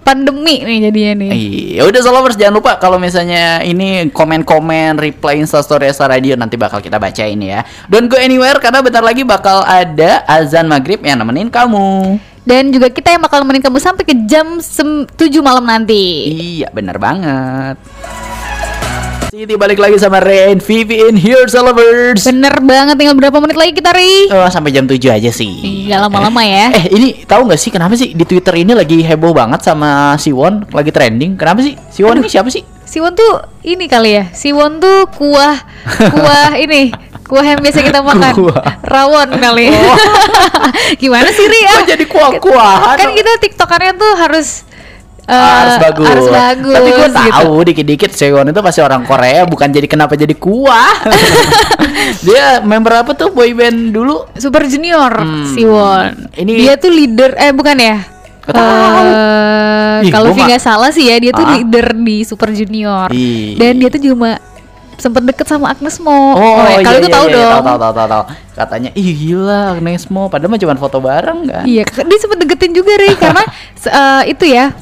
pandemi 0.00 0.64
nih 0.64 0.90
jadinya 0.90 1.12
nih. 1.24 1.30
Iya, 1.30 1.80
udah 1.86 2.00
followers 2.02 2.36
jangan 2.36 2.54
lupa 2.58 2.72
kalau 2.76 2.98
misalnya 2.98 3.62
ini 3.62 4.10
komen-komen, 4.10 4.98
reply 4.98 5.38
Instastory 5.38 5.88
Esa 5.88 6.08
Radio 6.10 6.34
nanti 6.34 6.58
bakal 6.58 6.82
kita 6.82 6.98
baca 6.98 7.24
ini 7.24 7.52
ya. 7.54 7.62
Don't 7.86 8.10
go 8.10 8.18
anywhere 8.18 8.58
karena 8.58 8.82
bentar 8.82 9.04
lagi 9.04 9.22
bakal 9.22 9.62
ada 9.64 10.24
azan 10.26 10.66
maghrib 10.66 11.00
yang 11.04 11.20
nemenin 11.20 11.48
kamu. 11.48 12.18
Dan 12.40 12.72
juga 12.72 12.88
kita 12.88 13.12
yang 13.14 13.22
bakal 13.22 13.44
nemenin 13.44 13.62
kamu 13.62 13.78
sampai 13.78 14.02
ke 14.02 14.14
jam 14.24 14.58
sem- 14.64 15.06
7 15.14 15.44
malam 15.44 15.62
nanti. 15.62 16.32
Iya, 16.58 16.72
bener 16.72 16.96
banget. 16.96 17.76
Siti 19.30 19.54
balik 19.54 19.78
lagi 19.78 19.94
sama 19.94 20.18
and 20.26 20.58
Vivi 20.58 21.06
in 21.06 21.14
here, 21.14 21.46
lovers. 21.62 22.26
Bener 22.26 22.50
banget, 22.66 22.98
tinggal 22.98 23.14
berapa 23.14 23.38
menit 23.38 23.54
lagi 23.54 23.78
kita, 23.78 23.94
Ri? 23.94 24.26
Oh, 24.26 24.50
sampai 24.50 24.74
jam 24.74 24.90
7 24.90 24.98
aja 25.06 25.30
sih. 25.30 25.86
Nggak 25.86 26.02
lama-lama 26.02 26.42
ya. 26.42 26.74
Eh 26.74 26.90
ini 26.90 27.22
tahu 27.30 27.46
nggak 27.46 27.60
sih 27.62 27.70
kenapa 27.70 27.94
sih 27.94 28.10
di 28.10 28.26
Twitter 28.26 28.58
ini 28.58 28.74
lagi 28.74 29.06
heboh 29.06 29.30
banget 29.30 29.62
sama 29.62 30.18
Siwon 30.18 30.66
lagi 30.74 30.90
trending? 30.90 31.38
Kenapa 31.38 31.62
sih? 31.62 31.78
Siwon 31.94 32.18
ini 32.18 32.26
siapa 32.26 32.50
sih? 32.50 32.66
Siwon 32.82 33.14
tuh 33.14 33.38
ini 33.62 33.86
kali 33.86 34.18
ya. 34.18 34.24
Siwon 34.34 34.82
tuh 34.82 35.06
kuah 35.14 35.62
kuah 36.10 36.50
ini 36.66 36.90
kuah 37.22 37.46
yang 37.46 37.62
biasa 37.62 37.86
kita 37.86 38.02
makan. 38.02 38.34
Kuah. 38.34 38.82
Rawon 38.82 39.30
kali. 39.30 39.70
Oh. 39.70 39.98
Gimana 41.06 41.30
sih 41.30 41.46
Ri? 41.46 41.70
Kok 41.70 41.86
jadi 41.86 42.04
kuah-kuahan? 42.10 42.98
Kan 42.98 43.14
kita 43.14 43.30
tiktokannya 43.46 43.94
tuh 43.94 44.12
harus 44.18 44.66
eh, 45.30 45.54
harus 45.62 45.76
bagus. 45.78 46.06
Harus 46.10 46.26
bagus. 46.28 46.74
Tapi 46.74 46.88
gue 46.90 47.08
gitu. 47.08 47.30
tahu 47.30 47.54
dikit-dikit 47.62 48.10
Siwon 48.10 48.46
itu 48.50 48.60
pasti 48.60 48.80
orang 48.82 49.02
Korea, 49.06 49.46
bukan 49.46 49.68
jadi 49.70 49.86
kenapa 49.86 50.18
jadi 50.18 50.34
kuah. 50.34 51.06
Dia 52.26 52.60
member 52.60 53.06
apa 53.06 53.14
tuh 53.14 53.30
boyband 53.30 53.94
dulu? 53.94 54.26
Super 54.34 54.66
Junior 54.66 55.12
Hmm. 55.20 55.46
Siwon. 55.46 56.34
Ini- 56.34 56.58
dia 56.58 56.74
tuh 56.74 56.90
leader 56.90 57.38
eh 57.38 57.54
bukan 57.54 57.76
ya? 57.78 57.96
Ih, 60.00 60.10
kalau 60.10 60.32
Vi 60.32 60.42
nggak 60.42 60.62
salah 60.62 60.90
sih 60.90 61.06
ya 61.06 61.16
dia 61.20 61.30
tuh 61.30 61.44
Ah. 61.44 61.54
leader 61.54 61.92
di 61.94 62.24
Super 62.24 62.50
Junior. 62.50 63.12
Ih. 63.12 63.54
Dan 63.54 63.78
dia 63.78 63.88
tuh 63.92 64.00
juga 64.00 64.40
sempet 64.96 65.24
deket 65.24 65.48
sama 65.48 65.72
Agnes 65.72 65.96
Mo. 65.96 66.36
Oh, 66.36 66.60
ya, 66.60 66.76
iya, 66.76 66.84
kalau 66.84 66.98
itu 66.98 67.08
iya, 67.08 67.16
tahu 67.16 67.26
iya, 67.26 67.34
dong. 67.34 67.50
Tahu, 67.50 67.64
tahu, 67.80 67.92
tahu, 67.96 68.06
tahu. 68.06 68.24
Katanya, 68.52 68.90
ih 68.92 69.10
gila 69.16 69.60
Agnes 69.72 70.04
Mo. 70.12 70.28
Padahal 70.28 70.50
mah 70.52 70.60
cuma 70.60 70.74
foto 70.76 70.98
bareng 71.00 71.40
kan? 71.48 71.64
Iya, 71.64 71.82
dia 71.88 72.18
sempet 72.20 72.38
deketin 72.44 72.72
juga 72.76 72.92
Ri 72.96 73.16
karena 73.16 73.42
eh, 74.00 74.22
itu 74.28 74.44
ya 74.44 74.72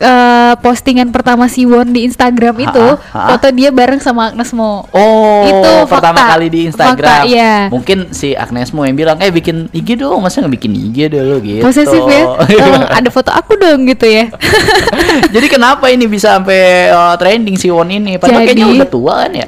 eh, 0.00 0.52
postingan 0.56 1.08
pertama 1.08 1.44
si 1.44 1.62
Won 1.62 1.90
di 1.90 2.02
Instagram 2.02 2.56
itu 2.58 2.80
Ha-ha, 2.90 2.96
ha-ha. 2.96 3.28
foto 3.30 3.46
dia 3.50 3.68
bareng 3.68 3.98
sama 3.98 4.28
Agnes 4.28 4.50
Mo. 4.50 4.88
Oh, 4.88 5.44
Itu 5.44 5.86
pertama 5.86 6.16
fakta. 6.16 6.32
kali 6.34 6.46
di 6.48 6.60
Instagram. 6.66 7.20
Fakta, 7.20 7.28
iya. 7.28 7.68
Mungkin 7.68 8.10
si 8.10 8.32
Agnes 8.32 8.70
Mo 8.70 8.82
yang 8.82 8.94
bilang, 8.94 9.16
eh 9.16 9.28
bikin 9.28 9.68
IG 9.70 9.96
dong, 9.96 10.20
masa 10.20 10.40
nggak 10.40 10.56
bikin 10.56 10.72
IG 10.72 11.08
dulu 11.08 11.36
gitu. 11.40 11.62
Posesif 11.62 12.02
ya. 12.02 12.24
Tolong 12.40 12.88
ada 12.98 13.08
foto 13.08 13.28
aku 13.28 13.54
dong 13.54 13.84
gitu 13.84 14.04
ya. 14.04 14.32
Jadi 15.34 15.46
kenapa 15.46 15.86
ini 15.86 16.04
bisa 16.04 16.34
sampai 16.34 16.60
uh, 16.88 17.14
trending 17.14 17.54
si 17.54 17.68
Won 17.68 17.88
ini? 17.88 18.16
Padahal 18.16 18.42
Jadi- 18.42 18.56
kayaknya 18.56 18.66
udah 18.74 18.88
tua 18.88 19.14
kan 19.20 19.32
ya? 19.32 19.46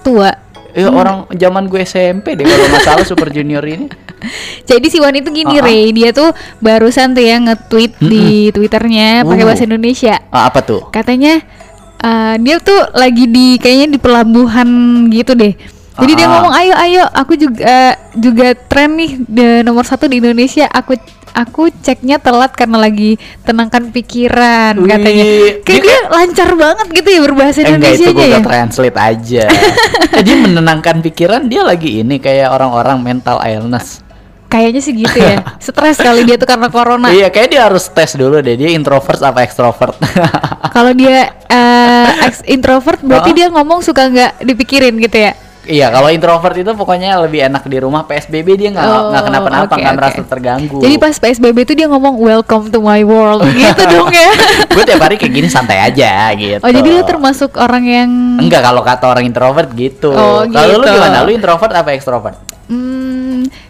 Tua. 0.00 0.30
Ya 0.74 0.90
Hmm. 0.90 0.98
orang 0.98 1.16
zaman 1.30 1.64
gue 1.66 1.80
SMP 1.80 2.34
deh 2.34 2.42
kalau 2.42 2.66
nggak 2.66 2.82
salah 2.82 3.06
Super 3.06 3.30
Junior 3.30 3.62
ini. 3.62 3.86
Jadi 4.70 4.86
si 4.88 4.98
Wan 4.98 5.14
itu 5.14 5.30
gini 5.30 5.54
Ah, 5.54 5.62
ah. 5.62 5.66
Ray, 5.66 5.90
dia 5.90 6.10
tuh 6.10 6.34
barusan 6.58 7.14
tuh 7.14 7.22
ya 7.22 7.38
nge-tweet 7.38 7.92
di 8.00 8.26
Twitternya 8.50 9.22
pakai 9.22 9.42
Uh. 9.42 9.48
bahasa 9.48 9.62
Indonesia. 9.62 10.18
Ah, 10.28 10.48
apa 10.48 10.60
tuh? 10.60 10.90
Katanya 10.90 11.38
eh, 12.00 12.34
dia 12.36 12.58
tuh 12.58 12.90
lagi 12.92 13.24
di 13.24 13.56
kayaknya 13.56 13.94
di 13.94 13.98
pelabuhan 13.98 14.68
gitu 15.08 15.32
deh. 15.32 15.54
Jadi 15.94 16.12
dia 16.12 16.26
Ah. 16.26 16.30
ngomong 16.36 16.52
ayo 16.52 16.74
ayo 16.76 17.02
aku 17.06 17.32
juga 17.34 17.94
juga 18.12 18.58
tren 18.58 18.98
nih 18.98 19.10
di 19.20 19.44
nomor 19.62 19.86
satu 19.86 20.04
di 20.04 20.18
Indonesia. 20.18 20.66
Aku 20.66 20.98
aku 21.34 21.66
ceknya 21.76 22.16
telat 22.16 22.54
karena 22.54 22.78
lagi 22.78 23.18
tenangkan 23.42 23.90
pikiran 23.90 24.78
Wih, 24.78 24.86
katanya. 24.86 25.24
Kayak 25.60 25.82
dia 25.82 25.82
dia 25.82 25.98
lancar 26.06 26.50
banget 26.54 26.86
gitu 26.94 27.08
ya 27.10 27.20
berbahasa 27.20 27.58
Eh, 27.58 27.62
enggak 27.66 27.74
Indonesia 27.92 28.06
itu 28.06 28.14
gue 28.14 28.26
ya. 28.28 28.38
translate 28.40 28.96
aja. 28.96 29.44
Jadi 30.16 30.30
menenangkan 30.40 30.96
pikiran 31.00 31.42
dia 31.44 31.60
lagi 31.60 32.00
ini 32.00 32.16
kayak 32.16 32.48
orang-orang 32.48 33.02
mental 33.02 33.42
illness. 33.42 33.98
Kayaknya 34.46 34.80
sih 34.80 34.94
gitu 34.94 35.18
ya. 35.18 35.42
Stres 35.64 35.98
kali 35.98 36.22
dia 36.22 36.38
tuh 36.38 36.46
karena 36.46 36.70
corona. 36.70 37.10
Iya, 37.10 37.26
kayak 37.28 37.48
dia 37.50 37.66
harus 37.66 37.90
tes 37.90 38.14
dulu 38.14 38.38
deh. 38.38 38.54
Dia 38.54 38.70
introvert 38.70 39.18
apa 39.18 39.42
extrovert? 39.42 39.98
Kalau 40.70 40.94
dia 40.94 41.34
eh, 41.44 42.08
ex- 42.30 42.46
introvert 42.46 43.02
berarti 43.02 43.30
Ah. 43.30 43.36
dia 43.36 43.46
ngomong 43.50 43.82
suka 43.82 44.06
nggak 44.06 44.32
dipikirin 44.40 44.94
gitu 44.96 45.18
ya. 45.20 45.34
Iya, 45.66 45.88
kalau 45.88 46.08
introvert 46.08 46.52
itu 46.54 46.70
pokoknya 46.70 47.16
lebih 47.18 47.44
enak 47.44 47.64
di 47.64 47.78
rumah. 47.78 48.04
PSBB 48.04 48.48
dia 48.54 48.68
nggak 48.70 48.84
Oh, 48.84 49.10
nggak 49.10 49.22
kenapa-napa, 49.24 49.72
nggak 49.72 49.90
oke. 49.90 49.98
merasa 49.98 50.20
terganggu. 50.20 50.76
Jadi 50.78 50.94
pas 50.96 51.14
PSBB 51.14 51.56
itu 51.62 51.72
dia 51.74 51.86
ngomong 51.86 52.14
welcome 52.16 52.68
to 52.68 52.78
my 52.78 53.00
world 53.00 53.40
gitu 53.54 53.82
dong 53.86 54.08
ya. 54.08 54.30
gue 54.66 54.84
tiap 54.84 55.00
hari 55.00 55.16
kayak 55.16 55.32
gini 55.32 55.48
santai 55.48 55.80
aja 55.80 56.28
gitu. 56.34 56.60
Oh 56.60 56.68
jadi 56.68 56.88
lu 56.90 57.02
termasuk 57.02 57.56
orang 57.56 57.84
yang 57.84 58.10
Enggak 58.36 58.60
kalau 58.60 58.80
kata 58.80 59.04
orang 59.06 59.24
introvert 59.24 59.70
gitu. 59.72 60.10
Oh, 60.10 60.44
Kalau 60.44 60.74
lu 60.74 60.82
gitu. 60.82 60.92
gimana? 60.92 61.22
Lu 61.22 61.30
introvert 61.30 61.72
apa 61.72 61.92
extrovert? 61.92 62.36
hmm, 62.64 63.23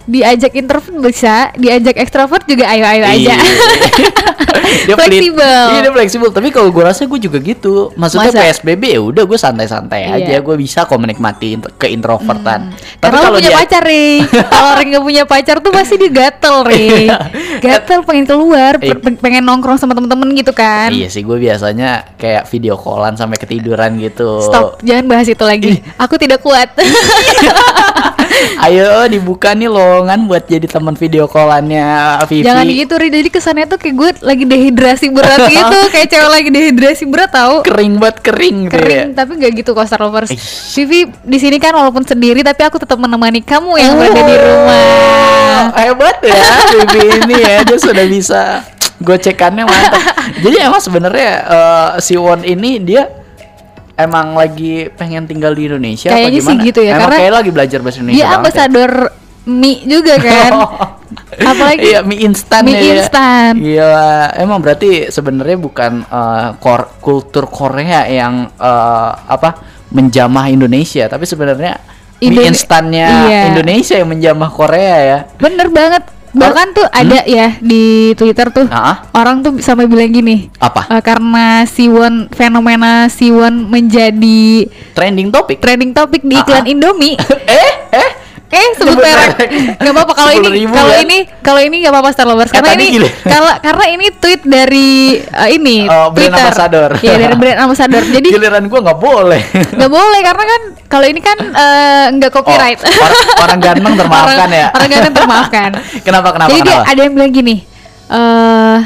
diajak 0.04 0.52
introvert 0.52 0.94
bisa, 1.00 1.50
diajak 1.54 1.96
ekstrovert 1.96 2.44
juga 2.44 2.68
ayo-ayo 2.68 3.04
aja. 3.04 3.34
Iya. 3.34 3.36
dia. 4.86 4.94
Fleksibel. 4.96 5.64
Iya 5.70 5.80
dia 5.80 5.92
fleksibel. 5.92 6.28
Tapi 6.28 6.48
kalau 6.48 6.68
gue 6.68 6.82
rasa 6.82 7.04
gue 7.04 7.18
juga 7.18 7.38
gitu. 7.38 7.92
Maksudnya 7.94 8.30
Masa? 8.30 8.40
PSBB 8.42 8.82
ya 8.90 9.00
udah 9.00 9.24
gue 9.24 9.38
santai-santai 9.38 10.00
Iya. 10.04 10.16
aja. 10.16 10.36
Gue 10.40 10.56
bisa 10.56 10.84
kok 10.84 10.96
menikmati 10.96 11.56
int- 11.56 11.72
keintrovertan. 11.76 12.72
Tapi 12.72 13.00
Karena 13.00 13.16
lu 13.16 13.24
kalau 13.24 13.38
punya 13.38 13.50
dia 13.50 13.58
pacar, 13.58 13.82
Ri. 13.82 14.08
Kalau 14.24 14.68
orang 14.72 14.86
nggak 14.86 15.04
punya 15.04 15.22
pacar 15.24 15.56
tuh 15.58 15.72
pasti 15.72 15.94
dia 15.96 16.10
gatel, 16.10 16.56
Ri. 16.64 16.86
Iya. 17.04 17.18
gatel 17.60 18.00
pengen 18.02 18.24
keluar, 18.24 18.76
Iya. 18.78 18.94
pe- 18.94 19.18
pengen 19.18 19.42
nongkrong 19.42 19.76
sama 19.76 19.92
temen-temen 19.92 20.28
gitu 20.34 20.52
kan. 20.52 20.90
Iya 20.90 21.08
sih 21.08 21.20
gue 21.20 21.36
biasanya 21.36 22.14
kayak 22.14 22.46
video 22.46 22.76
callan 22.76 23.14
sampai 23.14 23.36
ketiduran 23.36 23.96
gitu. 23.98 24.40
Stop, 24.42 24.80
jangan 24.80 25.04
bahas 25.06 25.26
itu 25.26 25.42
lagi. 25.42 25.80
Aku 25.96 26.16
tidak 26.16 26.40
kuat. 26.40 26.72
Ayo 28.60 29.06
dibuka 29.06 29.52
nih 29.52 29.63
lowongan 29.66 30.26
buat 30.26 30.44
jadi 30.44 30.64
teman 30.64 30.94
video 30.94 31.24
callannya 31.24 32.18
Vivi. 32.26 32.44
Jangan 32.44 32.64
gitu, 32.66 32.94
Ri. 32.96 33.08
Jadi 33.08 33.28
kesannya 33.28 33.66
tuh 33.66 33.78
kayak 33.78 33.94
gue 33.94 34.10
lagi 34.22 34.44
dehidrasi 34.44 35.06
berat 35.10 35.48
gitu, 35.54 35.78
kayak 35.90 36.08
cewek 36.08 36.30
lagi 36.30 36.48
dehidrasi 36.50 37.04
berat 37.06 37.30
tahu. 37.30 37.64
Kering 37.64 37.98
banget 37.98 38.16
kering, 38.22 38.56
gitu 38.68 38.76
Kering, 38.76 39.06
ya. 39.10 39.16
tapi 39.16 39.30
nggak 39.38 39.52
gitu 39.60 39.70
kok 39.72 39.86
Star 39.86 40.00
Lovers. 40.02 40.30
Ih. 40.30 40.40
Vivi 40.82 41.00
di 41.22 41.38
sini 41.38 41.56
kan 41.58 41.72
walaupun 41.72 42.02
sendiri, 42.02 42.40
tapi 42.40 42.62
aku 42.62 42.76
tetap 42.78 42.96
menemani 42.96 43.40
kamu 43.40 43.72
yang 43.78 43.92
Oh, 43.94 44.00
berada 44.00 44.22
di 44.24 44.36
rumah. 44.36 45.70
Hebat 45.74 46.16
ya 46.20 46.42
Vivi 46.70 47.02
ini 47.22 47.36
ya 47.38 47.56
dia 47.62 47.78
sudah 47.78 48.04
bisa 48.04 48.42
gocekannya 48.98 49.64
mantap. 49.64 50.02
Jadi 50.44 50.56
emang 50.60 50.80
sebenarnya 50.80 51.30
eh, 51.44 51.90
si 52.00 52.14
Won 52.16 52.42
ini 52.42 52.80
dia 52.80 53.06
emang 53.94 54.34
lagi 54.34 54.90
pengen 54.90 55.22
tinggal 55.24 55.54
di 55.54 55.70
Indonesia 55.70 56.10
apa 56.10 56.18
Kayaknya 56.18 56.40
sih 56.42 56.56
gitu 56.66 56.80
ya, 56.82 56.98
Emang 56.98 57.02
karena 57.06 57.18
kayak 57.22 57.34
lagi 57.38 57.50
belajar 57.54 57.78
bahasa 57.78 57.98
Indonesia 58.02 58.18
Dia 58.18 58.26
banget 58.26 58.42
ya. 58.42 58.66
Mie 59.44 59.84
juga 59.84 60.16
kan. 60.16 60.52
Apalagi 61.50 61.84
iya 61.86 62.00
mie 62.00 62.22
instan 62.22 62.62
mie 62.62 62.74
ya. 62.74 62.94
instan. 62.96 63.52
Iya, 63.56 63.94
emang 64.36 64.58
berarti 64.58 65.08
sebenarnya 65.08 65.56
bukan 65.56 65.92
kor- 66.58 66.90
kultur 66.98 67.44
Korea 67.46 68.06
yang 68.06 68.48
eh, 68.50 69.10
apa 69.24 69.60
menjamah 69.90 70.48
Indonesia, 70.48 71.06
tapi 71.06 71.24
sebenarnya 71.24 71.78
mie 72.18 72.28
Indone- 72.30 72.48
instannya 72.48 73.08
iya. 73.26 73.40
Indonesia 73.50 73.94
yang 73.94 74.10
menjamah 74.10 74.50
Korea 74.50 74.96
ya. 74.98 75.18
Bener 75.36 75.68
banget. 75.68 76.04
Bahkan 76.34 76.74
tuh 76.74 76.82
ada 76.90 77.22
ya 77.22 77.62
di 77.62 78.10
Twitter 78.18 78.50
tuh 78.50 78.66
Ah, 78.66 79.06
orang 79.14 79.38
tuh 79.38 79.54
sampai 79.62 79.86
bilang 79.86 80.10
gini. 80.10 80.50
apa? 80.58 80.82
eh, 80.90 80.98
karena 80.98 81.62
Siwon 81.62 82.26
fenomena 82.34 83.06
Siwon 83.06 83.70
menjadi 83.70 84.66
Trending 84.98 85.30
topik. 85.30 85.62
trending 85.62 85.94
topik 85.94 86.26
di 86.26 86.34
iklan. 86.34 86.66
Indomie. 86.66 87.14
eh, 87.46 87.70
eh. 88.54 88.68
Sebut 88.74 88.96
merek 88.96 89.48
nggak 89.76 89.92
apa-apa 89.92 90.12
kalau 90.14 90.32
ini 90.32 90.48
10.000 90.62 90.70
kalau 90.70 90.88
kan? 90.88 91.02
ini 91.02 91.18
kalau 91.40 91.60
ini 91.60 91.76
nggak 91.78 91.92
apa-apa 91.92 92.10
Star 92.10 92.26
Lovers 92.26 92.48
karena 92.48 92.72
ini 92.74 92.86
kalau 93.24 93.52
karena 93.58 93.84
ini 93.88 94.06
tweet 94.12 94.40
dari 94.42 94.90
eh, 95.18 95.48
ini 95.52 95.76
Oh, 95.86 96.08
brand 96.08 96.30
Twitter 96.30 96.40
ambassador. 96.40 96.90
ya 97.00 97.14
dari 97.16 97.34
brand 97.34 97.58
ambassador 97.60 98.02
jadi 98.04 98.28
Giliran 98.30 98.64
gua 98.66 98.80
nggak 98.82 98.98
boleh. 98.98 99.40
nggak 99.74 99.90
boleh 99.90 100.20
karena 100.22 100.44
kan 100.44 100.60
kalau 100.86 101.06
ini 101.06 101.20
kan 101.20 101.38
eh, 101.40 102.06
nggak 102.12 102.30
copyright 102.30 102.78
Oh, 102.78 102.90
orang, 102.94 103.18
orang 103.40 103.58
ganteng 103.60 103.94
termaafkan 103.96 104.48
ya. 104.48 104.66
orang 104.70 104.88
ganteng 104.88 105.14
termaafkan 105.14 105.70
kenapa 106.06 106.28
kenapa 106.30 106.48
jadi 106.48 106.60
dia 106.60 106.72
kenapa? 106.72 106.88
ada 106.88 107.00
yang 107.00 107.12
bilang 107.12 107.32
gini 107.32 107.56
eh 108.06 108.78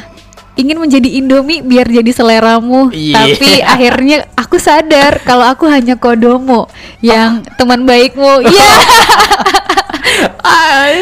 ingin 0.59 0.76
menjadi 0.82 1.06
Indomie 1.22 1.62
biar 1.62 1.86
jadi 1.86 2.11
seleramu. 2.11 2.90
Iya. 2.90 3.14
tapi 3.14 3.50
akhirnya 3.62 4.26
aku 4.34 4.59
sadar 4.59 5.22
kalau 5.22 5.46
aku 5.46 5.70
hanya 5.70 5.94
kodomo 5.94 6.66
yang 6.98 7.46
teman 7.54 7.86
baikmu. 7.86 8.42
Iya. 8.42 8.50
bisa 8.50 8.74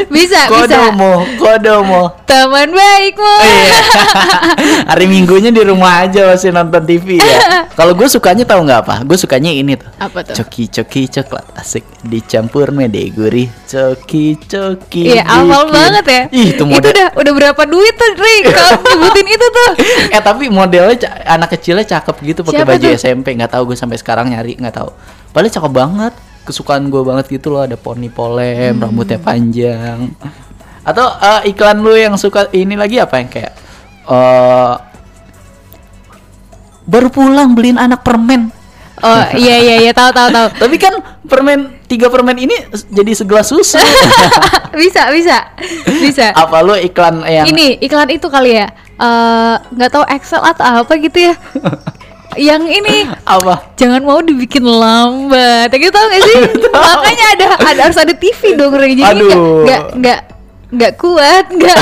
bisa 0.08 0.46
Kodomo, 0.46 1.26
kodomo. 1.36 2.02
teman 2.24 2.70
baikmu 2.70 3.34
Iya. 3.38 3.80
Hari 4.90 5.06
Minggunya 5.06 5.50
di 5.50 5.60
rumah 5.60 6.02
aja 6.02 6.30
masih 6.30 6.50
nonton 6.50 6.82
TV 6.82 7.18
ya. 7.18 7.38
Kalau 7.78 7.92
gue 7.92 8.06
sukanya 8.06 8.42
tahu 8.42 8.64
nggak 8.64 8.80
apa? 8.82 8.94
Gue 9.02 9.14
sukanya 9.14 9.48
ini 9.48 9.74
tuh. 9.74 9.88
apa 9.96 10.22
tuh 10.22 10.34
Coki 10.34 10.68
coki 10.68 11.02
coklat 11.08 11.46
asik 11.56 11.84
dicampur 12.02 12.70
mede 12.70 13.08
gurih 13.10 13.48
coki 13.64 14.38
coki 14.40 15.12
Iya, 15.12 15.24
awal 15.24 15.68
banget 15.68 16.04
ya. 16.04 16.22
Ih, 16.30 16.52
itu 16.52 16.56
itu 16.56 16.64
model 16.64 16.90
udah 16.90 17.08
udah 17.14 17.32
berapa 17.34 17.62
duit 17.64 17.94
tuh, 17.94 18.10
Rik? 18.12 18.42
Kalau 18.56 18.78
nyebutin 18.82 19.26
itu 19.28 19.46
tuh. 19.46 19.70
eh 20.08 20.20
tapi 20.20 20.48
modelnya 20.48 20.96
anak 21.24 21.52
kecilnya 21.52 21.84
cakep 21.84 22.16
gitu 22.24 22.40
pakai 22.42 22.64
baju 22.64 22.86
tuh? 22.86 22.96
SMP 22.96 23.34
nggak 23.34 23.52
tahu 23.52 23.70
gue 23.70 23.76
sampai 23.76 23.96
sekarang 23.96 24.28
nyari 24.28 24.56
nggak 24.56 24.74
tahu 24.74 24.90
padahal 25.30 25.52
cakep 25.52 25.72
banget 25.72 26.12
kesukaan 26.46 26.86
gue 26.86 27.02
banget 27.02 27.26
gitu 27.28 27.50
loh 27.50 27.60
ada 27.60 27.74
poni 27.74 28.06
polem 28.06 28.72
Hmm. 28.72 28.82
rambutnya 28.82 29.18
panjang 29.18 30.14
atau 30.80 31.06
eh, 31.10 31.50
iklan 31.50 31.78
lu 31.78 31.92
yang 31.92 32.14
suka 32.14 32.46
ini 32.50 32.78
lagi 32.78 32.96
apa 32.96 33.18
yang 33.18 33.26
kayak 33.26 33.52
eh 34.06 34.74
baru 36.86 37.10
pulang 37.10 37.52
beliin 37.52 37.76
anak 37.76 38.00
permen 38.00 38.54
Oh, 38.96 39.22
iya 39.36 39.60
iya 39.60 39.76
iya, 39.76 39.92
tahu 39.92 40.08
tahu 40.08 40.32
tahu. 40.32 40.48
tapi 40.64 40.80
kan 40.80 40.96
permen 41.28 41.68
tiga 41.84 42.08
permen 42.08 42.32
ini 42.32 42.56
jadi 42.88 43.12
segelas 43.12 43.44
susu 43.44 43.76
bisa, 44.80 45.12
bisa. 45.12 45.52
Bisa. 46.00 46.32
apa 46.32 46.64
lu 46.64 46.72
iklan 46.80 47.20
yang 47.28 47.44
Ini 47.44 47.76
iklan 47.84 48.08
itu 48.08 48.24
kali 48.32 48.56
ya. 48.56 48.72
Eh, 48.96 49.54
nggak 49.68 49.90
tahu 49.92 50.04
Excel 50.08 50.40
atau 50.40 50.80
apa 50.80 50.92
gitu 50.96 51.28
ya. 51.28 51.36
Yang 52.34 52.62
ini 52.68 52.96
apa 53.22 53.70
jangan 53.78 54.02
mau 54.02 54.18
dibikin 54.18 54.66
lambat. 54.66 55.70
Kayak 55.70 55.80
gitu 55.86 55.92
tau 55.94 56.06
gak 56.10 56.22
sih? 56.26 56.36
Makanya 56.74 57.26
ada, 57.38 57.46
ada 57.62 57.80
harus 57.86 57.98
ada 58.02 58.12
TV 58.12 58.58
dong, 58.58 58.74
Rik. 58.74 58.98
Jadi 58.98 59.02
nggak 59.06 59.38
nggak 59.62 59.82
nggak 59.96 60.20
nggak 60.66 60.92
kuat, 60.98 61.46
nggak 61.54 61.76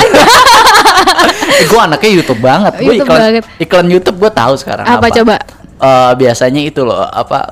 gue 1.73 1.79
anaknya 1.81 2.11
YouTube 2.13 2.39
banget. 2.39 2.73
Gue 2.77 3.01
iklan 3.01 3.17
banget. 3.17 3.43
iklan 3.57 3.87
YouTube 3.89 4.17
gue 4.21 4.31
tahu 4.31 4.53
sekarang 4.55 4.85
Apa 4.85 5.09
coba? 5.09 5.35
Eh, 5.75 6.11
biasanya 6.15 6.61
itu 6.63 6.85
loh 6.85 7.01
apa? 7.01 7.51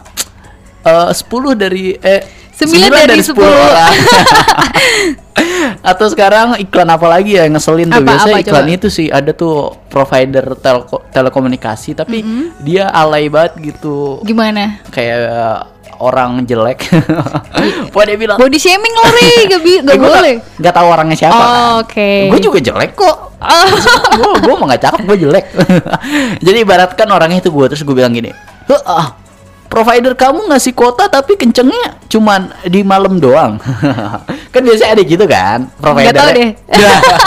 eh 0.83 1.09
10 1.15 1.55
dari 1.55 1.95
eh 1.95 2.42
Sembilan 2.53 2.89
dari 3.03 3.19
10 3.19 3.25
sepuluh. 3.25 3.49
orang. 3.49 3.93
Atau 5.83 6.07
sekarang 6.07 6.55
iklan 6.57 6.87
apa 6.87 7.07
lagi 7.07 7.35
ya 7.35 7.43
yang 7.43 7.53
ngeselin 7.53 7.89
tuh 7.89 7.99
Apa, 7.99 8.07
biasanya 8.07 8.35
apa, 8.35 8.43
iklan 8.43 8.65
coba? 8.65 8.75
itu 8.75 8.87
sih 8.87 9.07
ada 9.09 9.31
tuh 9.31 9.55
provider 9.87 10.45
telko- 10.55 11.03
telekomunikasi 11.09 11.91
tapi 11.93 12.21
dia 12.59 12.87
alay 12.87 13.27
banget 13.27 13.57
gitu 13.73 14.21
Gimana? 14.21 14.79
kayak 14.87 15.19
orang 15.95 16.43
jelek. 16.43 16.83
Pokoknya 17.91 18.07
dia 18.07 18.19
bilang 18.19 18.37
Body 18.37 18.57
shaming 18.57 18.91
loh, 18.91 19.07
Rik. 19.09 19.45
Gak, 19.47 19.61
bi- 19.61 19.81
gak 19.81 19.95
"Eh, 19.95 19.99
boleh. 19.99 20.35
Gak 20.57 20.73
tahu 20.73 20.87
orangnya 20.89 21.15
siapa 21.17 21.33
Oh, 21.33 21.43
kan. 21.43 21.59
oke. 21.81 22.11
Gue 22.27 22.39
juga 22.41 22.59
jelek 22.61 22.91
kok. 22.93 23.17
gue 24.13 24.31
gue 24.41 24.53
mah 24.53 24.65
gak 24.69 24.83
cakep 24.83 25.01
gue 25.05 25.17
jelek. 25.21 25.45
Jadi 26.39 26.57
ibaratkan 26.59 27.07
orangnya 27.07 27.39
itu 27.39 27.49
gue 27.49 27.65
terus 27.67 27.81
gue 27.81 27.93
bilang 27.93 28.11
gini, 28.11 28.31
"Heh, 28.65 28.81
ah, 28.85 29.15
provider 29.73 30.13
kamu 30.13 30.53
ngasih 30.53 30.77
kuota 30.77 31.09
tapi 31.09 31.33
kencengnya 31.33 31.97
cuman 32.05 32.53
di 32.69 32.85
malam 32.85 33.17
doang. 33.17 33.57
kan 34.53 34.61
biasanya 34.61 34.93
ada 34.93 35.01
gitu 35.01 35.25
kan 35.25 35.65
provider. 35.81 36.13
tahu 36.13 36.29
deh. 36.37 36.49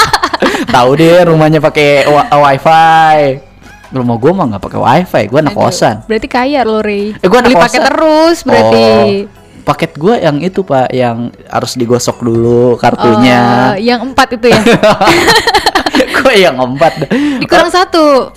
tahu 0.79 0.91
deh 0.95 1.27
rumahnya 1.27 1.59
pakai 1.59 2.07
wifi. 2.07 3.43
Rumah 3.87 4.17
gue 4.19 4.33
mah 4.35 4.45
nggak 4.55 4.63
pakai 4.63 4.81
wifi, 4.83 5.23
gue 5.27 5.39
anak 5.43 5.55
kosan. 5.59 5.97
Berarti 6.07 6.29
kaya 6.31 6.63
loh, 6.63 6.83
Ri. 6.83 7.15
Eh, 7.19 7.27
anak 7.27 7.51
Beli 7.51 7.55
paket 7.55 7.81
terus 7.87 8.39
berarti. 8.43 8.87
Oh, 8.87 9.11
paket 9.67 9.93
gue 9.99 10.15
yang 10.23 10.37
itu 10.43 10.63
pak, 10.63 10.91
yang 10.95 11.31
harus 11.51 11.75
digosok 11.75 12.23
dulu 12.23 12.79
kartunya. 12.79 13.75
Oh, 13.75 13.77
yang 13.79 14.11
empat 14.11 14.39
itu 14.39 14.55
ya. 14.55 14.63
gue 16.23 16.35
yang 16.35 16.59
empat 16.59 17.11
Dikurang 17.43 17.71
satu. 17.71 18.31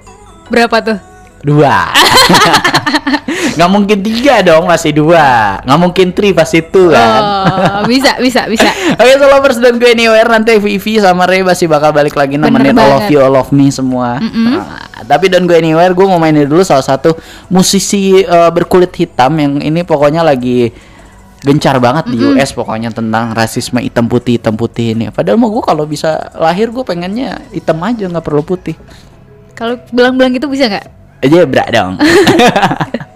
Berapa 0.49 0.81
tuh? 0.81 1.08
Dua 1.41 1.89
nggak 3.55 3.69
mungkin 3.69 3.99
tiga 3.99 4.41
dong 4.43 4.67
masih 4.67 4.91
dua 4.95 5.59
nggak 5.63 5.79
mungkin 5.79 6.07
tri 6.15 6.31
pasti 6.31 6.63
itu 6.63 6.91
kan 6.91 7.23
Oh, 7.49 7.83
bisa, 7.87 8.19
bisa, 8.19 8.45
bisa. 8.49 8.69
Oke, 8.99 9.13
so 9.15 9.25
lovers 9.27 9.57
dan 9.59 9.79
gue 9.79 9.89
anywhere 9.91 10.27
nanti 10.27 10.57
Vivi 10.59 10.99
sama 10.99 11.23
Ray 11.25 11.43
masih 11.43 11.71
bakal 11.71 11.95
balik 11.95 12.15
lagi 12.15 12.35
nemenin 12.35 12.75
all 12.75 12.99
of 12.99 13.07
you, 13.07 13.19
all 13.19 13.35
of 13.39 13.49
me 13.55 13.71
semua. 13.71 14.19
Nah, 14.19 14.79
tapi 15.07 15.31
dan 15.31 15.47
gue 15.47 15.55
anywhere 15.55 15.95
gue 15.95 16.05
mau 16.05 16.19
mainin 16.19 16.45
dulu 16.47 16.61
salah 16.63 16.83
satu 16.83 17.15
musisi 17.47 18.19
eh, 18.19 18.51
berkulit 18.51 18.91
hitam 18.95 19.31
yang 19.39 19.63
ini 19.63 19.81
pokoknya 19.87 20.21
lagi 20.23 20.71
gencar 21.39 21.79
banget 21.79 22.11
di 22.11 22.19
US 22.19 22.51
pokoknya 22.51 22.91
tentang 22.91 23.31
rasisme 23.31 23.79
hitam 23.79 24.11
putih 24.11 24.35
hitam 24.35 24.59
putih 24.59 24.91
ini. 24.91 25.07
Padahal 25.07 25.39
mau 25.39 25.47
gue 25.51 25.63
kalau 25.63 25.87
bisa 25.87 26.19
lahir 26.35 26.67
gue 26.69 26.83
pengennya 26.83 27.39
hitam 27.55 27.79
aja 27.79 28.11
nggak 28.11 28.25
perlu 28.25 28.43
putih. 28.43 28.75
Kalau 29.55 29.79
belang-belang 29.91 30.35
gitu 30.35 30.51
bisa 30.51 30.67
nggak? 30.67 30.98
Aja 31.19 31.43
bra 31.43 31.65
dong. 31.67 31.99